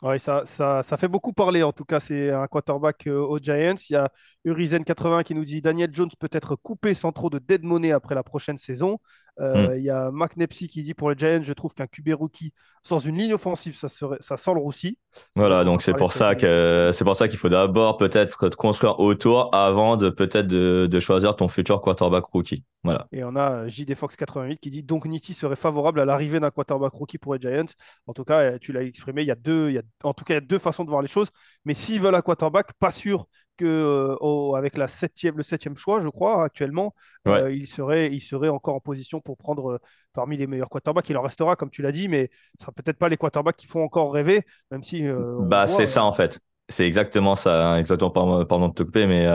Oui, 0.00 0.20
ça, 0.20 0.44
ça, 0.46 0.96
fait 0.96 1.08
beaucoup 1.08 1.32
parler. 1.32 1.64
En 1.64 1.72
tout 1.72 1.84
cas, 1.84 1.98
c'est 1.98 2.30
un 2.30 2.46
quarterback 2.46 3.08
euh, 3.08 3.18
aux 3.18 3.38
Giants. 3.40 3.74
Il 3.90 3.94
y 3.94 3.96
a 3.96 4.12
Urizen80 4.44 5.24
qui 5.24 5.34
nous 5.34 5.44
dit 5.44 5.60
Daniel 5.60 5.90
Jones 5.92 6.10
peut 6.20 6.28
être 6.30 6.54
coupé 6.54 6.94
sans 6.94 7.10
trop 7.10 7.30
de 7.30 7.40
dead 7.40 7.64
money 7.64 7.90
après 7.90 8.14
la 8.14 8.22
prochaine 8.22 8.58
saison. 8.58 8.98
Euh, 9.40 9.76
il 9.76 9.84
y 9.84 9.90
a 9.90 10.10
Mac 10.10 10.36
Nepsi 10.36 10.68
qui 10.68 10.82
dit 10.82 10.94
pour 10.94 11.10
les 11.10 11.16
Giants, 11.16 11.42
je 11.42 11.52
trouve 11.52 11.74
qu'un 11.74 11.86
QB 11.86 12.10
rookie 12.14 12.52
sans 12.82 12.98
une 12.98 13.16
ligne 13.16 13.34
offensive, 13.34 13.76
ça, 13.76 13.88
serait, 13.88 14.16
ça 14.20 14.36
sent 14.36 14.54
le 14.54 14.60
roussi. 14.60 14.98
Voilà, 15.36 15.64
donc 15.64 15.82
c'est 15.82 15.94
pour, 15.94 16.12
ça 16.12 16.34
que, 16.34 16.90
c'est 16.92 17.04
pour 17.04 17.16
ça 17.16 17.28
qu'il 17.28 17.38
faut 17.38 17.48
d'abord 17.48 17.96
peut-être 17.98 18.48
te 18.48 18.56
construire 18.56 18.98
autour 19.00 19.54
avant 19.54 19.96
de 19.96 20.10
peut-être 20.10 20.46
de, 20.46 21.00
choisir 21.00 21.36
ton 21.36 21.48
futur 21.48 21.80
quarterback 21.80 22.24
rookie. 22.24 22.64
Voilà. 22.82 23.06
Et 23.12 23.24
on 23.24 23.36
a 23.36 23.68
JD 23.68 23.94
Fox 23.94 24.16
88 24.16 24.58
qui 24.58 24.70
dit 24.70 24.82
donc 24.82 25.06
Nitti 25.06 25.34
serait 25.34 25.56
favorable 25.56 26.00
à 26.00 26.04
l'arrivée 26.04 26.40
d'un 26.40 26.50
quarterback 26.50 26.92
rookie 26.92 27.18
pour 27.18 27.34
les 27.34 27.40
Giants. 27.40 27.66
En 28.06 28.14
tout 28.14 28.24
cas, 28.24 28.58
tu 28.58 28.72
l'as 28.72 28.82
exprimé, 28.82 29.22
il 29.22 29.28
y 29.28 29.32
a 29.32 29.36
deux, 29.36 29.70
il 29.70 29.74
y 29.74 29.78
a, 29.78 29.82
en 30.02 30.14
tout 30.14 30.24
cas, 30.24 30.34
il 30.34 30.36
y 30.36 30.38
a 30.38 30.46
deux 30.46 30.58
façons 30.58 30.84
de 30.84 30.90
voir 30.90 31.02
les 31.02 31.08
choses. 31.08 31.28
Mais 31.64 31.74
s'ils 31.74 32.00
veulent 32.00 32.14
un 32.14 32.22
quarterback, 32.22 32.72
pas 32.78 32.92
sûr 32.92 33.26
que 33.58 33.66
euh, 33.66 34.52
avec 34.56 34.76
la 34.78 34.88
septième, 34.88 35.36
le 35.36 35.42
septième 35.42 35.76
choix, 35.76 36.00
je 36.00 36.08
crois, 36.08 36.44
actuellement, 36.44 36.94
euh, 37.26 37.52
il, 37.52 37.66
serait, 37.66 38.10
il 38.10 38.20
serait 38.20 38.48
encore 38.48 38.74
en 38.74 38.80
position 38.80 39.20
pour 39.20 39.36
prendre 39.36 39.72
euh, 39.72 39.78
parmi 40.14 40.38
les 40.38 40.46
meilleurs 40.46 40.70
quarterbacks. 40.70 41.08
Il 41.10 41.16
en 41.18 41.22
restera, 41.22 41.56
comme 41.56 41.68
tu 41.68 41.82
l'as 41.82 41.92
dit, 41.92 42.08
mais 42.08 42.30
ce 42.58 42.62
sera 42.62 42.72
peut-être 42.72 42.96
pas 42.96 43.10
les 43.10 43.18
quarterbacks 43.18 43.56
qui 43.56 43.66
font 43.66 43.82
encore 43.82 44.14
rêver, 44.14 44.42
même 44.70 44.82
si. 44.82 45.04
bah, 45.40 45.66
c'est 45.66 45.86
ça 45.86 46.04
en 46.04 46.12
fait. 46.12 46.40
C'est 46.70 46.86
exactement 46.86 47.34
ça. 47.34 47.72
Hein, 47.72 47.78
exactement, 47.78 48.10
pardon, 48.10 48.46
pardon 48.46 48.68
de 48.68 48.74
te 48.74 48.82
couper, 48.82 49.06
mais, 49.06 49.26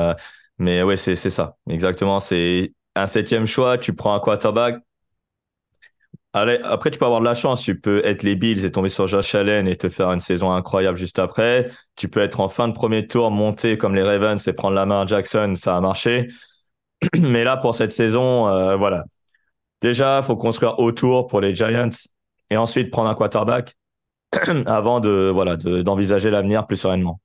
mais 0.57 0.81
ouais, 0.81 0.97
c'est 0.97 1.15
ça. 1.15 1.57
Exactement. 1.69 2.19
C'est 2.19 2.73
un 2.95 3.07
septième 3.07 3.45
choix, 3.45 3.77
tu 3.77 3.93
prends 3.93 4.15
un 4.15 4.19
quarterback, 4.19 4.81
Allez, 6.35 6.59
après, 6.63 6.89
tu 6.89 6.97
peux 6.97 7.05
avoir 7.05 7.19
de 7.19 7.25
la 7.25 7.35
chance. 7.35 7.61
Tu 7.61 7.79
peux 7.79 8.03
être 8.05 8.23
les 8.23 8.35
Bills 8.35 8.65
et 8.65 8.71
tomber 8.71 8.89
sur 8.89 9.05
Josh 9.05 9.35
Allen 9.35 9.67
et 9.67 9.77
te 9.77 9.87
faire 9.87 10.11
une 10.11 10.19
saison 10.19 10.51
incroyable 10.51 10.97
juste 10.97 11.19
après. 11.19 11.67
Tu 11.95 12.09
peux 12.09 12.21
être 12.21 12.39
en 12.39 12.49
fin 12.49 12.67
de 12.67 12.73
premier 12.73 13.07
tour, 13.07 13.29
monter 13.29 13.77
comme 13.77 13.93
les 13.93 14.01
Ravens 14.01 14.47
et 14.47 14.53
prendre 14.53 14.73
la 14.75 14.85
main 14.87 15.01
à 15.01 15.05
Jackson. 15.05 15.53
Ça 15.55 15.77
a 15.77 15.81
marché. 15.81 16.29
Mais 17.19 17.43
là, 17.43 17.57
pour 17.57 17.75
cette 17.75 17.91
saison, 17.91 18.47
euh, 18.49 18.75
voilà. 18.77 19.05
Déjà, 19.81 20.19
il 20.19 20.25
faut 20.25 20.37
construire 20.37 20.79
autour 20.79 21.27
pour 21.27 21.41
les 21.41 21.55
Giants 21.55 21.89
et 22.51 22.57
ensuite 22.57 22.91
prendre 22.91 23.09
un 23.09 23.15
quarterback 23.15 23.75
avant 24.67 25.01
de 25.01 25.31
voilà 25.33 25.57
d'envisager 25.57 26.31
l'avenir 26.31 26.67
plus 26.67 26.77
sereinement. 26.77 27.21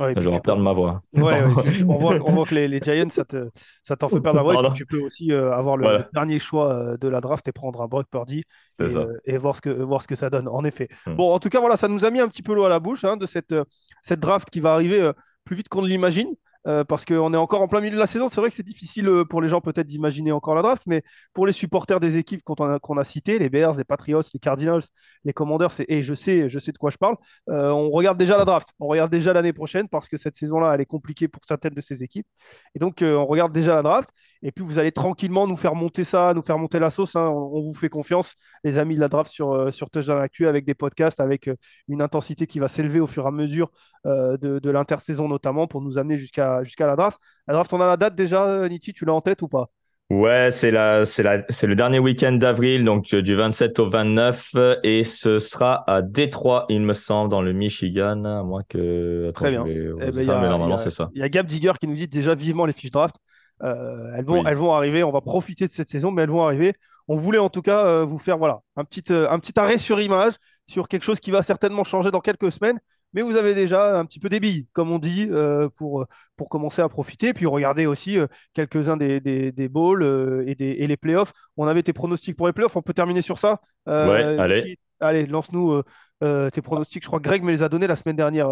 Ouais, 0.00 0.14
je 0.16 0.28
vais 0.30 0.40
perdre 0.40 0.62
ma 0.62 0.72
voix. 0.72 1.02
Ouais, 1.12 1.42
on, 1.88 1.98
voit, 1.98 2.46
que 2.46 2.54
les, 2.54 2.80
Giants, 2.80 3.10
ça, 3.10 3.96
t'en 3.96 4.08
fait 4.08 4.20
perdre 4.20 4.42
la 4.42 4.42
voix. 4.42 4.72
tu 4.72 4.86
peux 4.86 5.00
aussi 5.00 5.30
euh, 5.30 5.52
avoir 5.52 5.76
le, 5.76 6.04
dernier 6.14 6.38
choix 6.38 6.72
euh, 6.72 6.96
de 6.96 7.06
la 7.06 7.20
draft 7.20 7.46
et 7.48 7.52
prendre 7.52 7.82
un 7.82 7.86
Brock 7.86 8.06
Purdy 8.10 8.38
et, 8.78 8.82
euh, 8.82 9.18
et, 9.26 9.36
voir, 9.36 9.54
ce 9.56 9.60
que, 9.60 9.68
voir 9.68 10.00
ce 10.00 10.08
que 10.08 10.14
ça 10.14 10.30
donne, 10.30 10.48
en 10.48 10.64
effet. 10.64 10.88
Hmm. 11.06 11.16
Bon, 11.16 11.32
en 11.32 11.38
tout 11.38 11.50
cas, 11.50 11.60
voilà, 11.60 11.76
ça 11.76 11.88
nous 11.88 12.06
a 12.06 12.10
mis 12.10 12.20
un 12.20 12.28
petit 12.28 12.42
peu 12.42 12.54
l'eau 12.54 12.64
à 12.64 12.70
la 12.70 12.80
bouche 12.80 13.04
hein, 13.04 13.18
de 13.18 13.26
cette, 13.26 13.54
cette 14.02 14.20
draft 14.20 14.48
qui 14.48 14.60
va 14.60 14.72
arriver 14.72 15.10
plus 15.44 15.56
vite 15.56 15.68
qu'on 15.68 15.82
ne 15.82 15.88
l'imagine. 15.88 16.34
Euh, 16.66 16.84
parce 16.84 17.06
qu'on 17.06 17.32
est 17.32 17.38
encore 17.38 17.62
en 17.62 17.68
plein 17.68 17.80
milieu 17.80 17.94
de 17.94 18.00
la 18.00 18.06
saison. 18.06 18.28
C'est 18.28 18.40
vrai 18.40 18.50
que 18.50 18.54
c'est 18.54 18.62
difficile 18.62 19.08
euh, 19.08 19.24
pour 19.24 19.40
les 19.40 19.48
gens 19.48 19.62
peut-être 19.62 19.86
d'imaginer 19.86 20.30
encore 20.30 20.54
la 20.54 20.62
draft, 20.62 20.82
mais 20.86 21.02
pour 21.32 21.46
les 21.46 21.52
supporters 21.52 22.00
des 22.00 22.18
équipes 22.18 22.42
qu'on 22.44 22.98
a, 22.98 23.04
citées, 23.04 23.38
les 23.38 23.48
Bears, 23.48 23.78
les 23.78 23.84
Patriots, 23.84 24.22
les 24.34 24.40
Cardinals, 24.40 24.82
les 25.24 25.32
Commanders, 25.32 25.72
et 25.88 26.02
je 26.02 26.12
sais, 26.12 26.50
je 26.50 26.58
sais 26.58 26.72
de 26.72 26.78
quoi 26.78 26.90
je 26.90 26.98
parle, 26.98 27.16
euh, 27.48 27.70
on 27.70 27.90
regarde 27.90 28.18
déjà 28.18 28.36
la 28.36 28.44
draft. 28.44 28.68
On 28.78 28.88
regarde 28.88 29.10
déjà 29.10 29.32
l'année 29.32 29.54
prochaine 29.54 29.88
parce 29.88 30.08
que 30.08 30.18
cette 30.18 30.36
saison-là, 30.36 30.74
elle 30.74 30.82
est 30.82 30.86
compliquée 30.86 31.28
pour 31.28 31.42
certaines 31.48 31.74
de 31.74 31.80
ces 31.80 32.02
équipes. 32.02 32.26
Et 32.74 32.78
donc, 32.78 32.98
on 33.02 33.24
regarde 33.26 33.52
déjà 33.52 33.72
la 33.74 33.82
draft. 33.82 34.10
Et 34.42 34.52
puis, 34.52 34.64
vous 34.64 34.78
allez 34.78 34.92
tranquillement 34.92 35.46
nous 35.46 35.56
faire 35.56 35.74
monter 35.74 36.04
ça, 36.04 36.32
nous 36.34 36.42
faire 36.42 36.58
monter 36.58 36.78
la 36.78 36.90
sauce. 36.90 37.16
Hein. 37.16 37.28
On, 37.28 37.60
vous 37.62 37.74
fait 37.74 37.88
confiance, 37.88 38.34
les 38.64 38.78
amis 38.78 38.94
de 38.94 39.00
la 39.00 39.08
draft 39.08 39.30
sur, 39.30 39.72
sur 39.72 39.90
Touchdown 39.90 40.20
Actu, 40.20 40.46
avec 40.46 40.64
des 40.64 40.74
podcasts, 40.74 41.20
avec 41.20 41.50
une 41.88 42.02
intensité 42.02 42.46
qui 42.46 42.58
va 42.58 42.68
s'élever 42.68 43.00
au 43.00 43.06
fur 43.06 43.24
et 43.24 43.28
à 43.28 43.30
mesure 43.30 43.70
de, 44.04 44.58
de 44.58 44.70
l'intersaison, 44.70 45.28
notamment, 45.28 45.66
pour 45.66 45.82
nous 45.82 45.98
amener 45.98 46.16
jusqu'à 46.16 46.64
jusqu'à 46.64 46.86
la 46.86 46.96
draft. 46.96 47.20
La 47.46 47.54
draft, 47.54 47.72
on 47.72 47.80
a 47.80 47.86
la 47.86 47.96
date 47.96 48.14
déjà, 48.14 48.68
Niti, 48.68 48.92
tu 48.92 49.04
l'as 49.04 49.14
en 49.14 49.20
tête 49.20 49.42
ou 49.42 49.48
pas? 49.48 49.70
Ouais, 50.10 50.48
c'est 50.50 50.72
la, 50.72 51.06
c'est 51.06 51.22
la, 51.22 51.44
c'est 51.50 51.68
le 51.68 51.76
dernier 51.76 52.00
week-end 52.00 52.32
d'avril, 52.32 52.84
donc 52.84 53.14
euh, 53.14 53.22
du 53.22 53.36
27 53.36 53.78
au 53.78 53.88
29, 53.88 54.56
et 54.82 55.04
ce 55.04 55.38
sera 55.38 55.84
à 55.86 56.02
Détroit, 56.02 56.66
il 56.68 56.80
me 56.80 56.94
semble, 56.94 57.30
dans 57.30 57.40
le 57.40 57.52
Michigan, 57.52 58.24
à 58.24 58.42
moins 58.42 58.64
que. 58.68 59.30
Très 59.30 59.50
bien. 59.50 59.64
Eh 59.68 60.10
ben, 60.10 60.26
normalement, 60.26 60.78
c'est 60.78 60.90
ça. 60.90 61.10
Il 61.14 61.20
y 61.20 61.22
a 61.22 61.28
Gab 61.28 61.46
Digger 61.46 61.74
qui 61.78 61.86
nous 61.86 61.94
dit 61.94 62.08
déjà 62.08 62.34
vivement 62.34 62.66
les 62.66 62.72
fiches 62.72 62.90
draft. 62.90 63.14
Euh, 63.62 64.12
elles, 64.16 64.24
vont, 64.24 64.44
elles 64.44 64.56
vont 64.56 64.72
arriver. 64.72 65.02
On 65.02 65.10
va 65.12 65.20
profiter 65.20 65.66
de 65.66 65.72
cette 65.72 65.90
saison, 65.90 66.10
mais 66.10 66.22
elles 66.22 66.30
vont 66.30 66.44
arriver. 66.44 66.74
On 67.08 67.16
voulait 67.16 67.38
en 67.38 67.50
tout 67.50 67.62
cas 67.62 67.84
euh, 67.86 68.04
vous 68.04 68.18
faire 68.18 68.38
voilà 68.38 68.60
un 68.76 68.84
petit, 68.84 69.04
un 69.12 69.38
petit 69.38 69.58
arrêt 69.58 69.78
sur 69.78 70.00
image 70.00 70.34
sur 70.66 70.88
quelque 70.88 71.02
chose 71.02 71.20
qui 71.20 71.30
va 71.30 71.42
certainement 71.42 71.84
changer 71.84 72.10
dans 72.10 72.20
quelques 72.20 72.52
semaines 72.52 72.78
mais 73.12 73.22
vous 73.22 73.36
avez 73.36 73.54
déjà 73.54 73.98
un 73.98 74.04
petit 74.04 74.20
peu 74.20 74.28
des 74.28 74.40
billes, 74.40 74.66
comme 74.72 74.90
on 74.90 74.98
dit, 74.98 75.26
euh, 75.30 75.68
pour, 75.76 76.06
pour 76.36 76.48
commencer 76.48 76.80
à 76.82 76.88
profiter. 76.88 77.32
Puis 77.32 77.46
regardez 77.46 77.86
aussi 77.86 78.18
euh, 78.18 78.26
quelques-uns 78.54 78.96
des, 78.96 79.20
des, 79.20 79.52
des 79.52 79.68
bowls 79.68 80.02
euh, 80.02 80.44
et, 80.46 80.54
des, 80.54 80.66
et 80.70 80.86
les 80.86 80.96
playoffs. 80.96 81.32
On 81.56 81.66
avait 81.66 81.82
tes 81.82 81.92
pronostics 81.92 82.36
pour 82.36 82.46
les 82.46 82.52
playoffs, 82.52 82.76
on 82.76 82.82
peut 82.82 82.94
terminer 82.94 83.22
sur 83.22 83.38
ça 83.38 83.60
Ouais, 83.86 84.38
allez. 84.38 84.78
allez, 85.00 85.26
lance-nous 85.26 85.82
tes 86.20 86.62
pronostics. 86.62 87.02
Je 87.02 87.08
crois 87.08 87.18
que 87.18 87.24
Greg 87.24 87.42
me 87.42 87.50
les 87.50 87.62
a 87.62 87.68
donnés 87.68 87.86
la 87.86 87.96
semaine 87.96 88.16
dernière 88.16 88.48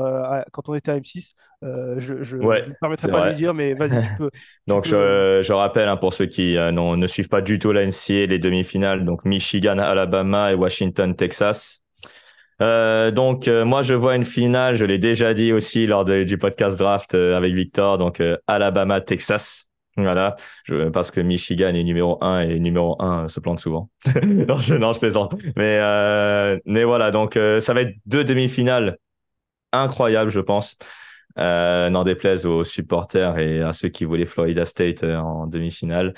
quand 0.53 0.69
on 0.69 0.75
était 0.75 0.91
à 0.91 0.99
M6. 0.99 1.33
je 1.63 2.13
ne 2.13 2.41
me 2.41 2.79
permettrai 2.81 3.09
pas 3.09 3.25
de 3.25 3.29
le 3.31 3.35
dire, 3.35 3.55
mais 3.55 3.75
vas-y, 3.75 4.03
tu 4.03 4.15
peux. 4.17 4.31
donc, 4.67 4.87
Je, 4.87 5.43
je, 5.45 5.53
rappelle 5.53 5.89
hein, 5.89 5.97
pour 5.97 6.13
ceux 6.13 6.27
qui 6.27 6.57
non, 6.73 6.97
ne 6.97 7.07
suivent 7.07 7.29
pas 7.29 7.43
du 7.43 7.59
tout 7.59 7.73
la 7.73 7.85
NCA, 7.87 8.27
les 8.27 8.39
demi-finales, 8.39 9.05
donc 9.05 9.25
Michigan, 9.25 9.79
Alabama 9.79 10.53
et 10.53 10.55
Washington, 10.55 11.15
Texas. 11.15 11.83
Euh, 12.61 13.13
donc 13.13 13.47
euh, 13.47 13.65
moi 13.65 13.83
je 13.83 13.95
vois 13.95 14.17
une 14.17 14.25
finale, 14.25 14.77
je 14.77 14.85
l'ai 14.85 14.99
déjà 14.99 15.33
dit 15.33 15.53
aussi 15.53 15.87
lors 15.87 16.05
du 16.05 16.39
podcast 16.39 16.77
draft 16.77 17.15
euh, 17.15 17.37
avec 17.37 17.55
Victor, 17.55 17.99
donc 17.99 18.23
Alabama 18.47 19.01
Texas. 19.01 19.68
Voilà, 19.99 20.37
parce 20.93 21.11
que 21.11 21.21
Michigan 21.21 21.75
est 21.75 21.83
numéro 21.83 22.23
1 22.23 22.41
et 22.41 22.61
numéro 22.61 23.01
1 23.03 23.29
se 23.29 23.41
plante 23.41 23.61
souvent. 23.61 23.91
non, 24.25 24.59
je, 24.59 24.75
non, 24.75 24.93
je 24.93 24.99
plaisante. 25.01 25.35
Mais, 25.57 25.81
mais 26.65 26.85
voilà, 26.85 27.11
donc 27.11 27.35
ça 27.35 27.75
va 27.75 27.83
être 27.83 27.95
deux 28.07 28.25
demi-finales 28.25 28.99
incroyables, 29.73 30.31
je 30.31 30.41
pense. 30.41 30.77
N'en 31.37 32.05
déplaise 32.05 32.47
aux 32.47 32.65
supporters 32.65 33.39
et 33.39 33.61
à 33.61 33.73
ceux 33.73 33.89
qui 33.89 34.05
voulaient 34.05 34.25
Florida 34.25 34.65
State 34.65 35.03
en 35.03 35.47
demi-finale. 35.47 36.15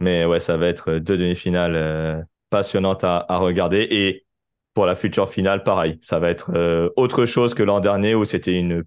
Mais 0.00 0.24
ouais, 0.24 0.40
ça 0.40 0.56
va 0.56 0.68
être 0.68 0.94
deux 0.94 1.18
demi-finales 1.18 2.26
passionnantes 2.50 3.04
à, 3.04 3.24
regarder. 3.30 3.86
Et 3.90 4.26
pour 4.74 4.86
la 4.86 4.96
future 4.96 5.28
finale, 5.28 5.62
pareil. 5.62 5.98
Ça 6.02 6.18
va 6.18 6.30
être 6.30 6.52
euh, 6.54 6.90
autre 6.96 7.26
chose 7.26 7.54
que 7.54 7.62
l'an 7.62 7.80
dernier 7.80 8.14
où 8.14 8.24
c'était 8.24 8.58
une, 8.58 8.84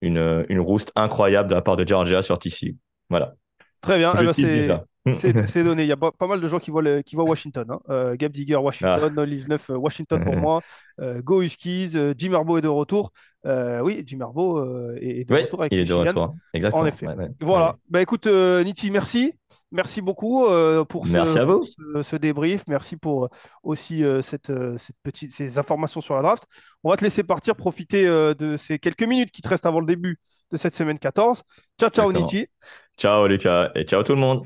une, 0.00 0.60
rouste 0.60 0.92
incroyable 0.96 1.48
de 1.48 1.54
la 1.54 1.62
part 1.62 1.76
de 1.76 1.86
Georgia 1.86 2.22
sur 2.22 2.38
TC. 2.38 2.74
Voilà. 3.10 3.34
Très 3.80 3.98
bien. 3.98 4.12
Eh 4.18 4.24
ben, 4.24 4.74
c'est 5.46 5.64
donné. 5.64 5.84
Il 5.84 5.88
y 5.88 5.92
a 5.92 5.96
pas, 5.96 6.26
mal 6.26 6.40
de 6.40 6.48
gens 6.48 6.58
qui 6.58 6.70
voient, 6.70 7.02
qui 7.02 7.16
voient 7.16 7.24
Washington. 7.24 7.66
Hein. 7.70 7.80
Euh, 7.88 8.16
Gab 8.16 8.32
Digger, 8.32 8.56
Washington, 8.56 9.14
ah. 9.16 9.24
Live 9.24 9.48
9, 9.48 9.70
Washington 9.70 10.22
pour 10.22 10.36
moi. 10.36 10.60
Euh, 11.00 11.22
Go 11.22 11.42
Huskies, 11.42 11.96
Jim 12.16 12.32
Harbaugh 12.32 12.58
est 12.58 12.62
de 12.62 12.68
retour. 12.68 13.12
oui, 13.44 14.02
Jim 14.06 14.20
Harbaugh 14.20 14.94
est, 15.00 15.28
de 15.28 15.34
retour 15.34 15.60
avec 15.60 15.72
il 15.72 15.78
est 15.80 15.84
de 15.84 15.94
retour. 15.94 16.34
Exactement. 16.52 16.82
En 16.82 16.86
effet. 16.86 17.06
Voilà. 17.40 17.76
Bah, 17.88 18.02
écoute, 18.02 18.26
Niti, 18.26 18.90
merci. 18.90 19.32
Merci 19.70 20.00
beaucoup 20.00 20.46
euh, 20.46 20.84
pour, 20.84 21.06
ce, 21.06 22.16
débrief. 22.16 22.62
Merci 22.68 22.96
pour 22.96 23.24
euh, 23.24 23.28
aussi 23.62 24.02
euh, 24.02 24.22
cette, 24.22 24.50
cette, 24.78 24.96
petite, 25.02 25.34
ces 25.34 25.58
informations 25.58 26.00
sur 26.00 26.16
la 26.16 26.22
draft. 26.22 26.44
On 26.82 26.90
va 26.90 26.96
te 26.96 27.04
laisser 27.04 27.22
partir, 27.22 27.54
profiter 27.54 28.04
de 28.04 28.56
ces 28.56 28.78
quelques 28.78 29.02
minutes 29.02 29.30
qui 29.30 29.42
te 29.42 29.48
restent 29.48 29.66
avant 29.66 29.80
le 29.80 29.86
début 29.86 30.18
de 30.50 30.56
cette 30.56 30.74
semaine 30.74 30.98
14. 30.98 31.42
Ciao, 31.78 31.90
ciao, 31.90 32.12
Niti. 32.12 32.46
Ciao, 32.98 33.28
Lucas, 33.28 33.70
et 33.76 33.84
ciao 33.84 34.02
tout 34.02 34.14
le 34.14 34.20
monde. 34.20 34.44